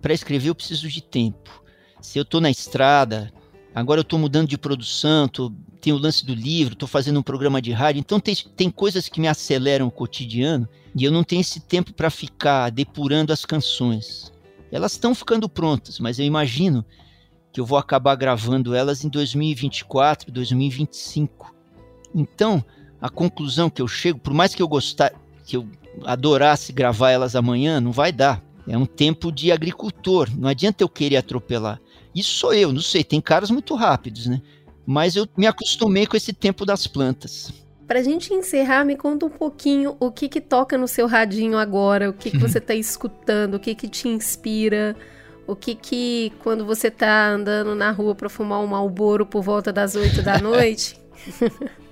Para 0.00 0.14
escrever 0.14 0.48
eu 0.48 0.54
preciso 0.54 0.88
de 0.88 1.02
tempo. 1.02 1.62
Se 2.00 2.18
eu 2.18 2.22
estou 2.22 2.40
na 2.40 2.50
estrada, 2.50 3.32
agora 3.74 4.00
eu 4.00 4.02
estou 4.02 4.18
mudando 4.18 4.48
de 4.48 4.56
produção, 4.56 5.28
tô, 5.28 5.52
tem 5.80 5.92
o 5.92 5.98
lance 5.98 6.24
do 6.24 6.34
livro, 6.34 6.72
estou 6.72 6.88
fazendo 6.88 7.20
um 7.20 7.22
programa 7.22 7.60
de 7.60 7.72
rádio, 7.72 8.00
então 8.00 8.18
tem, 8.18 8.34
tem 8.56 8.70
coisas 8.70 9.08
que 9.08 9.20
me 9.20 9.28
aceleram 9.28 9.86
o 9.86 9.90
cotidiano 9.90 10.66
e 10.94 11.04
eu 11.04 11.12
não 11.12 11.22
tenho 11.22 11.40
esse 11.40 11.60
tempo 11.60 11.92
para 11.92 12.08
ficar 12.08 12.70
depurando 12.70 13.32
as 13.32 13.44
canções. 13.44 14.32
Elas 14.72 14.92
estão 14.92 15.14
ficando 15.14 15.48
prontas, 15.48 15.98
mas 15.98 16.18
eu 16.18 16.24
imagino 16.24 16.84
que 17.52 17.60
eu 17.60 17.66
vou 17.66 17.78
acabar 17.78 18.14
gravando 18.14 18.74
elas 18.74 19.04
em 19.04 19.08
2024, 19.08 20.30
2025. 20.30 21.54
Então, 22.14 22.64
a 23.00 23.08
conclusão 23.08 23.68
que 23.68 23.82
eu 23.82 23.88
chego, 23.88 24.18
por 24.18 24.32
mais 24.32 24.54
que 24.54 24.62
eu 24.62 24.68
gostar, 24.68 25.12
que 25.44 25.56
eu 25.56 25.66
adorasse 26.04 26.72
gravar 26.72 27.10
elas 27.10 27.36
amanhã, 27.36 27.80
não 27.80 27.92
vai 27.92 28.12
dar. 28.12 28.42
É 28.66 28.76
um 28.76 28.86
tempo 28.86 29.30
de 29.30 29.52
agricultor, 29.52 30.28
não 30.36 30.48
adianta 30.48 30.82
eu 30.82 30.88
querer 30.88 31.16
atropelar. 31.16 31.80
Isso 32.14 32.34
sou 32.34 32.52
eu, 32.52 32.72
não 32.72 32.80
sei, 32.80 33.04
tem 33.04 33.20
caras 33.20 33.50
muito 33.50 33.74
rápidos, 33.74 34.26
né? 34.26 34.42
Mas 34.84 35.16
eu 35.16 35.28
me 35.36 35.46
acostumei 35.46 36.06
com 36.06 36.16
esse 36.16 36.32
tempo 36.32 36.64
das 36.64 36.86
plantas. 36.86 37.52
Pra 37.86 38.02
gente 38.02 38.34
encerrar, 38.34 38.84
me 38.84 38.96
conta 38.96 39.26
um 39.26 39.30
pouquinho 39.30 39.96
o 40.00 40.10
que 40.10 40.28
que 40.28 40.40
toca 40.40 40.76
no 40.76 40.88
seu 40.88 41.06
radinho 41.06 41.56
agora, 41.56 42.10
o 42.10 42.12
que 42.12 42.30
que 42.32 42.38
você 42.38 42.60
tá 42.60 42.74
escutando, 42.74 43.54
o 43.54 43.60
que 43.60 43.74
que 43.74 43.88
te 43.88 44.08
inspira, 44.08 44.96
o 45.46 45.54
que 45.54 45.74
que 45.74 46.32
quando 46.42 46.64
você 46.64 46.90
tá 46.90 47.28
andando 47.28 47.74
na 47.74 47.92
rua 47.92 48.14
para 48.14 48.28
fumar 48.28 48.60
um 48.60 48.66
malboro 48.66 49.24
por 49.24 49.42
volta 49.42 49.72
das 49.72 49.94
8 49.94 50.22
da 50.22 50.38
noite, 50.42 51.00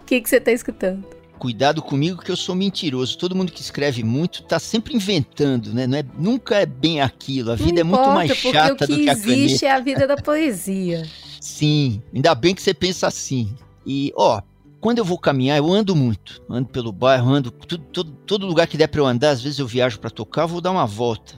o 0.00 0.04
que 0.04 0.20
que 0.20 0.28
você 0.28 0.40
tá 0.40 0.52
escutando? 0.52 1.04
Cuidado 1.38 1.82
comigo 1.82 2.22
que 2.22 2.30
eu 2.30 2.36
sou 2.36 2.54
mentiroso. 2.54 3.18
Todo 3.18 3.34
mundo 3.34 3.50
que 3.50 3.60
escreve 3.60 4.04
muito 4.04 4.44
tá 4.44 4.60
sempre 4.60 4.94
inventando, 4.94 5.74
né? 5.74 5.88
Não 5.88 5.98
é, 5.98 6.04
nunca 6.16 6.56
é 6.56 6.66
bem 6.66 7.00
aquilo. 7.00 7.50
A 7.50 7.56
vida 7.56 7.80
é 7.80 7.84
muito 7.84 8.10
mais 8.10 8.30
chata 8.36 8.84
o 8.84 8.86
do 8.86 8.96
que 8.96 9.02
que 9.04 9.10
a 9.10 9.12
existe 9.12 9.60
caneta. 9.60 9.66
é 9.66 9.70
a 9.70 9.80
vida 9.80 10.06
da 10.06 10.16
poesia. 10.16 11.02
Sim, 11.40 12.00
ainda 12.14 12.32
bem 12.36 12.54
que 12.54 12.62
você 12.62 12.72
pensa 12.72 13.08
assim. 13.08 13.52
E, 13.84 14.12
ó, 14.14 14.40
quando 14.80 14.98
eu 14.98 15.04
vou 15.04 15.18
caminhar, 15.18 15.58
eu 15.58 15.72
ando 15.72 15.96
muito. 15.96 16.40
Ando 16.48 16.68
pelo 16.68 16.92
bairro, 16.92 17.32
ando 17.32 17.50
tudo, 17.50 17.84
todo, 17.92 18.12
todo 18.24 18.46
lugar 18.46 18.68
que 18.68 18.76
der 18.76 18.86
para 18.86 19.00
eu 19.00 19.06
andar. 19.06 19.30
Às 19.30 19.42
vezes 19.42 19.58
eu 19.58 19.66
viajo 19.66 19.98
para 19.98 20.10
tocar, 20.10 20.46
vou 20.46 20.60
dar 20.60 20.70
uma 20.70 20.86
volta. 20.86 21.34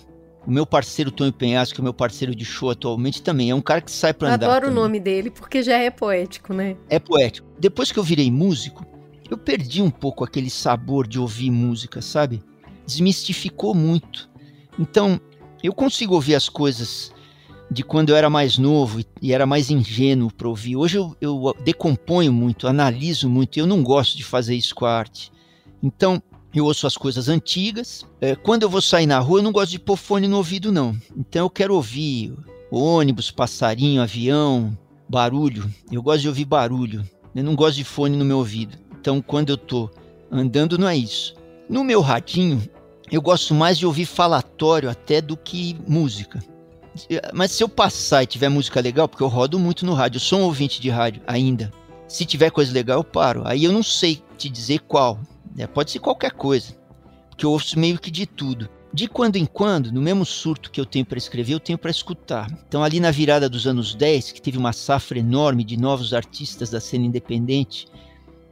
O 0.46 0.50
meu 0.50 0.66
parceiro 0.66 1.10
Tonho 1.10 1.32
Penhasco, 1.32 1.74
que 1.74 1.80
é 1.80 1.82
o 1.82 1.84
meu 1.84 1.94
parceiro 1.94 2.34
de 2.34 2.44
show 2.44 2.70
atualmente, 2.70 3.22
também 3.22 3.50
é 3.50 3.54
um 3.54 3.62
cara 3.62 3.80
que 3.80 3.90
sai 3.90 4.12
para 4.12 4.34
andar. 4.34 4.46
Adoro 4.46 4.66
o 4.66 4.68
também. 4.68 4.82
nome 4.82 5.00
dele, 5.00 5.30
porque 5.30 5.62
já 5.62 5.76
é 5.78 5.90
poético, 5.90 6.52
né? 6.52 6.76
É 6.90 6.98
poético. 6.98 7.48
Depois 7.58 7.90
que 7.90 7.98
eu 7.98 8.02
virei 8.04 8.30
músico, 8.30 8.84
eu 9.30 9.38
perdi 9.38 9.80
um 9.80 9.90
pouco 9.90 10.22
aquele 10.22 10.50
sabor 10.50 11.06
de 11.06 11.18
ouvir 11.18 11.50
música, 11.50 12.02
sabe? 12.02 12.42
Desmistificou 12.86 13.74
muito. 13.74 14.28
Então, 14.78 15.18
eu 15.62 15.72
consigo 15.72 16.14
ouvir 16.14 16.34
as 16.34 16.48
coisas 16.48 17.10
de 17.70 17.82
quando 17.82 18.10
eu 18.10 18.16
era 18.16 18.28
mais 18.28 18.58
novo 18.58 19.00
e- 19.00 19.06
e 19.22 19.32
era 19.32 19.46
mais 19.46 19.70
ingênuo 19.70 20.30
para 20.30 20.46
ouvir. 20.48 20.76
Hoje 20.76 20.98
eu, 20.98 21.16
eu 21.20 21.56
decomponho 21.64 22.32
muito, 22.32 22.68
analiso 22.68 23.28
muito, 23.30 23.56
e 23.56 23.60
eu 23.60 23.66
não 23.66 23.82
gosto 23.82 24.16
de 24.16 24.22
fazer 24.22 24.54
isso 24.54 24.74
com 24.74 24.84
a 24.84 24.92
arte. 24.96 25.32
Então, 25.82 26.22
eu 26.58 26.64
ouço 26.64 26.86
as 26.86 26.96
coisas 26.96 27.28
antigas. 27.28 28.06
É, 28.20 28.34
quando 28.34 28.62
eu 28.62 28.70
vou 28.70 28.80
sair 28.80 29.06
na 29.06 29.18
rua, 29.18 29.40
eu 29.40 29.42
não 29.42 29.52
gosto 29.52 29.70
de 29.70 29.78
pôr 29.78 29.96
fone 29.96 30.28
no 30.28 30.36
ouvido, 30.36 30.70
não. 30.70 30.96
Então, 31.16 31.46
eu 31.46 31.50
quero 31.50 31.74
ouvir 31.74 32.34
ônibus, 32.70 33.30
passarinho, 33.30 34.02
avião, 34.02 34.76
barulho. 35.08 35.68
Eu 35.90 36.02
gosto 36.02 36.22
de 36.22 36.28
ouvir 36.28 36.44
barulho. 36.44 37.04
Eu 37.34 37.44
não 37.44 37.54
gosto 37.54 37.76
de 37.76 37.84
fone 37.84 38.16
no 38.16 38.24
meu 38.24 38.38
ouvido. 38.38 38.78
Então, 39.00 39.20
quando 39.20 39.50
eu 39.50 39.56
tô 39.56 39.90
andando, 40.30 40.78
não 40.78 40.88
é 40.88 40.96
isso. 40.96 41.34
No 41.68 41.82
meu 41.82 42.00
radinho, 42.00 42.62
eu 43.10 43.20
gosto 43.20 43.54
mais 43.54 43.78
de 43.78 43.86
ouvir 43.86 44.06
falatório 44.06 44.88
até 44.88 45.20
do 45.20 45.36
que 45.36 45.76
música. 45.86 46.42
Mas 47.32 47.52
se 47.52 47.62
eu 47.62 47.68
passar 47.68 48.22
e 48.22 48.26
tiver 48.26 48.48
música 48.48 48.80
legal, 48.80 49.08
porque 49.08 49.22
eu 49.22 49.28
rodo 49.28 49.58
muito 49.58 49.84
no 49.84 49.94
rádio, 49.94 50.16
eu 50.16 50.20
sou 50.20 50.40
um 50.40 50.44
ouvinte 50.44 50.80
de 50.80 50.90
rádio 50.90 51.22
ainda. 51.26 51.72
Se 52.06 52.24
tiver 52.24 52.50
coisa 52.50 52.72
legal, 52.72 53.00
eu 53.00 53.04
paro. 53.04 53.42
Aí 53.44 53.64
eu 53.64 53.72
não 53.72 53.82
sei 53.82 54.22
te 54.36 54.48
dizer 54.48 54.80
qual. 54.80 55.18
Né? 55.54 55.66
Pode 55.66 55.90
ser 55.90 55.98
qualquer 55.98 56.32
coisa. 56.32 56.76
Porque 57.28 57.46
eu 57.46 57.50
ouço 57.50 57.78
meio 57.78 57.98
que 57.98 58.10
de 58.10 58.26
tudo. 58.26 58.68
De 58.92 59.08
quando 59.08 59.36
em 59.36 59.44
quando, 59.44 59.90
no 59.90 60.00
mesmo 60.00 60.24
surto 60.24 60.70
que 60.70 60.80
eu 60.80 60.86
tenho 60.86 61.04
para 61.04 61.18
escrever, 61.18 61.54
eu 61.54 61.60
tenho 61.60 61.76
para 61.76 61.90
escutar. 61.90 62.48
Então, 62.66 62.84
ali 62.84 63.00
na 63.00 63.10
virada 63.10 63.48
dos 63.48 63.66
anos 63.66 63.94
10, 63.94 64.30
que 64.30 64.40
teve 64.40 64.56
uma 64.56 64.72
safra 64.72 65.18
enorme 65.18 65.64
de 65.64 65.76
novos 65.76 66.14
artistas 66.14 66.70
da 66.70 66.80
cena 66.80 67.04
independente, 67.04 67.88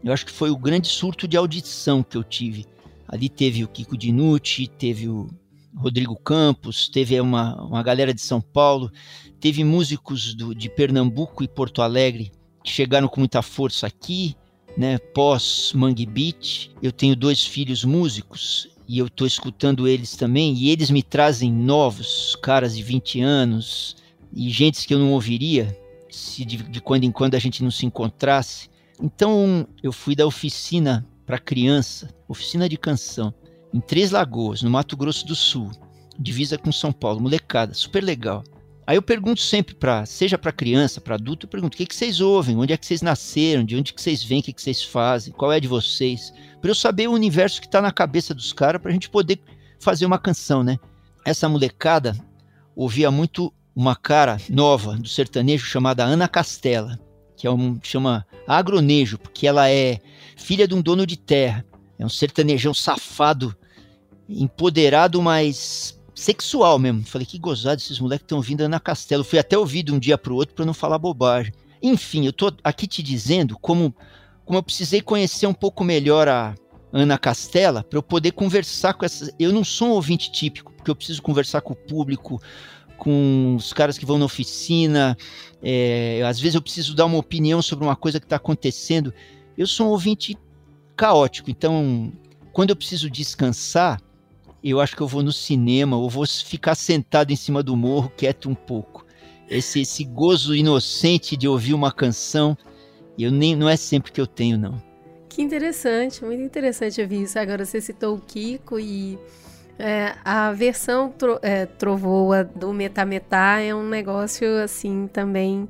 eu 0.03 0.13
acho 0.13 0.27
que 0.27 0.33
foi 0.33 0.51
o 0.51 0.57
grande 0.57 0.89
surto 0.89 1.29
de 1.29 1.37
audição 1.37 2.03
que 2.03 2.17
eu 2.17 2.25
tive. 2.25 2.67
Ali 3.07 3.29
teve 3.29 3.63
o 3.63 3.69
Kiko 3.69 3.97
Dinucci, 3.97 4.67
teve 4.67 5.09
o 5.09 5.29
Rodrigo 5.77 6.17
Campos, 6.17 6.89
teve 6.89 7.21
uma, 7.21 7.63
uma 7.63 7.83
galera 7.83 8.13
de 8.13 8.21
São 8.21 8.41
Paulo, 8.41 8.91
teve 9.39 9.63
músicos 9.63 10.35
do, 10.35 10.53
de 10.55 10.69
Pernambuco 10.69 11.45
e 11.45 11.49
Porto 11.49 11.83
Alegre 11.83 12.33
que 12.63 12.71
chegaram 12.71 13.09
com 13.09 13.21
muita 13.21 13.43
força 13.43 13.87
aqui, 13.87 14.37
né? 14.77 14.99
Pós 14.99 15.73
Mangue 15.75 16.07
Beat. 16.07 16.71
Eu 16.83 16.93
tenho 16.93 17.17
dois 17.17 17.45
filhos 17.45 17.85
músicos 17.85 18.69
e 18.89 18.99
eu 18.99 19.07
estou 19.07 19.27
escutando 19.27 19.89
eles 19.89 20.17
também, 20.17 20.55
e 20.55 20.69
eles 20.69 20.91
me 20.91 21.03
trazem 21.03 21.53
novos 21.53 22.37
caras 22.43 22.77
de 22.77 22.83
20 22.83 23.21
anos 23.21 23.97
e 24.35 24.51
gente 24.51 24.87
que 24.87 24.93
eu 24.93 24.99
não 24.99 25.13
ouviria 25.13 25.77
se 26.11 26.45
de, 26.45 26.59
de 26.59 26.81
quando 26.81 27.05
em 27.05 27.13
quando 27.13 27.35
a 27.35 27.39
gente 27.39 27.63
não 27.63 27.71
se 27.71 27.87
encontrasse. 27.87 28.69
Então 29.01 29.67
eu 29.83 29.93
fui 29.93 30.15
da 30.15 30.27
oficina 30.27 31.07
para 31.25 31.39
criança, 31.39 32.11
oficina 32.29 32.69
de 32.69 32.77
canção, 32.77 33.33
em 33.73 33.81
Três 33.81 34.11
Lagoas, 34.11 34.63
no 34.63 34.71
Mato 34.71 34.97
Grosso 34.97 35.27
do 35.27 35.35
Sul, 35.35 35.71
divisa 36.19 36.59
com 36.59 36.71
São 36.71 36.93
Paulo, 36.93 37.21
molecada, 37.21 37.73
super 37.73 38.03
legal. 38.03 38.45
Aí 38.87 38.97
eu 38.97 39.03
pergunto 39.03 39.41
sempre 39.41 39.75
para, 39.75 40.05
seja 40.05 40.37
para 40.37 40.51
criança, 40.51 41.01
para 41.01 41.15
adulto, 41.15 41.47
eu 41.47 41.51
pergunto: 41.51 41.75
o 41.75 41.77
que, 41.77 41.87
que 41.87 41.95
vocês 41.95 42.21
ouvem? 42.21 42.57
Onde 42.57 42.73
é 42.73 42.77
que 42.77 42.85
vocês 42.85 43.01
nasceram? 43.03 43.65
De 43.65 43.77
onde 43.77 43.93
que 43.93 44.03
vocês 44.03 44.23
vêm? 44.23 44.41
O 44.41 44.43
que, 44.43 44.53
que 44.53 44.63
vocês 44.63 44.83
fazem? 44.83 45.33
Qual 45.33 45.53
é 45.53 45.61
de 45.61 45.69
vocês? 45.69 46.33
Para 46.61 46.71
eu 46.71 46.75
saber 46.75 47.09
o 47.09 47.13
universo 47.13 47.61
que 47.61 47.67
está 47.67 47.81
na 47.81 47.93
cabeça 47.93 48.35
dos 48.35 48.53
caras, 48.53 48.81
para 48.81 48.91
a 48.91 48.93
gente 48.93 49.09
poder 49.09 49.41
fazer 49.79 50.05
uma 50.05 50.19
canção, 50.19 50.63
né? 50.63 50.79
Essa 51.25 51.49
molecada 51.49 52.17
ouvia 52.75 53.11
muito 53.11 53.53
uma 53.75 53.95
cara 53.95 54.39
nova 54.51 54.97
do 54.97 55.09
sertanejo 55.09 55.65
chamada 55.65 56.05
Ana 56.05 56.29
Castela, 56.29 56.99
que 57.37 57.47
é 57.47 57.51
um 57.51 57.79
chama 57.83 58.27
agronejo, 58.47 59.19
porque 59.19 59.47
ela 59.47 59.71
é 59.71 60.01
filha 60.37 60.67
de 60.67 60.75
um 60.75 60.83
dono 60.83 61.07
de 61.07 61.17
terra. 61.17 61.65
É 61.99 62.05
um 62.05 62.09
sertanejão 62.09 62.75
safado, 62.75 63.55
empoderado, 64.29 65.23
mas 65.23 66.01
sexual 66.23 66.79
mesmo. 66.79 67.05
Falei, 67.05 67.27
que 67.27 67.39
gozado, 67.39 67.81
esses 67.81 67.99
moleques 67.99 68.25
estão 68.25 68.41
vindo 68.41 68.63
Ana 68.63 68.81
Castelo. 68.81 69.25
Fui 69.25 69.39
até 69.39 69.59
ouvido 69.59 69.95
um 69.95 69.99
dia 69.99 70.17
pro 70.17 70.35
outro 70.35 70.55
para 70.55 70.65
não 70.65 70.75
falar 70.75 70.99
bobagem. 70.99 71.53
Enfim, 71.83 72.25
eu 72.25 72.33
tô 72.33 72.53
aqui 72.63 72.87
te 72.87 73.03
dizendo 73.03 73.59
como, 73.59 73.95
como 74.45 74.59
eu 74.59 74.63
precisei 74.63 75.01
conhecer 75.01 75.47
um 75.47 75.55
pouco 75.55 75.83
melhor 75.83 76.29
a 76.29 76.55
Ana 76.93 77.19
Castela 77.19 77.83
para 77.83 77.99
eu 77.99 78.03
poder 78.03 78.33
conversar 78.33 78.95
com 78.95 79.05
essas. 79.05 79.31
Eu 79.39 79.53
não 79.53 79.65
sou 79.65 79.89
um 79.89 79.93
ouvinte 79.93 80.31
típico, 80.31 80.73
porque 80.73 80.91
eu 80.91 80.97
preciso 80.97 81.21
conversar 81.21 81.61
com 81.61 81.73
o 81.73 81.77
público, 81.77 82.41
com 82.97 83.57
os 83.57 83.73
caras 83.73 83.99
que 83.99 84.07
vão 84.07 84.19
na 84.19 84.27
oficina. 84.27 85.17
É, 85.61 86.23
às 86.25 86.39
vezes 86.39 86.55
eu 86.55 86.63
preciso 86.63 86.95
dar 86.95 87.07
uma 87.07 87.19
opinião 87.19 87.61
sobre 87.61 87.85
uma 87.85 87.97
coisa 87.97 88.21
que 88.21 88.27
está 88.27 88.37
acontecendo. 88.37 89.13
Eu 89.59 89.67
sou 89.67 89.89
um 89.89 89.91
ouvinte 89.91 90.39
caótico, 90.95 91.51
então 91.51 92.13
quando 92.53 92.71
eu 92.71 92.77
preciso 92.77 93.11
descansar, 93.11 94.01
eu 94.71 94.81
acho 94.81 94.95
que 94.95 95.03
eu 95.03 95.09
vou 95.09 95.23
no 95.23 95.33
cinema 95.33 95.97
ou 95.97 96.09
vou 96.09 96.27
ficar 96.27 96.75
sentado 96.75 97.33
em 97.33 97.37
cima 97.37 97.63
do 97.63 97.77
morro, 97.77 98.13
quieto 98.17 98.49
um 98.49 98.55
pouco. 98.55 99.05
Esse, 99.49 99.81
esse 99.81 100.05
gozo 100.05 100.55
inocente 100.55 101.37
de 101.37 101.49
ouvir 101.49 101.75
uma 101.75 101.93
canção, 101.93 102.57
eu 103.19 103.31
nem 103.31 103.57
não 103.57 103.69
é 103.69 103.77
sempre 103.77 104.13
que 104.13 104.21
eu 104.21 104.27
tenho, 104.27 104.57
não. 104.57 104.83
Que 105.29 105.43
interessante, 105.43 106.25
muito 106.25 106.43
interessante 106.43 107.01
ouvir 107.01 107.23
isso. 107.23 107.39
Agora 107.39 107.65
você 107.65 107.81
citou 107.81 108.17
o 108.17 108.21
Kiko 108.21 108.79
e 108.79 109.19
é, 109.79 110.15
a 110.25 110.53
versão 110.53 111.11
tro, 111.11 111.39
é, 111.43 111.67
trovoa 111.67 112.45
do 112.45 112.73
Metametá 112.73 113.59
é 113.59 113.75
um 113.75 113.89
negócio 113.89 114.47
assim 114.63 115.09
também 115.13 115.69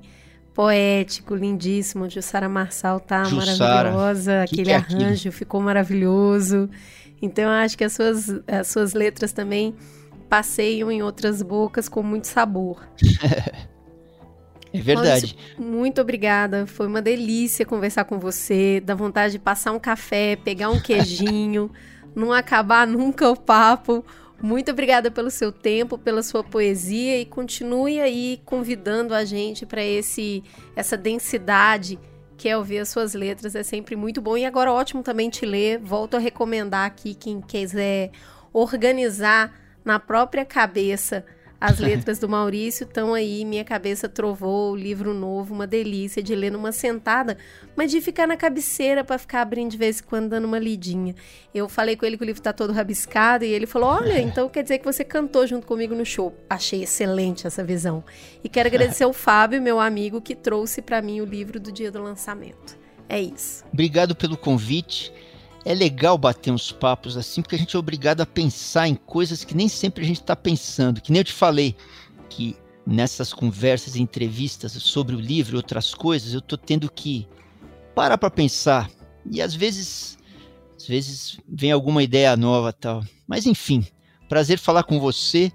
poético, 0.52 1.34
lindíssimo. 1.34 2.10
Jussara 2.10 2.48
Marçal 2.48 3.00
tá 3.00 3.24
Jussara. 3.24 3.90
maravilhosa, 3.90 4.44
Que 4.48 4.60
aquele 4.60 4.64
que 4.64 4.70
é 4.70 4.76
arranjo 4.76 5.32
ficou 5.32 5.60
maravilhoso. 5.60 6.68
Então 7.22 7.44
eu 7.44 7.50
acho 7.50 7.78
que 7.78 7.84
as 7.84 7.92
suas, 7.92 8.28
as 8.48 8.66
suas 8.66 8.92
letras 8.92 9.32
também 9.32 9.74
passeiam 10.28 10.90
em 10.90 11.02
outras 11.02 11.40
bocas 11.40 11.88
com 11.88 12.02
muito 12.02 12.26
sabor. 12.26 12.86
É 14.74 14.80
verdade. 14.80 15.36
Maurício, 15.36 15.36
muito 15.58 16.00
obrigada. 16.00 16.66
Foi 16.66 16.86
uma 16.86 17.02
delícia 17.02 17.66
conversar 17.66 18.04
com 18.04 18.18
você. 18.18 18.80
Dá 18.80 18.94
vontade 18.94 19.32
de 19.32 19.38
passar 19.38 19.70
um 19.70 19.78
café, 19.78 20.34
pegar 20.34 20.70
um 20.70 20.80
queijinho, 20.80 21.70
não 22.16 22.32
acabar 22.32 22.86
nunca 22.86 23.28
o 23.28 23.36
papo. 23.36 24.02
Muito 24.40 24.70
obrigada 24.70 25.10
pelo 25.10 25.30
seu 25.30 25.52
tempo, 25.52 25.98
pela 25.98 26.22
sua 26.22 26.42
poesia 26.42 27.20
e 27.20 27.26
continue 27.26 28.00
aí 28.00 28.40
convidando 28.46 29.14
a 29.14 29.26
gente 29.26 29.66
para 29.66 29.84
esse 29.84 30.42
essa 30.74 30.96
densidade 30.96 31.98
que 32.42 32.48
é 32.48 32.56
ouvir 32.56 32.80
as 32.80 32.88
suas 32.88 33.14
letras, 33.14 33.54
é 33.54 33.62
sempre 33.62 33.94
muito 33.94 34.20
bom. 34.20 34.36
E 34.36 34.44
agora 34.44 34.72
ótimo 34.72 35.00
também 35.00 35.30
te 35.30 35.46
ler. 35.46 35.78
Volto 35.78 36.16
a 36.16 36.18
recomendar 36.18 36.84
aqui 36.84 37.14
quem 37.14 37.40
quiser 37.40 38.10
organizar 38.52 39.54
na 39.84 40.00
própria 40.00 40.44
cabeça 40.44 41.24
as 41.62 41.78
letras 41.78 42.18
do 42.18 42.28
Maurício 42.28 42.82
estão 42.82 43.14
aí, 43.14 43.44
minha 43.44 43.64
cabeça 43.64 44.08
trovou, 44.08 44.74
livro 44.74 45.14
novo, 45.14 45.54
uma 45.54 45.64
delícia 45.64 46.20
de 46.20 46.34
ler 46.34 46.50
numa 46.50 46.72
sentada, 46.72 47.38
mas 47.76 47.92
de 47.92 48.00
ficar 48.00 48.26
na 48.26 48.36
cabeceira 48.36 49.04
para 49.04 49.16
ficar 49.16 49.42
abrindo 49.42 49.70
de 49.70 49.76
vez 49.76 50.00
em 50.00 50.02
quando 50.02 50.30
dando 50.30 50.44
uma 50.44 50.58
lidinha. 50.58 51.14
Eu 51.54 51.68
falei 51.68 51.94
com 51.94 52.04
ele 52.04 52.16
que 52.16 52.24
o 52.24 52.26
livro 52.26 52.40
está 52.40 52.52
todo 52.52 52.72
rabiscado 52.72 53.44
e 53.44 53.48
ele 53.48 53.66
falou: 53.66 53.90
"Olha, 53.90 54.18
então 54.20 54.48
quer 54.48 54.64
dizer 54.64 54.78
que 54.78 54.84
você 54.84 55.04
cantou 55.04 55.46
junto 55.46 55.64
comigo 55.64 55.94
no 55.94 56.04
show". 56.04 56.36
Achei 56.50 56.82
excelente 56.82 57.46
essa 57.46 57.62
visão. 57.62 58.02
E 58.42 58.48
quero 58.48 58.68
agradecer 58.68 59.04
ao 59.04 59.12
Fábio, 59.12 59.62
meu 59.62 59.78
amigo, 59.78 60.20
que 60.20 60.34
trouxe 60.34 60.82
para 60.82 61.00
mim 61.00 61.20
o 61.20 61.24
livro 61.24 61.60
do 61.60 61.70
dia 61.70 61.92
do 61.92 62.02
lançamento. 62.02 62.76
É 63.08 63.20
isso. 63.20 63.64
Obrigado 63.72 64.16
pelo 64.16 64.36
convite 64.36 65.12
é 65.64 65.74
legal 65.74 66.18
bater 66.18 66.50
uns 66.50 66.72
papos 66.72 67.16
assim, 67.16 67.42
porque 67.42 67.54
a 67.54 67.58
gente 67.58 67.76
é 67.76 67.78
obrigado 67.78 68.20
a 68.20 68.26
pensar 68.26 68.88
em 68.88 68.94
coisas 68.94 69.44
que 69.44 69.56
nem 69.56 69.68
sempre 69.68 70.04
a 70.04 70.06
gente 70.06 70.20
está 70.20 70.34
pensando. 70.34 71.00
Que 71.00 71.12
nem 71.12 71.20
eu 71.20 71.24
te 71.24 71.32
falei, 71.32 71.76
que 72.28 72.56
nessas 72.86 73.32
conversas 73.32 73.94
e 73.94 74.02
entrevistas 74.02 74.72
sobre 74.72 75.14
o 75.14 75.20
livro 75.20 75.54
e 75.54 75.56
outras 75.56 75.94
coisas, 75.94 76.34
eu 76.34 76.40
tô 76.40 76.56
tendo 76.56 76.90
que 76.90 77.28
parar 77.94 78.18
para 78.18 78.30
pensar. 78.30 78.90
E 79.30 79.40
às 79.40 79.54
vezes, 79.54 80.18
às 80.76 80.86
vezes 80.86 81.38
vem 81.48 81.70
alguma 81.70 82.02
ideia 82.02 82.36
nova 82.36 82.72
tal. 82.72 83.04
Mas 83.26 83.46
enfim, 83.46 83.86
prazer 84.28 84.58
falar 84.58 84.82
com 84.82 84.98
você. 84.98 85.52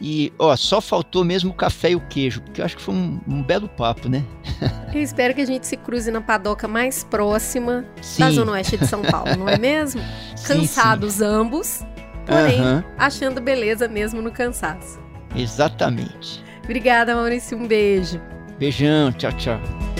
E, 0.00 0.32
ó, 0.38 0.54
só 0.56 0.80
faltou 0.80 1.24
mesmo 1.24 1.50
o 1.50 1.54
café 1.54 1.90
e 1.90 1.96
o 1.96 2.00
queijo, 2.00 2.40
porque 2.42 2.60
eu 2.60 2.64
acho 2.64 2.76
que 2.76 2.82
foi 2.82 2.94
um, 2.94 3.20
um 3.26 3.42
belo 3.42 3.68
papo, 3.68 4.08
né? 4.08 4.24
eu 4.94 5.02
espero 5.02 5.34
que 5.34 5.40
a 5.40 5.46
gente 5.46 5.66
se 5.66 5.76
cruze 5.76 6.10
na 6.10 6.20
padoca 6.20 6.68
mais 6.68 7.02
próxima 7.02 7.84
sim. 8.00 8.20
da 8.20 8.30
Zona 8.30 8.52
Oeste 8.52 8.76
de 8.76 8.86
São 8.86 9.02
Paulo, 9.02 9.36
não 9.36 9.48
é 9.48 9.58
mesmo? 9.58 10.00
sim, 10.36 10.54
Cansados 10.54 11.14
sim. 11.14 11.24
ambos, 11.24 11.84
porém 12.24 12.60
achando 12.96 13.40
beleza 13.40 13.88
mesmo 13.88 14.22
no 14.22 14.30
cansaço. 14.30 15.00
Exatamente. 15.34 16.44
Obrigada, 16.64 17.14
Maurício. 17.14 17.56
Um 17.56 17.66
beijo. 17.66 18.20
Beijão. 18.58 19.10
Tchau, 19.12 19.32
tchau. 19.32 19.97